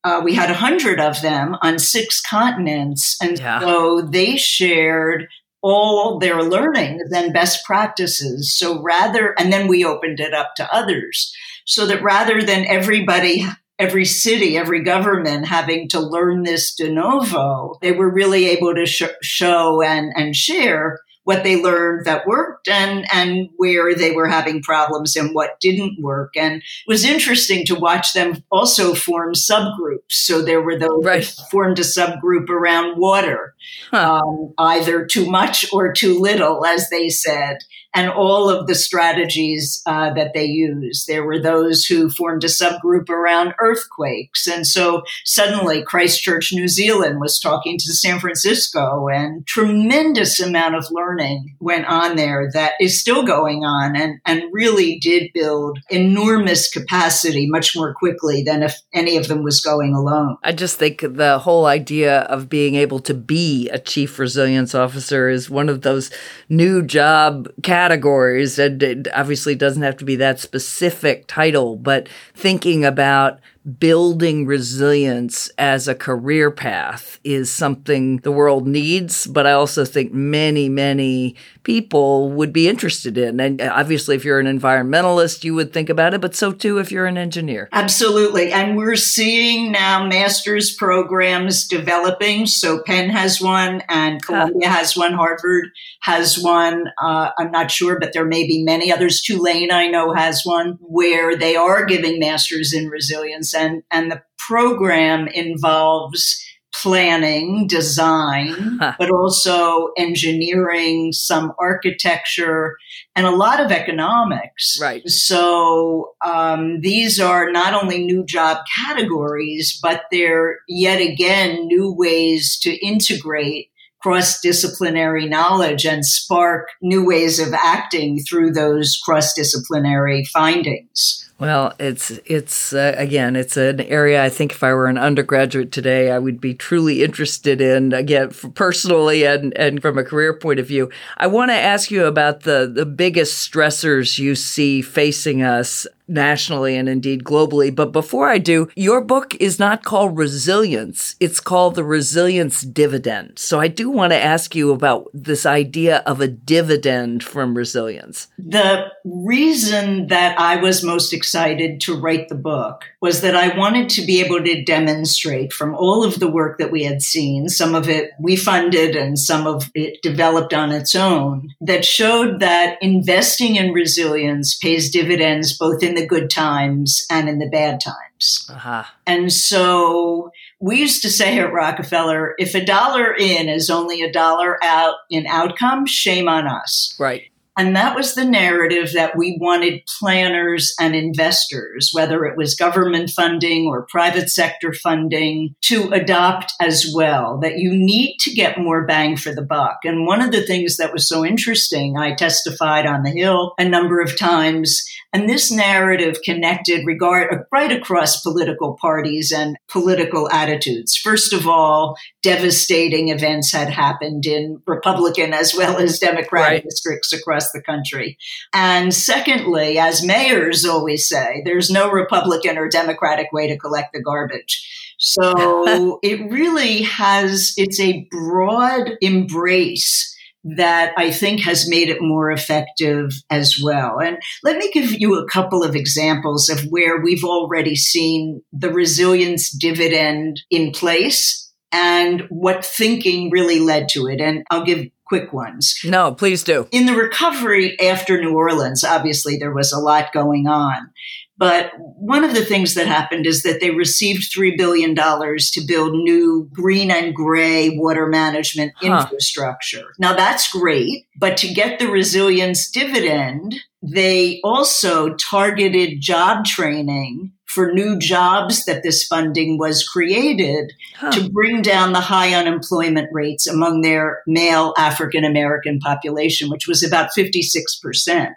uh, 0.04 0.20
we 0.22 0.34
had 0.34 0.50
a 0.50 0.54
hundred 0.54 1.00
of 1.00 1.20
them 1.22 1.56
on 1.62 1.78
six 1.78 2.20
continents. 2.20 3.16
And 3.22 3.38
yeah. 3.38 3.60
so 3.60 4.02
they 4.02 4.36
shared 4.36 5.28
all 5.62 6.18
their 6.18 6.42
learnings 6.42 7.12
and 7.12 7.32
best 7.32 7.64
practices. 7.64 8.56
So 8.56 8.82
rather, 8.82 9.34
and 9.38 9.52
then 9.52 9.68
we 9.68 9.84
opened 9.84 10.18
it 10.18 10.34
up 10.34 10.54
to 10.56 10.74
others 10.74 11.32
so 11.64 11.86
that 11.86 12.02
rather 12.02 12.42
than 12.42 12.66
everybody, 12.66 13.46
every 13.78 14.04
city, 14.04 14.56
every 14.56 14.82
government 14.82 15.46
having 15.46 15.88
to 15.90 16.00
learn 16.00 16.42
this 16.42 16.74
de 16.74 16.92
novo, 16.92 17.78
they 17.80 17.92
were 17.92 18.12
really 18.12 18.48
able 18.48 18.74
to 18.74 18.86
sh- 18.86 19.04
show 19.22 19.82
and, 19.82 20.12
and 20.16 20.34
share 20.34 20.98
what 21.24 21.44
they 21.44 21.61
learned 21.62 22.04
that 22.06 22.26
worked 22.26 22.68
and 22.68 23.06
and 23.12 23.48
where 23.56 23.94
they 23.94 24.12
were 24.12 24.28
having 24.28 24.62
problems 24.62 25.16
and 25.16 25.35
what 25.35 25.61
didn't 25.61 26.00
work. 26.00 26.37
And 26.37 26.56
it 26.56 26.88
was 26.88 27.04
interesting 27.04 27.64
to 27.66 27.74
watch 27.74 28.12
them 28.12 28.42
also 28.50 28.94
form 28.94 29.35
subgroups. 29.35 30.11
So 30.11 30.42
there 30.42 30.61
were 30.61 30.78
those 30.78 31.04
right. 31.04 31.24
formed 31.50 31.78
a 31.78 31.82
subgroup 31.82 32.48
around 32.48 32.98
water 32.98 33.51
huh. 33.90 34.20
um, 34.20 34.55
either 34.59 35.05
too 35.05 35.31
much 35.31 35.66
or 35.72 35.92
too 35.92 36.18
little 36.18 36.64
as 36.64 36.88
they 36.90 37.09
said 37.09 37.59
and 37.94 38.11
all 38.11 38.48
of 38.48 38.66
the 38.66 38.75
strategies 38.75 39.83
uh, 39.87 40.12
that 40.14 40.33
they 40.35 40.44
use. 40.44 41.05
There 41.07 41.25
were 41.25 41.40
those 41.40 41.85
who 41.85 42.09
formed 42.09 42.42
a 42.44 42.46
subgroup 42.46 43.11
around 43.11 43.55
earthquakes. 43.61 44.46
And 44.46 44.66
so 44.66 45.03
suddenly 45.25 45.83
Christchurch, 45.83 46.53
New 46.53 46.68
Zealand 46.68 47.20
was 47.20 47.38
talking 47.38 47.77
to 47.79 47.92
San 47.92 48.18
Francisco 48.18 49.09
and 49.09 49.46
tremendous 49.46 50.40
amount 50.40 50.75
of 50.75 50.87
learning 50.90 51.57
went 51.61 51.87
on 51.87 52.16
there 52.16 52.48
that 52.55 52.72
is 52.81 53.01
still 53.01 53.25
going 53.25 53.64
on 53.64 53.94
and, 53.94 54.20
and 54.25 54.42
really 54.53 54.98
did 54.98 55.31
build 55.35 55.79
enormous 55.90 56.70
capacity 56.70 57.46
much 57.48 57.77
more 57.77 57.94
quickly 57.94 58.42
than 58.42 58.62
if 58.62 58.81
any 58.94 59.16
of 59.16 59.29
them 59.29 59.42
was 59.42 59.61
going 59.61 59.94
alone. 59.94 60.37
I 60.42 60.53
just 60.53 60.79
think 60.79 61.01
the 61.03 61.38
whole 61.38 61.66
idea 61.66 62.20
of 62.22 62.48
being 62.48 62.75
able 62.75 63.01
to 63.01 63.14
be 63.14 63.51
a 63.72 63.78
chief 63.78 64.18
resilience 64.18 64.74
officer 64.74 65.28
is 65.28 65.50
one 65.50 65.68
of 65.68 65.82
those 65.82 66.10
new 66.48 66.82
job 66.82 67.48
categories. 67.62 68.58
And 68.58 68.82
it 68.82 69.08
obviously 69.14 69.54
doesn't 69.54 69.82
have 69.82 69.96
to 69.98 70.04
be 70.04 70.16
that 70.16 70.40
specific 70.40 71.26
title, 71.26 71.76
but 71.76 72.08
thinking 72.34 72.84
about 72.84 73.40
building 73.79 74.44
resilience 74.44 75.48
as 75.57 75.87
a 75.87 75.94
career 75.94 76.51
path 76.51 77.20
is 77.22 77.51
something 77.51 78.16
the 78.18 78.33
world 78.33 78.66
needs, 78.66 79.27
but 79.27 79.46
I 79.46 79.53
also 79.53 79.85
think 79.85 80.12
many, 80.12 80.68
many 80.68 81.37
people 81.62 82.31
would 82.31 82.53
be 82.53 82.68
interested 82.68 83.16
in. 83.16 83.38
And 83.38 83.61
obviously, 83.61 84.16
if 84.16 84.25
you're 84.25 84.40
an 84.40 84.46
environmentalist, 84.59 85.44
you 85.44 85.55
would 85.55 85.72
think 85.72 85.88
about 85.88 86.12
it, 86.12 86.20
but 86.20 86.35
so 86.35 86.51
too 86.53 86.79
if 86.79 86.90
you're 86.90 87.07
an 87.07 87.16
engineer. 87.16 87.68
Absolutely. 87.72 88.51
And 88.51 88.77
we're 88.77 88.96
seeing 88.96 89.70
now 89.70 90.05
master's 90.07 90.75
programs 90.75 91.68
developing. 91.68 92.46
So 92.46 92.83
Penn 92.83 93.11
has 93.11 93.40
one, 93.40 93.83
and 93.88 94.20
Columbia 94.22 94.68
has 94.68 94.96
one, 94.96 95.12
Harvard 95.12 95.66
has 96.01 96.37
one. 96.42 96.87
Uh, 97.01 97.31
I'm 97.38 97.53
not 97.53 97.70
sure, 97.70 98.01
but 98.01 98.12
there 98.12 98.27
may 98.27 98.44
be 98.44 98.64
many 98.64 98.92
others. 98.92 99.20
Tulane, 99.20 99.70
I 99.70 99.87
know, 99.87 100.12
has 100.12 100.42
one 100.44 100.79
where 100.81 101.37
they 101.37 101.55
are 101.55 101.85
giving 101.85 102.18
masters 102.18 102.72
in 102.72 102.88
resilience 102.88 103.51
and 103.54 103.82
and 103.90 104.10
the 104.10 104.22
program 104.38 105.28
involves 105.28 106.42
planning, 106.74 107.66
design, 107.66 108.78
but 108.98 109.10
also 109.10 109.90
engineering, 109.96 111.12
some 111.12 111.52
architecture, 111.58 112.76
and 113.14 113.26
a 113.26 113.30
lot 113.30 113.60
of 113.60 113.70
economics. 113.70 114.78
Right. 114.80 115.06
So 115.08 116.14
um, 116.24 116.80
these 116.80 117.20
are 117.20 117.50
not 117.52 117.74
only 117.74 118.04
new 118.04 118.24
job 118.24 118.58
categories, 118.84 119.78
but 119.82 120.04
they're 120.10 120.60
yet 120.68 121.00
again 121.00 121.66
new 121.66 121.94
ways 121.96 122.58
to 122.60 122.74
integrate 122.84 123.68
cross 124.02 124.40
disciplinary 124.40 125.28
knowledge 125.28 125.86
and 125.86 126.04
spark 126.04 126.68
new 126.80 127.06
ways 127.06 127.38
of 127.38 127.54
acting 127.54 128.18
through 128.18 128.50
those 128.50 129.00
cross 129.04 129.32
disciplinary 129.32 130.24
findings. 130.24 131.21
Well, 131.42 131.74
it's 131.81 132.12
it's 132.24 132.72
uh, 132.72 132.94
again, 132.96 133.35
it's 133.35 133.57
an 133.57 133.81
area 133.81 134.22
I 134.22 134.28
think 134.28 134.52
if 134.52 134.62
I 134.62 134.72
were 134.74 134.87
an 134.87 134.96
undergraduate 134.96 135.72
today, 135.72 136.12
I 136.12 136.20
would 136.20 136.40
be 136.40 136.55
truly 136.55 137.02
interested 137.02 137.61
in. 137.61 137.92
Again, 137.92 138.31
personally 138.55 139.24
and 139.24 139.52
and 139.59 139.83
from 139.83 139.98
a 139.98 140.05
career 140.05 140.35
point 140.35 140.61
of 140.61 140.68
view, 140.68 140.88
I 141.16 141.26
want 141.26 141.50
to 141.50 141.57
ask 141.57 141.90
you 141.90 142.05
about 142.05 142.42
the 142.42 142.70
the 142.72 142.87
biggest 142.87 143.50
stressors 143.52 144.20
you 144.20 144.37
see 144.37 144.83
facing 144.83 145.42
us 145.42 145.85
nationally 146.12 146.77
and 146.77 146.88
indeed 146.88 147.25
globally. 147.25 147.75
But 147.75 147.92
before 147.92 148.29
I 148.29 148.38
do, 148.38 148.68
your 148.77 149.01
book 149.01 149.35
is 149.40 149.59
not 149.59 149.83
called 149.83 150.16
Resilience, 150.16 151.16
it's 151.18 151.40
called 151.40 151.75
The 151.75 151.85
Resilience 151.85 152.62
Dividend. 152.62 153.38
So 153.38 153.59
I 153.59 153.68
do 153.68 153.90
want 153.90 154.12
to 154.12 154.22
ask 154.22 154.55
you 154.55 154.72
about 154.72 155.09
this 155.12 155.46
idea 155.46 155.98
of 155.98 156.20
a 156.20 156.29
dividend 156.29 157.25
from 157.25 157.57
resilience. 157.57 158.29
The 158.38 158.87
reason 159.05 160.09
that 160.09 160.38
I 160.38 160.57
was 160.57 160.85
most 160.85 161.12
excited 161.12 161.81
to 161.83 161.98
write 161.98 162.29
the 162.29 162.35
book 162.35 162.85
was 163.01 163.20
that 163.22 163.35
I 163.35 163.57
wanted 163.57 163.88
to 163.90 164.03
be 164.07 164.20
able 164.20 164.42
to 164.44 164.62
demonstrate 164.64 165.53
from 165.53 165.75
all 165.75 166.05
of 166.05 166.20
the 166.20 166.31
work 166.31 166.59
that 166.59 166.70
we 166.70 166.85
had 166.85 167.03
seen, 167.03 167.48
some 167.48 167.75
of 167.75 167.88
it 167.88 168.11
we 168.20 168.37
funded 168.37 168.94
and 168.96 169.18
some 169.18 169.46
of 169.46 169.70
it 169.75 170.03
developed 170.03 170.55
on 170.55 170.72
its 170.72 170.94
own, 170.94 171.55
that 171.61 171.85
showed 171.85 172.40
that 172.40 172.79
investing 172.83 173.57
in 173.57 173.72
resilience 173.72 174.57
pays 174.57 174.90
dividends 174.90 175.57
both 175.57 175.83
in 175.83 175.94
the 175.94 176.01
good 176.06 176.30
times 176.30 177.04
and 177.10 177.28
in 177.28 177.38
the 177.38 177.48
bad 177.48 177.80
times. 177.80 178.48
Uh-huh. 178.48 178.84
And 179.06 179.32
so 179.32 180.30
we 180.60 180.78
used 180.78 181.02
to 181.02 181.10
say 181.10 181.38
at 181.38 181.52
Rockefeller 181.52 182.34
if 182.38 182.54
a 182.54 182.64
dollar 182.64 183.14
in 183.14 183.48
is 183.48 183.70
only 183.70 184.02
a 184.02 184.12
dollar 184.12 184.62
out 184.62 184.94
in 185.10 185.26
outcome, 185.26 185.86
shame 185.86 186.28
on 186.28 186.46
us. 186.46 186.94
Right. 186.98 187.32
And 187.56 187.76
that 187.76 187.94
was 187.94 188.14
the 188.14 188.24
narrative 188.24 188.92
that 188.94 189.16
we 189.16 189.36
wanted 189.40 189.82
planners 189.98 190.74
and 190.80 190.94
investors, 190.94 191.90
whether 191.92 192.24
it 192.24 192.36
was 192.36 192.54
government 192.54 193.10
funding 193.10 193.66
or 193.66 193.86
private 193.90 194.30
sector 194.30 194.72
funding, 194.72 195.54
to 195.62 195.90
adopt 195.90 196.52
as 196.60 196.90
well. 196.94 197.38
That 197.40 197.58
you 197.58 197.70
need 197.72 198.16
to 198.20 198.32
get 198.32 198.58
more 198.58 198.86
bang 198.86 199.16
for 199.16 199.34
the 199.34 199.42
buck. 199.42 199.80
And 199.84 200.06
one 200.06 200.22
of 200.22 200.32
the 200.32 200.46
things 200.46 200.78
that 200.78 200.92
was 200.92 201.06
so 201.06 201.24
interesting, 201.24 201.96
I 201.98 202.14
testified 202.14 202.86
on 202.86 203.02
the 203.02 203.10
Hill 203.10 203.52
a 203.58 203.68
number 203.68 204.00
of 204.00 204.18
times, 204.18 204.82
and 205.12 205.28
this 205.28 205.52
narrative 205.52 206.16
connected 206.24 206.86
regard 206.86 207.44
right 207.52 207.70
across 207.70 208.22
political 208.22 208.78
parties 208.80 209.30
and 209.30 209.58
political 209.68 210.30
attitudes. 210.30 210.96
First 210.96 211.34
of 211.34 211.46
all, 211.46 211.96
devastating 212.22 213.10
events 213.10 213.52
had 213.52 213.68
happened 213.68 214.24
in 214.24 214.62
Republican 214.66 215.34
as 215.34 215.54
well 215.54 215.76
as 215.76 215.98
Democratic 215.98 216.30
right. 216.32 216.64
districts 216.64 217.12
across 217.12 217.41
the 217.50 217.62
country. 217.62 218.16
And 218.52 218.94
secondly, 218.94 219.78
as 219.78 220.05
mayors 220.05 220.64
always 220.64 221.09
say, 221.09 221.42
there's 221.44 221.70
no 221.70 221.90
Republican 221.90 222.59
or 222.59 222.68
Democratic 222.68 223.33
way 223.33 223.48
to 223.48 223.59
collect 223.59 223.92
the 223.92 224.02
garbage. 224.02 224.94
So 224.98 225.98
it 226.02 226.31
really 226.31 226.83
has, 226.83 227.55
it's 227.57 227.81
a 227.81 228.07
broad 228.11 228.92
embrace 229.00 230.11
that 230.44 230.92
I 230.96 231.11
think 231.11 231.40
has 231.40 231.68
made 231.68 231.88
it 231.88 232.00
more 232.00 232.31
effective 232.31 233.12
as 233.31 233.61
well. 233.62 234.00
And 234.00 234.18
let 234.42 234.59
me 234.59 234.70
give 234.72 234.92
you 234.92 235.18
a 235.18 235.28
couple 235.28 235.62
of 235.62 235.76
examples 235.76 236.48
of 236.48 236.64
where 236.64 237.00
we've 237.00 237.24
already 237.24 237.76
seen 237.76 238.42
the 238.52 238.70
resilience 238.70 239.50
dividend 239.50 240.42
in 240.50 240.72
place 240.72 241.50
and 241.70 242.22
what 242.28 242.64
thinking 242.64 243.31
really 243.31 243.61
led 243.61 243.88
to 243.90 244.07
it. 244.09 244.20
And 244.20 244.44
I'll 244.50 244.64
give 244.64 244.87
quick 245.12 245.31
ones. 245.31 245.79
No, 245.85 246.14
please 246.14 246.42
do. 246.42 246.66
In 246.72 246.87
the 246.87 246.94
recovery 246.94 247.79
after 247.79 248.18
New 248.18 248.33
Orleans, 248.33 248.83
obviously 248.83 249.37
there 249.37 249.53
was 249.53 249.70
a 249.70 249.79
lot 249.79 250.11
going 250.11 250.46
on. 250.46 250.90
But 251.37 251.72
one 251.77 252.25
of 252.25 252.33
the 252.33 252.46
things 252.46 252.72
that 252.75 252.87
happened 252.87 253.27
is 253.27 253.42
that 253.42 253.61
they 253.61 253.72
received 253.72 254.35
$3 254.35 254.57
billion 254.57 254.94
to 254.94 255.64
build 255.66 255.92
new 255.92 256.48
green 256.51 256.90
and 256.90 257.14
gray 257.14 257.77
water 257.77 258.07
management 258.07 258.72
huh. 258.77 259.03
infrastructure. 259.03 259.85
Now 259.98 260.14
that's 260.14 260.51
great, 260.51 261.05
but 261.18 261.37
to 261.38 261.53
get 261.53 261.79
the 261.79 261.88
resilience 261.88 262.70
dividend, 262.70 263.57
they 263.83 264.40
also 264.42 265.14
targeted 265.31 266.01
job 266.01 266.46
training 266.46 267.33
for 267.54 267.72
new 267.72 267.98
jobs 267.98 268.64
that 268.64 268.82
this 268.82 269.04
funding 269.04 269.58
was 269.58 269.86
created 269.86 270.72
huh. 270.96 271.10
to 271.12 271.30
bring 271.30 271.62
down 271.62 271.92
the 271.92 272.00
high 272.00 272.34
unemployment 272.34 273.08
rates 273.12 273.46
among 273.46 273.82
their 273.82 274.22
male 274.26 274.74
African 274.78 275.24
American 275.24 275.78
population, 275.78 276.50
which 276.50 276.66
was 276.66 276.82
about 276.82 277.10
56% 277.16 278.32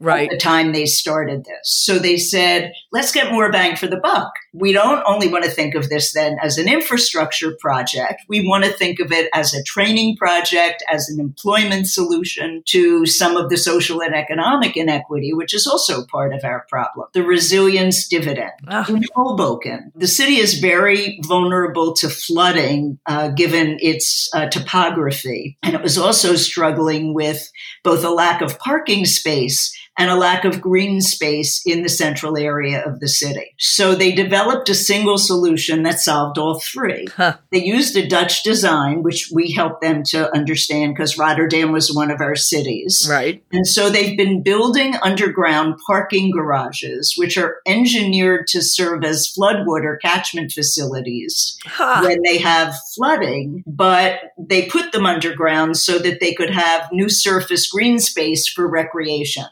right. 0.00 0.24
at 0.24 0.30
the 0.30 0.36
time 0.36 0.72
they 0.72 0.86
started 0.86 1.44
this. 1.44 1.62
So 1.62 1.98
they 1.98 2.16
said, 2.16 2.72
let's 2.92 3.12
get 3.12 3.32
more 3.32 3.50
bang 3.50 3.76
for 3.76 3.86
the 3.86 4.00
buck. 4.00 4.32
We 4.52 4.72
don't 4.72 5.02
only 5.06 5.28
want 5.28 5.44
to 5.44 5.50
think 5.50 5.74
of 5.74 5.88
this 5.88 6.12
then 6.12 6.36
as 6.42 6.58
an 6.58 6.68
infrastructure 6.68 7.56
project. 7.60 8.22
We 8.28 8.46
want 8.46 8.64
to 8.64 8.70
think 8.70 9.00
of 9.00 9.12
it 9.12 9.28
as 9.32 9.54
a 9.54 9.62
training 9.62 10.16
project, 10.16 10.82
as 10.90 11.08
an 11.08 11.20
employment 11.20 11.86
solution 11.86 12.62
to 12.66 13.06
some 13.06 13.36
of 13.36 13.50
the 13.50 13.56
social 13.56 14.02
and 14.02 14.14
economic 14.14 14.76
inequity, 14.76 15.32
which 15.32 15.54
is 15.54 15.66
also 15.66 16.04
part 16.06 16.34
of 16.34 16.44
our 16.44 16.66
problem. 16.68 17.08
The 17.14 17.22
resilience 17.22 18.08
dividend. 18.08 18.52
Oh. 18.68 18.84
In 18.88 19.04
Hoboken, 19.14 19.92
the 19.94 20.08
city 20.08 20.36
is 20.36 20.58
very 20.58 21.20
vulnerable 21.26 21.94
to 21.94 22.08
flooding 22.08 22.98
uh, 23.06 23.28
given 23.28 23.78
its 23.80 24.28
uh, 24.34 24.48
topography. 24.48 25.58
And 25.62 25.74
it 25.74 25.82
was 25.82 25.98
also 25.98 26.36
struggling 26.36 27.14
with 27.14 27.50
both 27.84 28.04
a 28.04 28.10
lack 28.10 28.42
of 28.42 28.58
parking 28.58 29.04
space 29.04 29.76
and 29.98 30.10
a 30.10 30.16
lack 30.16 30.44
of 30.44 30.60
green 30.60 31.00
space 31.00 31.60
in 31.66 31.82
the 31.82 31.88
central 31.88 32.38
area 32.38 32.82
of 32.86 33.00
the 33.00 33.08
city. 33.08 33.54
So 33.58 33.94
they 33.94 34.12
developed 34.12 34.68
a 34.68 34.74
single 34.74 35.18
solution 35.18 35.82
that 35.82 36.00
solved 36.00 36.38
all 36.38 36.58
three. 36.60 37.06
Huh. 37.16 37.36
They 37.50 37.62
used 37.62 37.96
a 37.96 38.06
Dutch 38.06 38.42
design, 38.42 39.02
which 39.02 39.30
we 39.32 39.50
helped 39.52 39.82
them 39.82 40.02
to 40.04 40.34
understand 40.34 40.94
because 40.94 41.18
Rotterdam 41.18 41.72
was 41.72 41.94
one 41.94 42.10
of 42.10 42.20
our 42.20 42.36
cities. 42.36 43.06
Right. 43.10 43.42
And 43.52 43.66
so 43.66 43.90
they've 43.90 44.16
been 44.16 44.42
building 44.42 44.94
underground 45.02 45.74
parking 45.86 46.30
garages, 46.30 47.14
which 47.18 47.36
are 47.36 47.58
engineered 47.66 48.46
to 48.48 48.62
serve 48.62 49.04
as 49.04 49.30
floodwater 49.30 50.00
catchment 50.00 50.52
facilities 50.52 51.58
huh. 51.66 52.02
when 52.04 52.22
they 52.24 52.38
have 52.38 52.74
flooding, 52.94 53.64
but 53.66 54.20
they 54.38 54.66
put 54.66 54.92
them 54.92 55.04
underground 55.04 55.76
so 55.76 55.98
that 55.98 56.20
they 56.20 56.32
could 56.32 56.50
have 56.50 56.88
new 56.90 57.08
surface 57.08 57.68
green 57.68 57.98
space 57.98 58.48
for 58.48 58.66
recreation. 58.66 59.44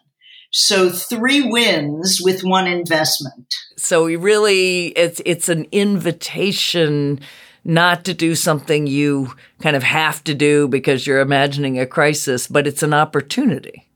So 0.50 0.90
three 0.90 1.42
wins 1.42 2.20
with 2.22 2.42
one 2.42 2.66
investment. 2.66 3.54
So 3.76 4.04
we 4.04 4.16
really 4.16 4.88
it's 4.88 5.20
it's 5.26 5.48
an 5.48 5.66
invitation 5.72 7.20
not 7.64 8.04
to 8.06 8.14
do 8.14 8.34
something 8.34 8.86
you 8.86 9.34
kind 9.60 9.76
of 9.76 9.82
have 9.82 10.24
to 10.24 10.34
do 10.34 10.68
because 10.68 11.06
you're 11.06 11.20
imagining 11.20 11.78
a 11.78 11.86
crisis, 11.86 12.46
but 12.46 12.66
it's 12.66 12.82
an 12.82 12.94
opportunity. 12.94 13.86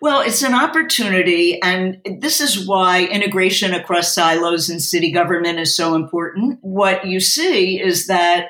Well, 0.00 0.20
it's 0.20 0.42
an 0.42 0.54
opportunity, 0.54 1.60
and 1.60 2.00
this 2.20 2.40
is 2.40 2.68
why 2.68 3.04
integration 3.06 3.74
across 3.74 4.14
silos 4.14 4.70
in 4.70 4.78
city 4.78 5.10
government 5.10 5.58
is 5.58 5.74
so 5.74 5.96
important. 5.96 6.58
What 6.60 7.06
you 7.06 7.18
see 7.18 7.80
is 7.80 8.06
that 8.06 8.48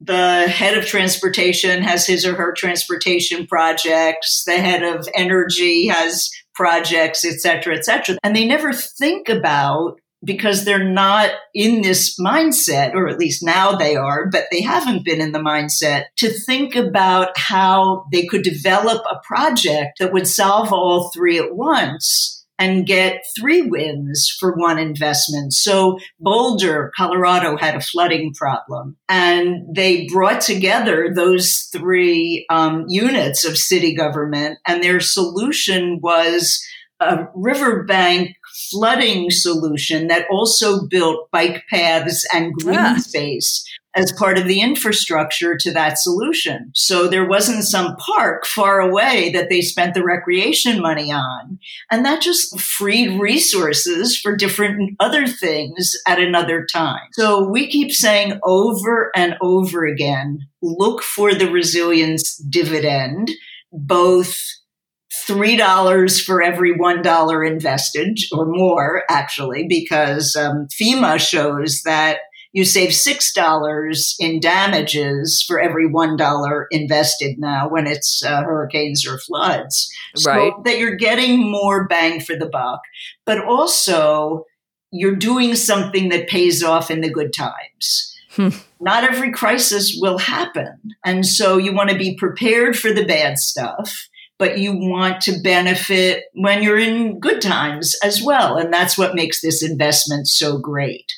the 0.00 0.48
head 0.48 0.76
of 0.76 0.86
transportation 0.86 1.82
has 1.82 2.06
his 2.06 2.24
or 2.24 2.34
her 2.34 2.52
transportation 2.52 3.46
projects. 3.46 4.44
The 4.44 4.58
head 4.58 4.82
of 4.82 5.08
energy 5.14 5.86
has 5.88 6.30
projects, 6.58 7.24
et 7.24 7.40
cetera, 7.40 7.76
et 7.76 7.84
cetera. 7.84 8.18
And 8.24 8.34
they 8.34 8.44
never 8.44 8.72
think 8.72 9.28
about 9.28 10.00
because 10.24 10.64
they're 10.64 10.82
not 10.82 11.30
in 11.54 11.82
this 11.82 12.18
mindset, 12.18 12.94
or 12.94 13.06
at 13.08 13.20
least 13.20 13.44
now 13.44 13.76
they 13.76 13.94
are, 13.94 14.26
but 14.26 14.46
they 14.50 14.60
haven't 14.60 15.04
been 15.04 15.20
in 15.20 15.30
the 15.30 15.38
mindset 15.38 16.06
to 16.16 16.28
think 16.28 16.74
about 16.74 17.38
how 17.38 18.04
they 18.10 18.26
could 18.26 18.42
develop 18.42 19.04
a 19.08 19.20
project 19.24 20.00
that 20.00 20.12
would 20.12 20.26
solve 20.26 20.72
all 20.72 21.10
three 21.10 21.38
at 21.38 21.54
once 21.54 22.37
and 22.58 22.86
get 22.86 23.22
three 23.38 23.62
wins 23.62 24.34
for 24.38 24.54
one 24.56 24.78
investment. 24.78 25.52
So 25.52 25.98
Boulder, 26.18 26.92
Colorado 26.96 27.56
had 27.56 27.76
a 27.76 27.80
flooding 27.80 28.34
problem 28.34 28.96
and 29.08 29.74
they 29.74 30.06
brought 30.08 30.40
together 30.40 31.12
those 31.14 31.68
three 31.72 32.46
um, 32.50 32.86
units 32.88 33.44
of 33.44 33.56
city 33.56 33.94
government 33.94 34.58
and 34.66 34.82
their 34.82 35.00
solution 35.00 36.00
was 36.02 36.62
a 37.00 37.28
riverbank 37.34 38.36
flooding 38.70 39.30
solution 39.30 40.08
that 40.08 40.26
also 40.30 40.86
built 40.88 41.30
bike 41.30 41.62
paths 41.70 42.26
and 42.34 42.52
green 42.54 42.74
yeah. 42.74 42.96
space 42.96 43.64
as 43.98 44.12
part 44.12 44.38
of 44.38 44.46
the 44.46 44.60
infrastructure 44.60 45.56
to 45.56 45.72
that 45.72 45.98
solution. 45.98 46.70
So 46.74 47.08
there 47.08 47.28
wasn't 47.28 47.64
some 47.64 47.96
park 47.96 48.46
far 48.46 48.80
away 48.80 49.32
that 49.32 49.48
they 49.50 49.60
spent 49.60 49.94
the 49.94 50.04
recreation 50.04 50.80
money 50.80 51.12
on. 51.12 51.58
And 51.90 52.04
that 52.04 52.22
just 52.22 52.60
freed 52.60 53.20
resources 53.20 54.16
for 54.16 54.36
different 54.36 54.94
other 55.00 55.26
things 55.26 55.96
at 56.06 56.20
another 56.20 56.64
time. 56.64 57.08
So 57.12 57.48
we 57.50 57.66
keep 57.66 57.90
saying 57.90 58.38
over 58.44 59.10
and 59.16 59.34
over 59.42 59.84
again, 59.84 60.46
look 60.62 61.02
for 61.02 61.34
the 61.34 61.50
resilience 61.50 62.36
dividend, 62.36 63.32
both 63.72 64.40
$3 65.26 66.24
for 66.24 66.40
every 66.40 66.74
$1 66.74 67.50
invested 67.50 68.18
or 68.32 68.46
more 68.46 69.02
actually, 69.10 69.66
because 69.68 70.36
um, 70.36 70.68
FEMA 70.80 71.18
shows 71.18 71.82
that 71.82 72.18
you 72.52 72.64
save 72.64 72.90
$6 72.90 74.14
in 74.18 74.40
damages 74.40 75.44
for 75.46 75.60
every 75.60 75.88
$1 75.88 76.64
invested 76.70 77.38
now 77.38 77.68
when 77.68 77.86
it's 77.86 78.22
uh, 78.24 78.42
hurricanes 78.42 79.06
or 79.06 79.18
floods. 79.18 79.92
So 80.16 80.30
right. 80.30 80.52
that 80.64 80.78
you're 80.78 80.96
getting 80.96 81.50
more 81.50 81.86
bang 81.86 82.20
for 82.20 82.36
the 82.36 82.48
buck, 82.48 82.80
but 83.26 83.44
also 83.44 84.44
you're 84.90 85.16
doing 85.16 85.54
something 85.54 86.08
that 86.08 86.28
pays 86.28 86.62
off 86.62 86.90
in 86.90 87.02
the 87.02 87.10
good 87.10 87.32
times. 87.32 88.16
Hmm. 88.30 88.48
Not 88.80 89.04
every 89.04 89.32
crisis 89.32 89.98
will 90.00 90.18
happen. 90.18 90.78
And 91.04 91.26
so 91.26 91.58
you 91.58 91.74
want 91.74 91.90
to 91.90 91.98
be 91.98 92.16
prepared 92.16 92.78
for 92.78 92.92
the 92.92 93.04
bad 93.04 93.38
stuff, 93.38 94.08
but 94.38 94.58
you 94.58 94.72
want 94.72 95.20
to 95.22 95.40
benefit 95.42 96.24
when 96.34 96.62
you're 96.62 96.78
in 96.78 97.18
good 97.18 97.42
times 97.42 97.96
as 98.02 98.22
well. 98.22 98.56
And 98.56 98.72
that's 98.72 98.96
what 98.96 99.14
makes 99.14 99.40
this 99.40 99.62
investment 99.62 100.28
so 100.28 100.58
great 100.58 101.12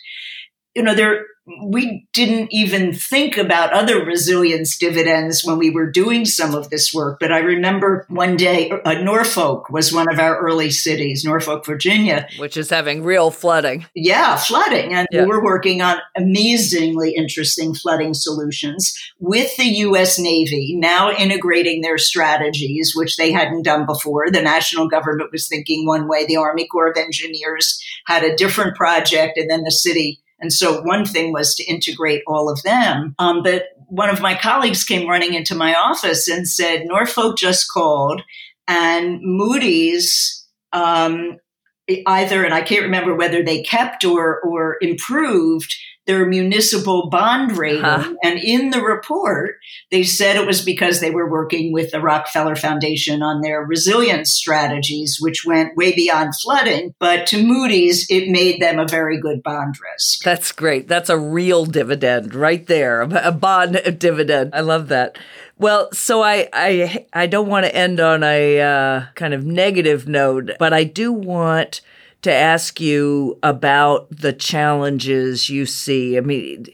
you 0.81 0.87
know, 0.87 0.95
there 0.95 1.27
we 1.63 2.07
didn't 2.13 2.49
even 2.53 2.93
think 2.93 3.37
about 3.37 3.73
other 3.73 4.05
resilience 4.05 4.77
dividends 4.79 5.45
when 5.45 5.59
we 5.59 5.71
were 5.71 5.91
doing 5.91 6.25
some 6.25 6.55
of 6.55 6.71
this 6.71 6.93
work. 6.93 7.19
But 7.19 7.33
I 7.33 7.39
remember 7.39 8.07
one 8.09 8.37
day, 8.37 8.71
uh, 8.71 8.95
Norfolk 8.95 9.71
was 9.71 9.93
one 9.93 10.13
of 10.13 10.19
our 10.19 10.39
early 10.39 10.71
cities, 10.71 11.25
Norfolk, 11.25 11.67
Virginia, 11.67 12.29
which 12.39 12.57
is 12.57 12.71
having 12.71 13.03
real 13.03 13.31
flooding. 13.31 13.87
Yeah, 13.95 14.37
flooding. 14.37 14.93
And 14.95 15.09
yeah. 15.11 15.23
we 15.23 15.29
were 15.29 15.43
working 15.43 15.83
on 15.83 15.99
amazingly 16.17 17.15
interesting 17.15 17.75
flooding 17.75 18.15
solutions 18.15 18.95
with 19.19 19.57
the 19.57 19.65
U.S. 19.65 20.19
Navy, 20.19 20.77
now 20.77 21.11
integrating 21.11 21.81
their 21.81 21.99
strategies, 21.99 22.93
which 22.95 23.17
they 23.17 23.33
hadn't 23.33 23.63
done 23.63 23.87
before. 23.87 24.31
The 24.31 24.43
national 24.43 24.89
government 24.89 25.33
was 25.33 25.49
thinking 25.49 25.87
one 25.87 26.09
way, 26.09 26.27
the 26.27 26.37
Army 26.37 26.67
Corps 26.67 26.91
of 26.91 26.97
Engineers 26.97 27.83
had 28.07 28.23
a 28.23 28.37
different 28.37 28.77
project, 28.77 29.37
and 29.37 29.51
then 29.51 29.65
the 29.65 29.71
city 29.71 30.21
and 30.41 30.53
so 30.53 30.83
one 30.83 31.05
thing 31.05 31.33
was 31.33 31.55
to 31.57 31.65
integrate 31.65 32.23
all 32.27 32.51
of 32.51 32.63
them. 32.63 33.15
Um, 33.19 33.43
but 33.43 33.65
one 33.89 34.09
of 34.09 34.21
my 34.21 34.37
colleagues 34.37 34.85
came 34.85 35.09
running 35.09 35.35
into 35.35 35.55
my 35.55 35.75
office 35.75 36.29
and 36.29 36.49
said, 36.49 36.87
Norfolk 36.87 37.37
just 37.37 37.71
called 37.71 38.23
and 38.69 39.19
Moody's 39.23 40.47
um, 40.73 41.39
either, 42.07 42.45
and 42.45 42.55
I 42.55 42.63
can't 42.63 42.85
remember 42.85 43.15
whether 43.15 43.43
they 43.43 43.63
kept 43.63 44.05
or, 44.05 44.41
or 44.43 44.77
improved 44.81 45.75
their 46.11 46.27
municipal 46.27 47.09
bond 47.09 47.57
rating. 47.57 47.85
Uh-huh. 47.85 48.15
And 48.25 48.37
in 48.41 48.71
the 48.71 48.83
report, 48.83 49.59
they 49.93 50.03
said 50.03 50.35
it 50.35 50.45
was 50.45 50.61
because 50.61 50.99
they 50.99 51.13
were 51.13 51.31
working 51.31 51.73
with 51.73 51.93
the 51.93 52.01
Rockefeller 52.01 52.57
Foundation 52.57 53.23
on 53.23 53.43
their 53.43 53.63
resilience 53.63 54.33
strategies, 54.33 55.19
which 55.21 55.45
went 55.47 55.77
way 55.77 55.95
beyond 55.95 56.35
flooding. 56.35 56.97
But 56.99 57.29
to 57.29 57.41
Moody's, 57.41 58.07
it 58.11 58.29
made 58.29 58.61
them 58.61 58.81
a 58.81 58.89
very 58.89 59.21
good 59.21 59.41
bond 59.45 59.77
risk. 59.81 60.25
That's 60.25 60.51
great. 60.51 60.89
That's 60.89 61.11
a 61.11 61.17
real 61.17 61.65
dividend 61.65 62.35
right 62.35 62.67
there, 62.67 63.03
a 63.03 63.31
bond 63.31 63.81
dividend. 64.01 64.53
I 64.53 64.63
love 64.63 64.89
that. 64.89 65.17
Well, 65.59 65.93
so 65.93 66.23
I 66.23 66.49
I 66.53 67.07
I 67.13 67.27
don't 67.29 67.49
want 67.49 67.67
to 67.67 67.75
end 67.75 68.01
on 68.01 68.25
a 68.25 68.61
uh, 68.61 69.03
kind 69.15 69.33
of 69.33 69.45
negative 69.45 70.09
note, 70.09 70.51
but 70.59 70.73
I 70.73 70.83
do 70.83 71.13
want 71.13 71.83
to 72.23 72.33
ask 72.33 72.81
you 72.81 73.39
about 73.43 74.09
the 74.11 74.33
challenges 74.33 75.49
you 75.49 75.65
see. 75.65 76.19
I 76.19 76.21
mean, 76.21 76.67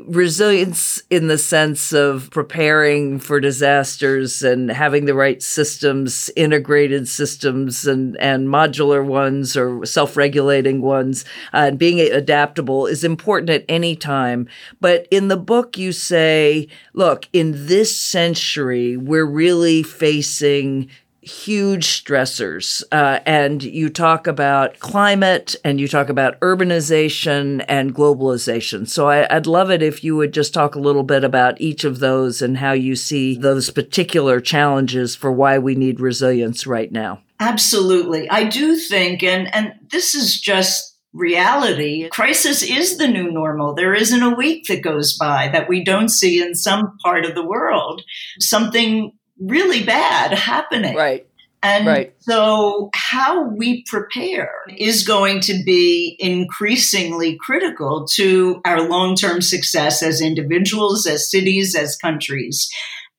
resilience 0.00 1.02
in 1.08 1.28
the 1.28 1.38
sense 1.38 1.92
of 1.92 2.30
preparing 2.30 3.18
for 3.18 3.40
disasters 3.40 4.42
and 4.42 4.70
having 4.70 5.06
the 5.06 5.14
right 5.14 5.42
systems, 5.42 6.30
integrated 6.36 7.08
systems, 7.08 7.86
and, 7.86 8.16
and 8.18 8.48
modular 8.48 9.04
ones 9.04 9.56
or 9.56 9.86
self 9.86 10.16
regulating 10.18 10.82
ones, 10.82 11.24
uh, 11.54 11.68
and 11.68 11.78
being 11.78 12.00
adaptable 12.00 12.86
is 12.86 13.02
important 13.02 13.50
at 13.50 13.64
any 13.68 13.96
time. 13.96 14.48
But 14.80 15.08
in 15.10 15.28
the 15.28 15.38
book, 15.38 15.78
you 15.78 15.92
say, 15.92 16.68
look, 16.92 17.26
in 17.32 17.66
this 17.66 17.98
century, 17.98 18.98
we're 18.98 19.24
really 19.24 19.82
facing 19.82 20.90
huge 21.30 22.04
stressors. 22.04 22.82
Uh, 22.90 23.20
and 23.24 23.62
you 23.62 23.88
talk 23.88 24.26
about 24.26 24.78
climate 24.80 25.54
and 25.64 25.80
you 25.80 25.86
talk 25.86 26.08
about 26.08 26.38
urbanization 26.40 27.64
and 27.68 27.94
globalization. 27.94 28.88
So 28.88 29.08
I, 29.08 29.32
would 29.32 29.46
love 29.46 29.70
it 29.70 29.82
if 29.82 30.02
you 30.02 30.16
would 30.16 30.32
just 30.32 30.52
talk 30.52 30.74
a 30.74 30.80
little 30.80 31.04
bit 31.04 31.24
about 31.24 31.60
each 31.60 31.84
of 31.84 32.00
those 32.00 32.42
and 32.42 32.58
how 32.58 32.72
you 32.72 32.96
see 32.96 33.36
those 33.36 33.70
particular 33.70 34.40
challenges 34.40 35.14
for 35.14 35.30
why 35.30 35.58
we 35.58 35.74
need 35.74 36.00
resilience 36.00 36.66
right 36.66 36.90
now. 36.90 37.22
Absolutely. 37.38 38.28
I 38.28 38.44
do 38.44 38.76
think, 38.76 39.22
and, 39.22 39.54
and 39.54 39.72
this 39.90 40.14
is 40.14 40.38
just 40.38 40.98
reality. 41.12 42.08
Crisis 42.10 42.62
is 42.62 42.98
the 42.98 43.08
new 43.08 43.30
normal. 43.30 43.74
There 43.74 43.94
isn't 43.94 44.22
a 44.22 44.34
week 44.34 44.66
that 44.68 44.82
goes 44.82 45.16
by 45.16 45.48
that 45.48 45.68
we 45.68 45.82
don't 45.82 46.08
see 46.08 46.42
in 46.42 46.54
some 46.54 46.96
part 47.02 47.24
of 47.24 47.34
the 47.34 47.44
world 47.44 48.02
something 48.38 49.12
really 49.40 49.84
bad 49.84 50.32
happening. 50.32 50.94
Right. 50.94 51.26
And 51.62 51.86
right. 51.86 52.14
so, 52.20 52.88
how 52.94 53.44
we 53.48 53.84
prepare 53.86 54.50
is 54.78 55.06
going 55.06 55.40
to 55.40 55.62
be 55.62 56.16
increasingly 56.18 57.36
critical 57.38 58.06
to 58.14 58.62
our 58.64 58.80
long 58.80 59.14
term 59.14 59.42
success 59.42 60.02
as 60.02 60.22
individuals, 60.22 61.06
as 61.06 61.30
cities, 61.30 61.74
as 61.74 61.96
countries. 61.96 62.70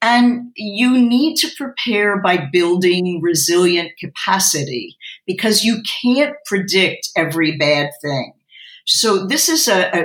And 0.04 0.50
you 0.56 0.98
need 0.98 1.36
to 1.36 1.48
prepare 1.56 2.20
by 2.20 2.48
building 2.52 3.20
resilient 3.22 3.92
capacity 4.00 4.96
because 5.24 5.62
you 5.62 5.80
can't 6.02 6.34
predict 6.44 7.10
every 7.16 7.56
bad 7.56 7.90
thing. 8.02 8.32
So, 8.86 9.24
this 9.24 9.48
is 9.48 9.68
a, 9.68 9.88
a 9.92 10.04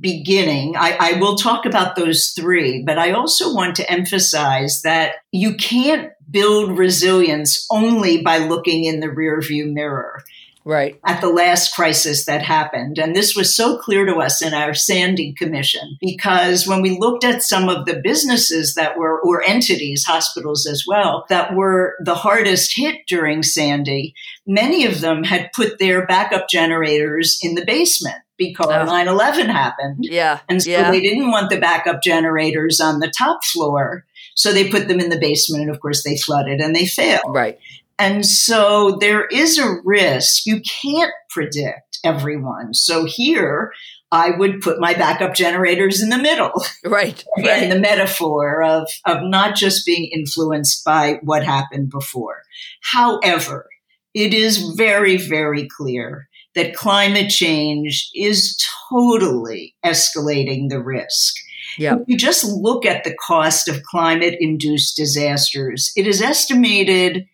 beginning. 0.00 0.76
I, 0.76 0.96
I, 0.98 1.12
will 1.20 1.36
talk 1.36 1.66
about 1.66 1.96
those 1.96 2.30
three, 2.30 2.82
but 2.82 2.98
I 2.98 3.12
also 3.12 3.54
want 3.54 3.76
to 3.76 3.90
emphasize 3.90 4.82
that 4.82 5.16
you 5.32 5.54
can't 5.54 6.10
build 6.30 6.78
resilience 6.78 7.66
only 7.70 8.22
by 8.22 8.38
looking 8.38 8.84
in 8.84 9.00
the 9.00 9.08
rearview 9.08 9.72
mirror. 9.72 10.22
Right. 10.66 10.98
At 11.04 11.20
the 11.20 11.28
last 11.28 11.74
crisis 11.74 12.24
that 12.24 12.40
happened. 12.40 12.98
And 12.98 13.14
this 13.14 13.36
was 13.36 13.54
so 13.54 13.76
clear 13.76 14.06
to 14.06 14.16
us 14.16 14.40
in 14.40 14.54
our 14.54 14.72
Sandy 14.72 15.34
Commission 15.34 15.98
because 16.00 16.66
when 16.66 16.80
we 16.80 16.98
looked 16.98 17.22
at 17.22 17.42
some 17.42 17.68
of 17.68 17.84
the 17.84 18.00
businesses 18.02 18.74
that 18.74 18.96
were, 18.96 19.20
or 19.20 19.42
entities, 19.42 20.04
hospitals 20.04 20.66
as 20.66 20.84
well, 20.86 21.26
that 21.28 21.54
were 21.54 21.96
the 22.00 22.14
hardest 22.14 22.74
hit 22.74 23.02
during 23.06 23.42
Sandy, 23.42 24.14
many 24.46 24.86
of 24.86 25.02
them 25.02 25.22
had 25.22 25.52
put 25.54 25.78
their 25.78 26.06
backup 26.06 26.48
generators 26.48 27.38
in 27.42 27.56
the 27.56 27.64
basement 27.66 28.23
because 28.36 28.88
oh. 28.88 28.92
9-11 28.92 29.46
happened. 29.46 29.98
Yeah. 30.00 30.40
And 30.48 30.62
so 30.62 30.70
yeah. 30.70 30.90
they 30.90 31.00
didn't 31.00 31.30
want 31.30 31.50
the 31.50 31.58
backup 31.58 32.02
generators 32.02 32.80
on 32.80 33.00
the 33.00 33.12
top 33.16 33.44
floor. 33.44 34.04
So 34.34 34.52
they 34.52 34.68
put 34.68 34.88
them 34.88 35.00
in 35.00 35.10
the 35.10 35.18
basement. 35.18 35.62
And 35.62 35.70
of 35.70 35.80
course, 35.80 36.02
they 36.02 36.16
flooded 36.16 36.60
and 36.60 36.74
they 36.74 36.86
failed. 36.86 37.22
Right. 37.28 37.58
And 37.98 38.26
so 38.26 38.96
there 39.00 39.24
is 39.26 39.58
a 39.58 39.76
risk. 39.84 40.46
You 40.46 40.60
can't 40.60 41.12
predict 41.30 41.98
everyone. 42.02 42.74
So 42.74 43.04
here, 43.04 43.72
I 44.10 44.30
would 44.30 44.60
put 44.60 44.80
my 44.80 44.94
backup 44.94 45.34
generators 45.34 46.02
in 46.02 46.08
the 46.08 46.18
middle. 46.18 46.52
Right. 46.84 47.24
Right. 47.38 47.68
the 47.70 47.78
metaphor 47.78 48.62
of, 48.62 48.88
of 49.06 49.18
not 49.22 49.56
just 49.56 49.86
being 49.86 50.10
influenced 50.12 50.84
by 50.84 51.18
what 51.22 51.44
happened 51.44 51.90
before. 51.90 52.42
However, 52.82 53.68
it 54.12 54.34
is 54.34 54.74
very, 54.76 55.16
very 55.16 55.66
clear 55.66 56.28
that 56.54 56.74
climate 56.74 57.30
change 57.30 58.10
is 58.14 58.56
totally 58.90 59.74
escalating 59.84 60.68
the 60.68 60.80
risk. 60.80 61.34
Yeah. 61.78 61.96
If 61.96 62.02
you 62.06 62.16
just 62.16 62.44
look 62.44 62.86
at 62.86 63.04
the 63.04 63.14
cost 63.14 63.68
of 63.68 63.82
climate 63.82 64.36
induced 64.38 64.96
disasters, 64.96 65.92
it 65.96 66.06
is 66.06 66.22
estimated 66.22 67.26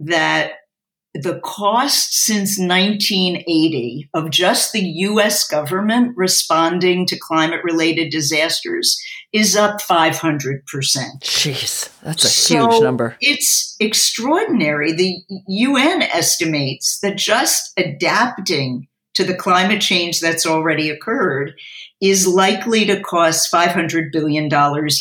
that 0.00 0.52
the 1.14 1.40
cost 1.44 2.12
since 2.12 2.58
1980 2.58 4.08
of 4.14 4.30
just 4.30 4.72
the 4.72 4.80
US 4.80 5.46
government 5.46 6.12
responding 6.16 7.06
to 7.06 7.18
climate 7.18 7.60
related 7.62 8.10
disasters 8.10 9.00
is 9.32 9.56
up 9.56 9.80
500%. 9.80 10.60
Jeez, 11.20 11.88
that's 12.02 12.24
a 12.24 12.28
so 12.28 12.68
huge 12.68 12.82
number. 12.82 13.16
It's 13.20 13.76
extraordinary. 13.78 14.92
The 14.92 15.16
UN 15.46 16.02
estimates 16.02 16.98
that 17.00 17.16
just 17.16 17.72
adapting 17.76 18.88
to 19.14 19.24
the 19.24 19.34
climate 19.34 19.80
change 19.80 20.20
that's 20.20 20.46
already 20.46 20.90
occurred 20.90 21.54
is 22.00 22.26
likely 22.26 22.84
to 22.84 23.00
cost 23.00 23.52
$500 23.52 24.12
billion 24.12 24.50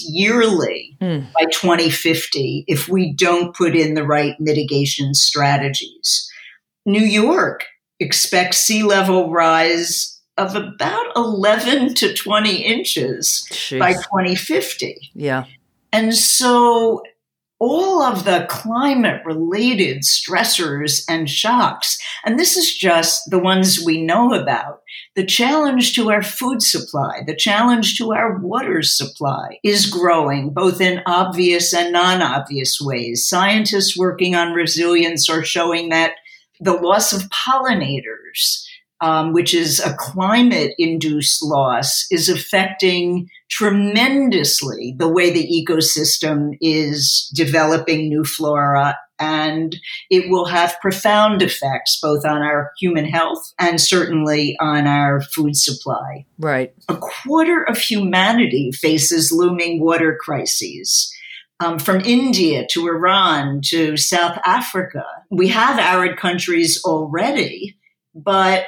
yearly 0.08 0.98
mm. 1.02 1.34
by 1.34 1.46
2050 1.52 2.66
if 2.68 2.88
we 2.88 3.14
don't 3.14 3.56
put 3.56 3.76
in 3.76 3.96
the 3.96 4.06
right 4.06 4.36
mitigation 4.40 5.14
strategies. 5.14 6.30
New 6.86 7.02
York 7.02 7.66
expects 8.00 8.58
sea 8.58 8.84
level 8.84 9.32
rise 9.32 10.22
of 10.38 10.56
about 10.56 11.16
11 11.16 11.94
to 11.96 12.14
20 12.14 12.56
inches 12.56 13.48
Jeez. 13.52 13.80
by 13.80 13.94
2050. 13.94 15.12
Yeah. 15.14 15.46
And 15.92 16.16
so 16.16 17.04
all 17.66 18.02
of 18.02 18.26
the 18.26 18.46
climate 18.50 19.22
related 19.24 20.02
stressors 20.02 21.02
and 21.08 21.30
shocks. 21.30 21.98
And 22.26 22.38
this 22.38 22.58
is 22.58 22.76
just 22.76 23.30
the 23.30 23.40
ones 23.40 23.82
we 23.86 24.04
know 24.04 24.34
about. 24.34 24.82
The 25.16 25.26
challenge 25.26 25.96
to 25.96 26.12
our 26.12 26.22
food 26.22 26.62
supply, 26.62 27.22
the 27.26 27.36
challenge 27.36 27.98
to 28.00 28.12
our 28.12 28.38
water 28.40 28.82
supply 28.82 29.60
is 29.64 29.86
growing 29.86 30.50
both 30.54 30.82
in 30.82 31.04
obvious 31.06 31.74
and 31.74 31.94
non 31.94 32.22
obvious 32.22 32.80
ways. 32.82 33.26
Scientists 33.26 33.98
working 33.98 34.36
on 34.36 34.52
resilience 34.52 35.30
are 35.30 35.46
showing 35.46 35.88
that 35.88 36.16
the 36.60 36.74
loss 36.74 37.14
of 37.14 37.30
pollinators, 37.30 38.66
um, 39.00 39.32
which 39.32 39.54
is 39.54 39.80
a 39.80 39.96
climate 39.98 40.74
induced 40.78 41.42
loss, 41.42 42.08
is 42.12 42.28
affecting 42.28 43.30
tremendously 43.50 44.96
the 44.98 45.08
way 45.08 45.30
the 45.30 45.48
ecosystem 45.48 46.58
is 46.62 47.32
developing 47.36 48.10
new 48.10 48.24
flora 48.24 48.98
and 49.20 49.78
it 50.10 50.30
will 50.30 50.46
have 50.46 50.76
profound 50.82 51.42
effects 51.42 52.00
both 52.02 52.26
on 52.26 52.42
our 52.42 52.72
human 52.80 53.06
health 53.06 53.54
and 53.60 53.80
certainly 53.80 54.58
on 54.60 54.88
our 54.88 55.22
food 55.22 55.56
supply. 55.56 56.26
Right. 56.40 56.74
A 56.90 56.98
quarter 56.98 57.64
of 57.64 57.78
humanity 57.78 58.72
faces 58.72 59.32
looming 59.32 59.82
water 59.82 60.18
crises. 60.20 61.12
Um, 61.60 61.80
from 61.80 62.02
India 62.02 62.66
to 62.72 62.88
Iran 62.88 63.62
to 63.66 63.96
South 63.96 64.38
Africa. 64.44 65.06
We 65.30 65.48
have 65.50 65.80
arid 65.80 66.18
countries 66.18 66.82
already, 66.84 67.78
but 68.14 68.66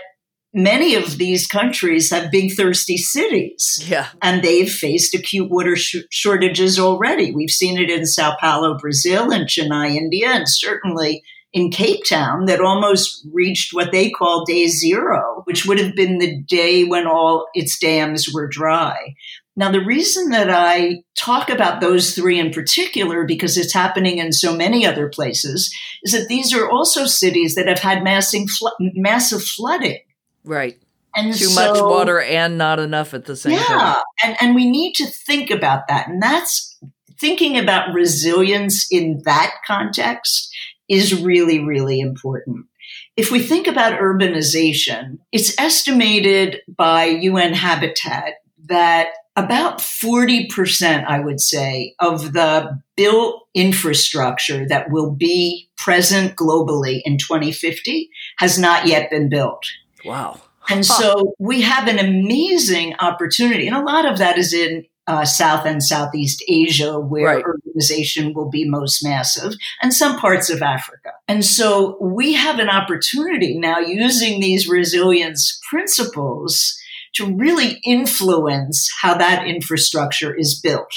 many 0.55 0.95
of 0.95 1.17
these 1.17 1.45
countries 1.45 2.09
have 2.09 2.31
big 2.31 2.53
thirsty 2.53 2.97
cities. 2.97 3.83
Yeah. 3.87 4.07
And 4.21 4.41
they've 4.41 4.71
faced 4.71 5.13
acute 5.13 5.51
water 5.51 5.75
sh- 5.75 5.97
shortages 6.09 6.79
already. 6.79 7.35
We've 7.35 7.51
seen 7.51 7.77
it 7.77 7.91
in 7.91 8.05
Sao 8.05 8.35
Paulo, 8.39 8.77
Brazil, 8.79 9.31
and 9.31 9.47
Chennai, 9.47 9.95
India, 9.95 10.29
and 10.29 10.49
certainly 10.49 11.23
in 11.51 11.71
Cape 11.71 12.03
Town 12.07 12.45
that 12.45 12.61
almost 12.61 13.27
reached 13.31 13.73
what 13.73 13.91
they 13.91 14.09
call 14.09 14.45
day 14.45 14.67
zero, 14.67 15.41
which 15.45 15.65
would 15.65 15.79
have 15.79 15.95
been 15.95 16.19
the 16.19 16.41
day 16.43 16.85
when 16.85 17.05
all 17.05 17.47
its 17.53 17.77
dams 17.77 18.33
were 18.33 18.47
dry. 18.47 19.13
Now, 19.57 19.71
the 19.71 19.83
reason 19.83 20.31
that 20.31 20.49
I 20.49 21.03
talk 21.17 21.49
about 21.49 21.79
those 21.79 22.13
three 22.13 22.39
in 22.39 22.51
particular, 22.51 23.25
because 23.25 23.57
it's 23.57 23.73
happening 23.73 24.17
in 24.17 24.33
so 24.33 24.53
many 24.53 24.85
other 24.85 25.07
places, 25.07 25.73
is 26.03 26.11
that 26.11 26.27
these 26.27 26.53
are 26.53 26.69
also 26.69 27.05
cities 27.05 27.55
that 27.55 27.69
have 27.69 27.79
had 27.79 28.03
massive, 28.03 28.47
massive 28.79 29.41
flooding. 29.41 29.99
Right. 30.45 30.77
And 31.15 31.33
Too 31.33 31.45
so, 31.45 31.73
much 31.73 31.81
water 31.81 32.21
and 32.21 32.57
not 32.57 32.79
enough 32.79 33.13
at 33.13 33.25
the 33.25 33.35
same 33.35 33.53
yeah, 33.53 33.63
time. 33.63 33.79
Yeah. 33.79 34.01
And 34.23 34.37
and 34.41 34.55
we 34.55 34.69
need 34.69 34.93
to 34.95 35.05
think 35.05 35.49
about 35.49 35.87
that, 35.87 36.07
and 36.09 36.21
that's 36.21 36.77
thinking 37.19 37.57
about 37.57 37.93
resilience 37.93 38.87
in 38.91 39.21
that 39.23 39.55
context 39.65 40.53
is 40.89 41.21
really 41.21 41.59
really 41.59 42.01
important. 42.01 42.65
If 43.15 43.31
we 43.31 43.39
think 43.39 43.67
about 43.67 43.99
urbanization, 43.99 45.19
it's 45.31 45.57
estimated 45.57 46.59
by 46.67 47.05
UN 47.05 47.53
Habitat 47.53 48.33
that 48.65 49.07
about 49.37 49.79
40%, 49.79 51.05
I 51.05 51.19
would 51.19 51.39
say, 51.39 51.95
of 51.99 52.33
the 52.33 52.79
built 52.95 53.47
infrastructure 53.53 54.65
that 54.67 54.91
will 54.91 55.11
be 55.11 55.69
present 55.77 56.35
globally 56.35 57.01
in 57.03 57.17
2050 57.17 58.09
has 58.37 58.57
not 58.57 58.87
yet 58.87 59.09
been 59.09 59.29
built. 59.29 59.65
Wow. 60.05 60.41
And 60.69 60.85
so 60.85 61.33
we 61.37 61.61
have 61.61 61.87
an 61.87 61.99
amazing 61.99 62.95
opportunity. 62.99 63.67
And 63.67 63.75
a 63.75 63.83
lot 63.83 64.05
of 64.05 64.17
that 64.17 64.37
is 64.37 64.53
in 64.53 64.85
uh, 65.07 65.23
South 65.23 65.65
and 65.65 65.83
Southeast 65.83 66.43
Asia, 66.47 66.99
where 66.99 67.35
Right. 67.35 67.45
urbanization 67.45 68.33
will 68.33 68.49
be 68.49 68.67
most 68.67 69.03
massive, 69.03 69.53
and 69.81 69.93
some 69.93 70.17
parts 70.17 70.49
of 70.49 70.63
Africa. 70.63 71.11
And 71.27 71.45
so 71.45 71.97
we 72.01 72.33
have 72.33 72.57
an 72.57 72.69
opportunity 72.69 73.57
now 73.59 73.77
using 73.77 74.39
these 74.39 74.67
resilience 74.67 75.59
principles 75.69 76.75
to 77.15 77.35
really 77.35 77.79
influence 77.85 78.89
how 79.01 79.15
that 79.15 79.45
infrastructure 79.47 80.33
is 80.33 80.59
built. 80.59 80.91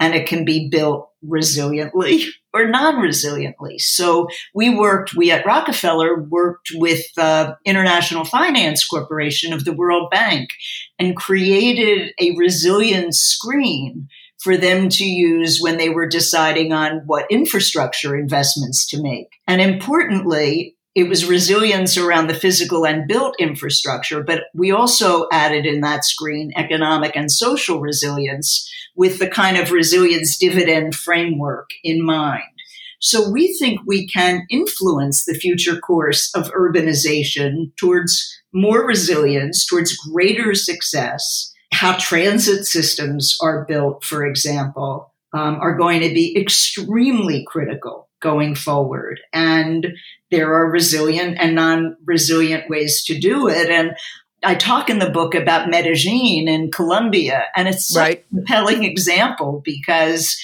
And 0.00 0.14
it 0.14 0.26
can 0.26 0.44
be 0.44 0.68
built 0.68 1.10
resiliently 1.24 2.24
or 2.54 2.68
non 2.68 2.96
resiliently. 2.96 3.80
So 3.80 4.28
we 4.54 4.74
worked, 4.74 5.14
we 5.14 5.30
at 5.30 5.46
Rockefeller 5.46 6.22
worked 6.22 6.70
with 6.74 7.02
the 7.14 7.56
International 7.64 8.24
Finance 8.24 8.86
Corporation 8.86 9.52
of 9.52 9.64
the 9.64 9.72
World 9.72 10.10
Bank 10.10 10.50
and 10.98 11.16
created 11.16 12.12
a 12.20 12.36
resilience 12.36 13.18
screen 13.18 14.08
for 14.38 14.56
them 14.56 14.88
to 14.88 15.04
use 15.04 15.60
when 15.60 15.78
they 15.78 15.88
were 15.88 16.08
deciding 16.08 16.72
on 16.72 17.02
what 17.06 17.30
infrastructure 17.30 18.16
investments 18.16 18.86
to 18.88 19.00
make. 19.00 19.28
And 19.46 19.60
importantly, 19.60 20.76
it 20.94 21.08
was 21.08 21.24
resilience 21.24 21.96
around 21.96 22.26
the 22.26 22.34
physical 22.34 22.86
and 22.86 23.08
built 23.08 23.34
infrastructure, 23.38 24.22
but 24.22 24.44
we 24.54 24.70
also 24.70 25.26
added 25.32 25.64
in 25.64 25.80
that 25.80 26.04
screen 26.04 26.52
economic 26.54 27.16
and 27.16 27.30
social 27.30 27.80
resilience 27.80 28.70
with 28.94 29.18
the 29.18 29.28
kind 29.28 29.56
of 29.56 29.72
resilience 29.72 30.36
dividend 30.36 30.94
framework 30.94 31.70
in 31.82 32.04
mind. 32.04 32.42
So 33.00 33.30
we 33.30 33.56
think 33.58 33.80
we 33.84 34.06
can 34.06 34.46
influence 34.50 35.24
the 35.24 35.34
future 35.34 35.78
course 35.78 36.30
of 36.34 36.52
urbanization 36.52 37.74
towards 37.76 38.40
more 38.52 38.86
resilience, 38.86 39.66
towards 39.66 39.96
greater 39.96 40.54
success. 40.54 41.52
How 41.72 41.96
transit 41.96 42.66
systems 42.66 43.36
are 43.42 43.64
built, 43.64 44.04
for 44.04 44.26
example, 44.26 45.12
um, 45.32 45.56
are 45.60 45.76
going 45.76 46.02
to 46.02 46.14
be 46.14 46.38
extremely 46.38 47.44
critical 47.48 48.08
going 48.22 48.54
forward. 48.54 49.20
And 49.32 49.88
there 50.30 50.54
are 50.54 50.70
resilient 50.70 51.36
and 51.38 51.54
non 51.54 51.96
resilient 52.06 52.70
ways 52.70 53.04
to 53.04 53.18
do 53.18 53.48
it. 53.48 53.68
And 53.68 53.92
I 54.42 54.54
talk 54.54 54.88
in 54.88 54.98
the 54.98 55.10
book 55.10 55.34
about 55.34 55.68
Medellin 55.68 56.48
in 56.48 56.70
Colombia, 56.70 57.44
and 57.54 57.68
it's 57.68 57.88
such 57.88 58.00
Right. 58.00 58.24
a 58.24 58.34
compelling 58.36 58.84
example 58.84 59.60
because 59.64 60.36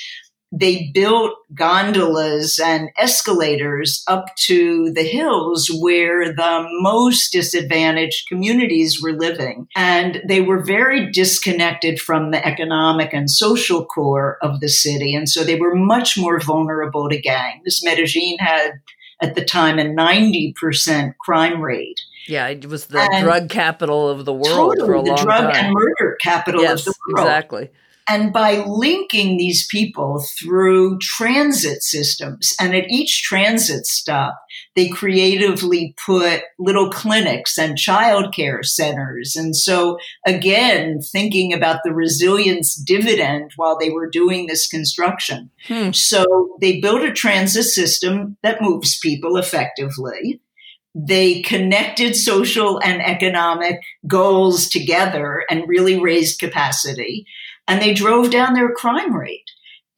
they 0.51 0.91
built 0.95 1.33
gondolas 1.55 2.59
and 2.59 2.89
escalators 2.97 4.03
up 4.09 4.35
to 4.37 4.91
the 4.93 5.03
hills 5.03 5.71
where 5.81 6.33
the 6.33 6.67
most 6.81 7.31
disadvantaged 7.33 8.27
communities 8.29 9.03
were 9.03 9.13
living. 9.13 9.69
And 9.77 10.23
they 10.27 10.41
were 10.41 10.63
very 10.63 11.11
disconnected 11.13 12.01
from 12.01 12.31
the 12.31 12.45
economic 12.47 13.13
and 13.13 13.31
social 13.31 13.85
core 13.85 14.39
of 14.41 14.61
the 14.61 14.69
city. 14.71 15.15
And 15.15 15.29
so 15.29 15.45
they 15.45 15.57
were 15.57 15.75
much 15.75 16.17
more 16.19 16.41
vulnerable 16.41 17.11
to 17.11 17.21
gangs. 17.21 17.81
Medellin 17.85 18.39
had, 18.39 18.81
at 19.21 19.35
the 19.35 19.45
time, 19.45 19.79
a 19.79 19.85
90% 19.85 21.17
crime 21.19 21.61
rate. 21.61 22.01
Yeah, 22.27 22.47
it 22.49 22.67
was 22.67 22.87
the 22.87 23.01
And 23.13 23.25
drug 23.25 23.49
capital 23.49 24.09
of 24.09 24.25
the 24.25 24.33
world 24.35 24.77
Totally, 24.79 24.87
for 24.87 24.95
a 24.95 25.03
the 25.03 25.11
long 25.11 25.25
drug 25.25 25.55
and 25.57 25.75
murder 25.75 26.17
capital 26.23 26.63
yes, 26.63 26.87
of 26.87 26.95
the 26.95 26.95
world. 27.15 27.27
exactly. 27.27 27.71
And 28.11 28.33
by 28.33 28.65
linking 28.67 29.37
these 29.37 29.67
people 29.67 30.25
through 30.39 30.99
transit 30.99 31.83
systems, 31.83 32.55
and 32.59 32.75
at 32.75 32.91
each 32.91 33.23
transit 33.23 33.87
stop, 33.87 34.41
they 34.75 34.89
creatively 34.89 35.95
put 36.07 36.43
little 36.59 36.91
clinics 36.91 37.59
and 37.59 37.77
childcare 37.77 38.65
centers. 38.65 39.37
And 39.37 39.55
so, 39.55 39.99
again, 40.27 41.01
thinking 41.01 41.53
about 41.53 41.81
the 41.85 41.93
resilience 41.93 42.75
dividend 42.75 43.53
while 43.57 43.79
they 43.79 43.91
were 43.91 44.09
doing 44.09 44.47
this 44.47 44.67
construction. 44.67 45.51
Hmm. 45.67 45.91
So, 45.93 46.57
they 46.61 46.81
built 46.81 47.03
a 47.03 47.13
transit 47.13 47.65
system 47.65 48.39
that 48.43 48.63
moves 48.63 48.99
people 48.99 49.37
effectively. 49.37 50.41
They 50.95 51.43
connected 51.43 52.17
social 52.17 52.81
and 52.83 53.03
economic 53.03 53.81
goals 54.07 54.69
together 54.69 55.45
and 55.51 55.69
really 55.69 56.01
raised 56.01 56.41
capacity 56.41 57.27
and 57.69 57.81
they 57.81 57.95
drove 57.95 58.31
down 58.31 58.55
their 58.55 58.73
crime 58.73 59.15
rate. 59.15 59.45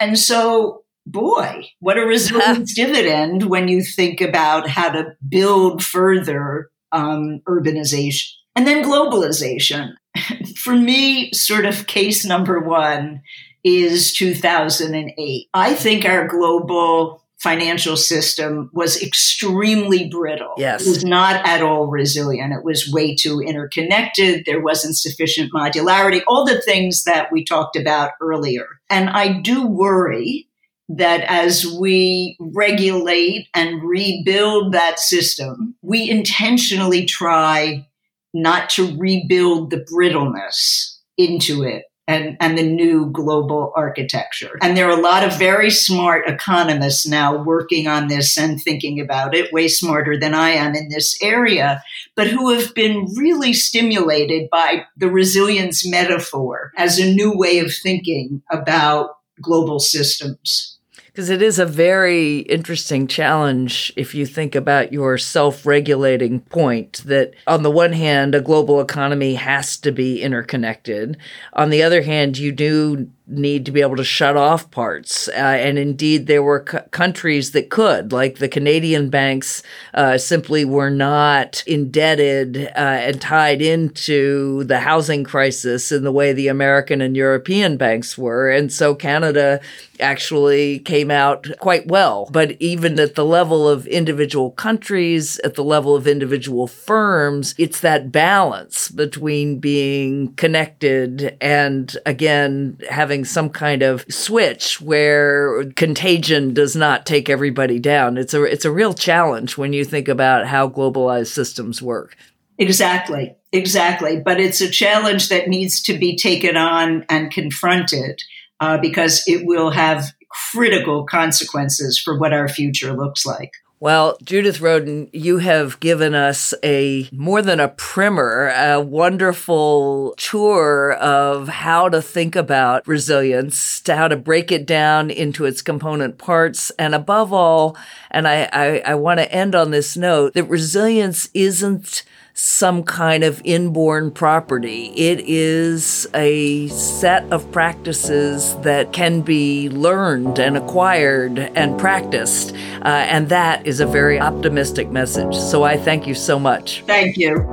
And 0.00 0.18
so, 0.18 0.82
boy, 1.06 1.66
what 1.78 1.96
a 1.96 2.04
resilience 2.04 2.74
dividend 2.74 3.44
when 3.44 3.68
you 3.68 3.82
think 3.82 4.20
about 4.20 4.68
how 4.68 4.90
to 4.90 5.14
build 5.26 5.82
further 5.82 6.70
um, 6.92 7.40
urbanization. 7.48 8.26
And 8.56 8.66
then 8.66 8.84
globalization. 8.84 9.92
For 10.56 10.74
me, 10.74 11.32
sort 11.32 11.64
of 11.64 11.86
case 11.86 12.24
number 12.24 12.58
one 12.58 13.22
is 13.62 14.12
2008. 14.14 15.48
I 15.54 15.74
think 15.74 16.04
our 16.04 16.26
global 16.26 17.22
financial 17.40 17.96
system 17.96 18.70
was 18.72 19.02
extremely 19.02 20.08
brittle. 20.08 20.52
Yes. 20.58 20.86
It 20.86 20.88
was 20.90 21.04
not 21.04 21.46
at 21.46 21.62
all 21.62 21.86
resilient. 21.86 22.52
It 22.52 22.64
was 22.64 22.90
way 22.92 23.14
too 23.14 23.40
interconnected. 23.40 24.44
There 24.44 24.60
wasn't 24.60 24.98
sufficient 24.98 25.52
modularity, 25.52 26.20
all 26.28 26.44
the 26.44 26.60
things 26.60 27.04
that 27.04 27.32
we 27.32 27.44
talked 27.44 27.76
about 27.76 28.12
earlier. 28.20 28.66
And 28.90 29.08
I 29.08 29.40
do 29.40 29.66
worry 29.66 30.48
that 30.90 31.22
as 31.22 31.64
we 31.66 32.36
regulate 32.40 33.48
and 33.54 33.82
rebuild 33.82 34.72
that 34.72 34.98
system, 34.98 35.76
we 35.82 36.10
intentionally 36.10 37.06
try 37.06 37.86
not 38.34 38.68
to 38.70 38.96
rebuild 38.98 39.70
the 39.70 39.78
brittleness 39.78 41.00
into 41.16 41.62
it 41.62 41.84
and, 42.10 42.36
and 42.40 42.58
the 42.58 42.62
new 42.62 43.06
global 43.10 43.72
architecture. 43.76 44.58
And 44.60 44.76
there 44.76 44.88
are 44.88 44.98
a 44.98 45.00
lot 45.00 45.22
of 45.22 45.38
very 45.38 45.70
smart 45.70 46.28
economists 46.28 47.06
now 47.06 47.42
working 47.44 47.86
on 47.86 48.08
this 48.08 48.36
and 48.36 48.60
thinking 48.60 49.00
about 49.00 49.32
it, 49.34 49.52
way 49.52 49.68
smarter 49.68 50.18
than 50.18 50.34
I 50.34 50.50
am 50.50 50.74
in 50.74 50.88
this 50.88 51.16
area, 51.22 51.82
but 52.16 52.26
who 52.26 52.52
have 52.52 52.74
been 52.74 53.06
really 53.16 53.52
stimulated 53.52 54.50
by 54.50 54.84
the 54.96 55.08
resilience 55.08 55.88
metaphor 55.88 56.72
as 56.76 56.98
a 56.98 57.14
new 57.14 57.32
way 57.32 57.60
of 57.60 57.72
thinking 57.72 58.42
about 58.50 59.10
global 59.40 59.78
systems. 59.78 60.79
Because 61.10 61.28
it 61.28 61.42
is 61.42 61.58
a 61.58 61.66
very 61.66 62.38
interesting 62.38 63.06
challenge 63.06 63.92
if 63.96 64.14
you 64.14 64.26
think 64.26 64.54
about 64.54 64.92
your 64.92 65.18
self 65.18 65.66
regulating 65.66 66.40
point 66.40 67.02
that, 67.04 67.34
on 67.46 67.62
the 67.62 67.70
one 67.70 67.92
hand, 67.92 68.34
a 68.34 68.40
global 68.40 68.80
economy 68.80 69.34
has 69.34 69.76
to 69.78 69.90
be 69.90 70.22
interconnected. 70.22 71.16
On 71.54 71.70
the 71.70 71.82
other 71.82 72.02
hand, 72.02 72.38
you 72.38 72.52
do 72.52 73.10
need 73.30 73.66
to 73.66 73.72
be 73.72 73.80
able 73.80 73.96
to 73.96 74.04
shut 74.04 74.36
off 74.36 74.70
parts. 74.70 75.28
Uh, 75.28 75.32
and 75.32 75.78
indeed, 75.78 76.26
there 76.26 76.42
were 76.42 76.64
c- 76.70 76.78
countries 76.90 77.52
that 77.52 77.70
could, 77.70 78.12
like 78.12 78.38
the 78.38 78.48
Canadian 78.48 79.10
banks, 79.10 79.62
uh, 79.94 80.18
simply 80.18 80.64
were 80.64 80.90
not 80.90 81.62
indebted 81.66 82.56
uh, 82.56 82.70
and 82.76 83.20
tied 83.20 83.62
into 83.62 84.64
the 84.64 84.80
housing 84.80 85.24
crisis 85.24 85.92
in 85.92 86.04
the 86.04 86.12
way 86.12 86.32
the 86.32 86.48
American 86.48 87.00
and 87.00 87.16
European 87.16 87.76
banks 87.76 88.18
were. 88.18 88.50
And 88.50 88.72
so 88.72 88.94
Canada 88.94 89.60
actually 90.00 90.78
came 90.80 91.10
out 91.10 91.46
quite 91.60 91.86
well. 91.86 92.28
But 92.32 92.56
even 92.60 92.98
at 92.98 93.14
the 93.14 93.24
level 93.24 93.68
of 93.68 93.86
individual 93.86 94.50
countries, 94.52 95.38
at 95.40 95.54
the 95.54 95.64
level 95.64 95.94
of 95.94 96.06
individual 96.06 96.66
firms, 96.66 97.54
it's 97.58 97.80
that 97.80 98.10
balance 98.10 98.88
between 98.88 99.58
being 99.58 100.34
connected 100.34 101.36
and 101.40 101.96
again 102.06 102.78
having 102.88 103.19
some 103.24 103.50
kind 103.50 103.82
of 103.82 104.04
switch 104.08 104.80
where 104.80 105.64
contagion 105.76 106.54
does 106.54 106.74
not 106.76 107.06
take 107.06 107.28
everybody 107.28 107.78
down. 107.78 108.16
It's 108.16 108.34
a 108.34 108.42
it's 108.44 108.64
a 108.64 108.70
real 108.70 108.94
challenge 108.94 109.56
when 109.56 109.72
you 109.72 109.84
think 109.84 110.08
about 110.08 110.46
how 110.46 110.68
globalized 110.68 111.28
systems 111.28 111.80
work. 111.80 112.16
Exactly. 112.58 113.34
Exactly. 113.52 114.20
But 114.20 114.38
it's 114.40 114.60
a 114.60 114.70
challenge 114.70 115.28
that 115.30 115.48
needs 115.48 115.82
to 115.84 115.98
be 115.98 116.16
taken 116.16 116.56
on 116.56 117.04
and 117.08 117.32
confronted 117.32 118.22
uh, 118.60 118.78
because 118.78 119.24
it 119.26 119.46
will 119.46 119.70
have 119.70 120.12
critical 120.28 121.04
consequences 121.04 121.98
for 121.98 122.18
what 122.18 122.32
our 122.32 122.48
future 122.48 122.92
looks 122.92 123.26
like. 123.26 123.52
Well, 123.82 124.18
Judith 124.22 124.60
Rodin, 124.60 125.08
you 125.10 125.38
have 125.38 125.80
given 125.80 126.14
us 126.14 126.52
a 126.62 127.08
more 127.12 127.40
than 127.40 127.60
a 127.60 127.68
primer, 127.68 128.52
a 128.54 128.78
wonderful 128.78 130.12
tour 130.18 130.92
of 130.92 131.48
how 131.48 131.88
to 131.88 132.02
think 132.02 132.36
about 132.36 132.86
resilience, 132.86 133.80
to 133.82 133.96
how 133.96 134.08
to 134.08 134.16
break 134.16 134.52
it 134.52 134.66
down 134.66 135.08
into 135.08 135.46
its 135.46 135.62
component 135.62 136.18
parts, 136.18 136.70
and 136.78 136.94
above 136.94 137.32
all, 137.32 137.74
and 138.10 138.28
I, 138.28 138.50
I, 138.52 138.82
I 138.84 138.94
want 138.96 139.18
to 139.18 139.32
end 139.32 139.54
on 139.54 139.70
this 139.70 139.96
note 139.96 140.34
that 140.34 140.44
resilience 140.44 141.30
isn't 141.32 142.02
some 142.42 142.82
kind 142.82 143.22
of 143.22 143.42
inborn 143.44 144.10
property. 144.10 144.86
It 144.96 145.20
is 145.28 146.08
a 146.14 146.68
set 146.68 147.30
of 147.30 147.50
practices 147.52 148.56
that 148.62 148.94
can 148.94 149.20
be 149.20 149.68
learned 149.68 150.38
and 150.38 150.56
acquired 150.56 151.38
and 151.38 151.78
practiced. 151.78 152.54
Uh, 152.82 152.88
and 152.88 153.28
that 153.28 153.66
is 153.66 153.80
a 153.80 153.86
very 153.86 154.18
optimistic 154.18 154.88
message. 154.90 155.36
So 155.36 155.64
I 155.64 155.76
thank 155.76 156.06
you 156.06 156.14
so 156.14 156.38
much. 156.38 156.82
Thank 156.86 157.18
you. 157.18 157.44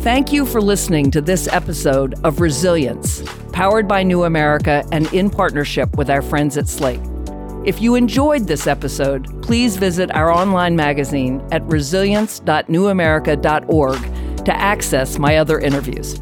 Thank 0.00 0.32
you 0.32 0.46
for 0.46 0.60
listening 0.60 1.12
to 1.12 1.20
this 1.20 1.46
episode 1.48 2.14
of 2.24 2.40
Resilience, 2.40 3.22
powered 3.52 3.86
by 3.86 4.02
New 4.02 4.24
America 4.24 4.84
and 4.90 5.12
in 5.12 5.30
partnership 5.30 5.96
with 5.96 6.10
our 6.10 6.22
friends 6.22 6.56
at 6.56 6.66
Slate. 6.66 7.00
If 7.66 7.82
you 7.82 7.96
enjoyed 7.96 8.46
this 8.46 8.68
episode, 8.68 9.42
please 9.42 9.76
visit 9.76 10.14
our 10.14 10.30
online 10.30 10.76
magazine 10.76 11.44
at 11.50 11.64
resilience.newamerica.org 11.64 14.44
to 14.44 14.56
access 14.56 15.18
my 15.18 15.38
other 15.38 15.58
interviews. 15.58 16.20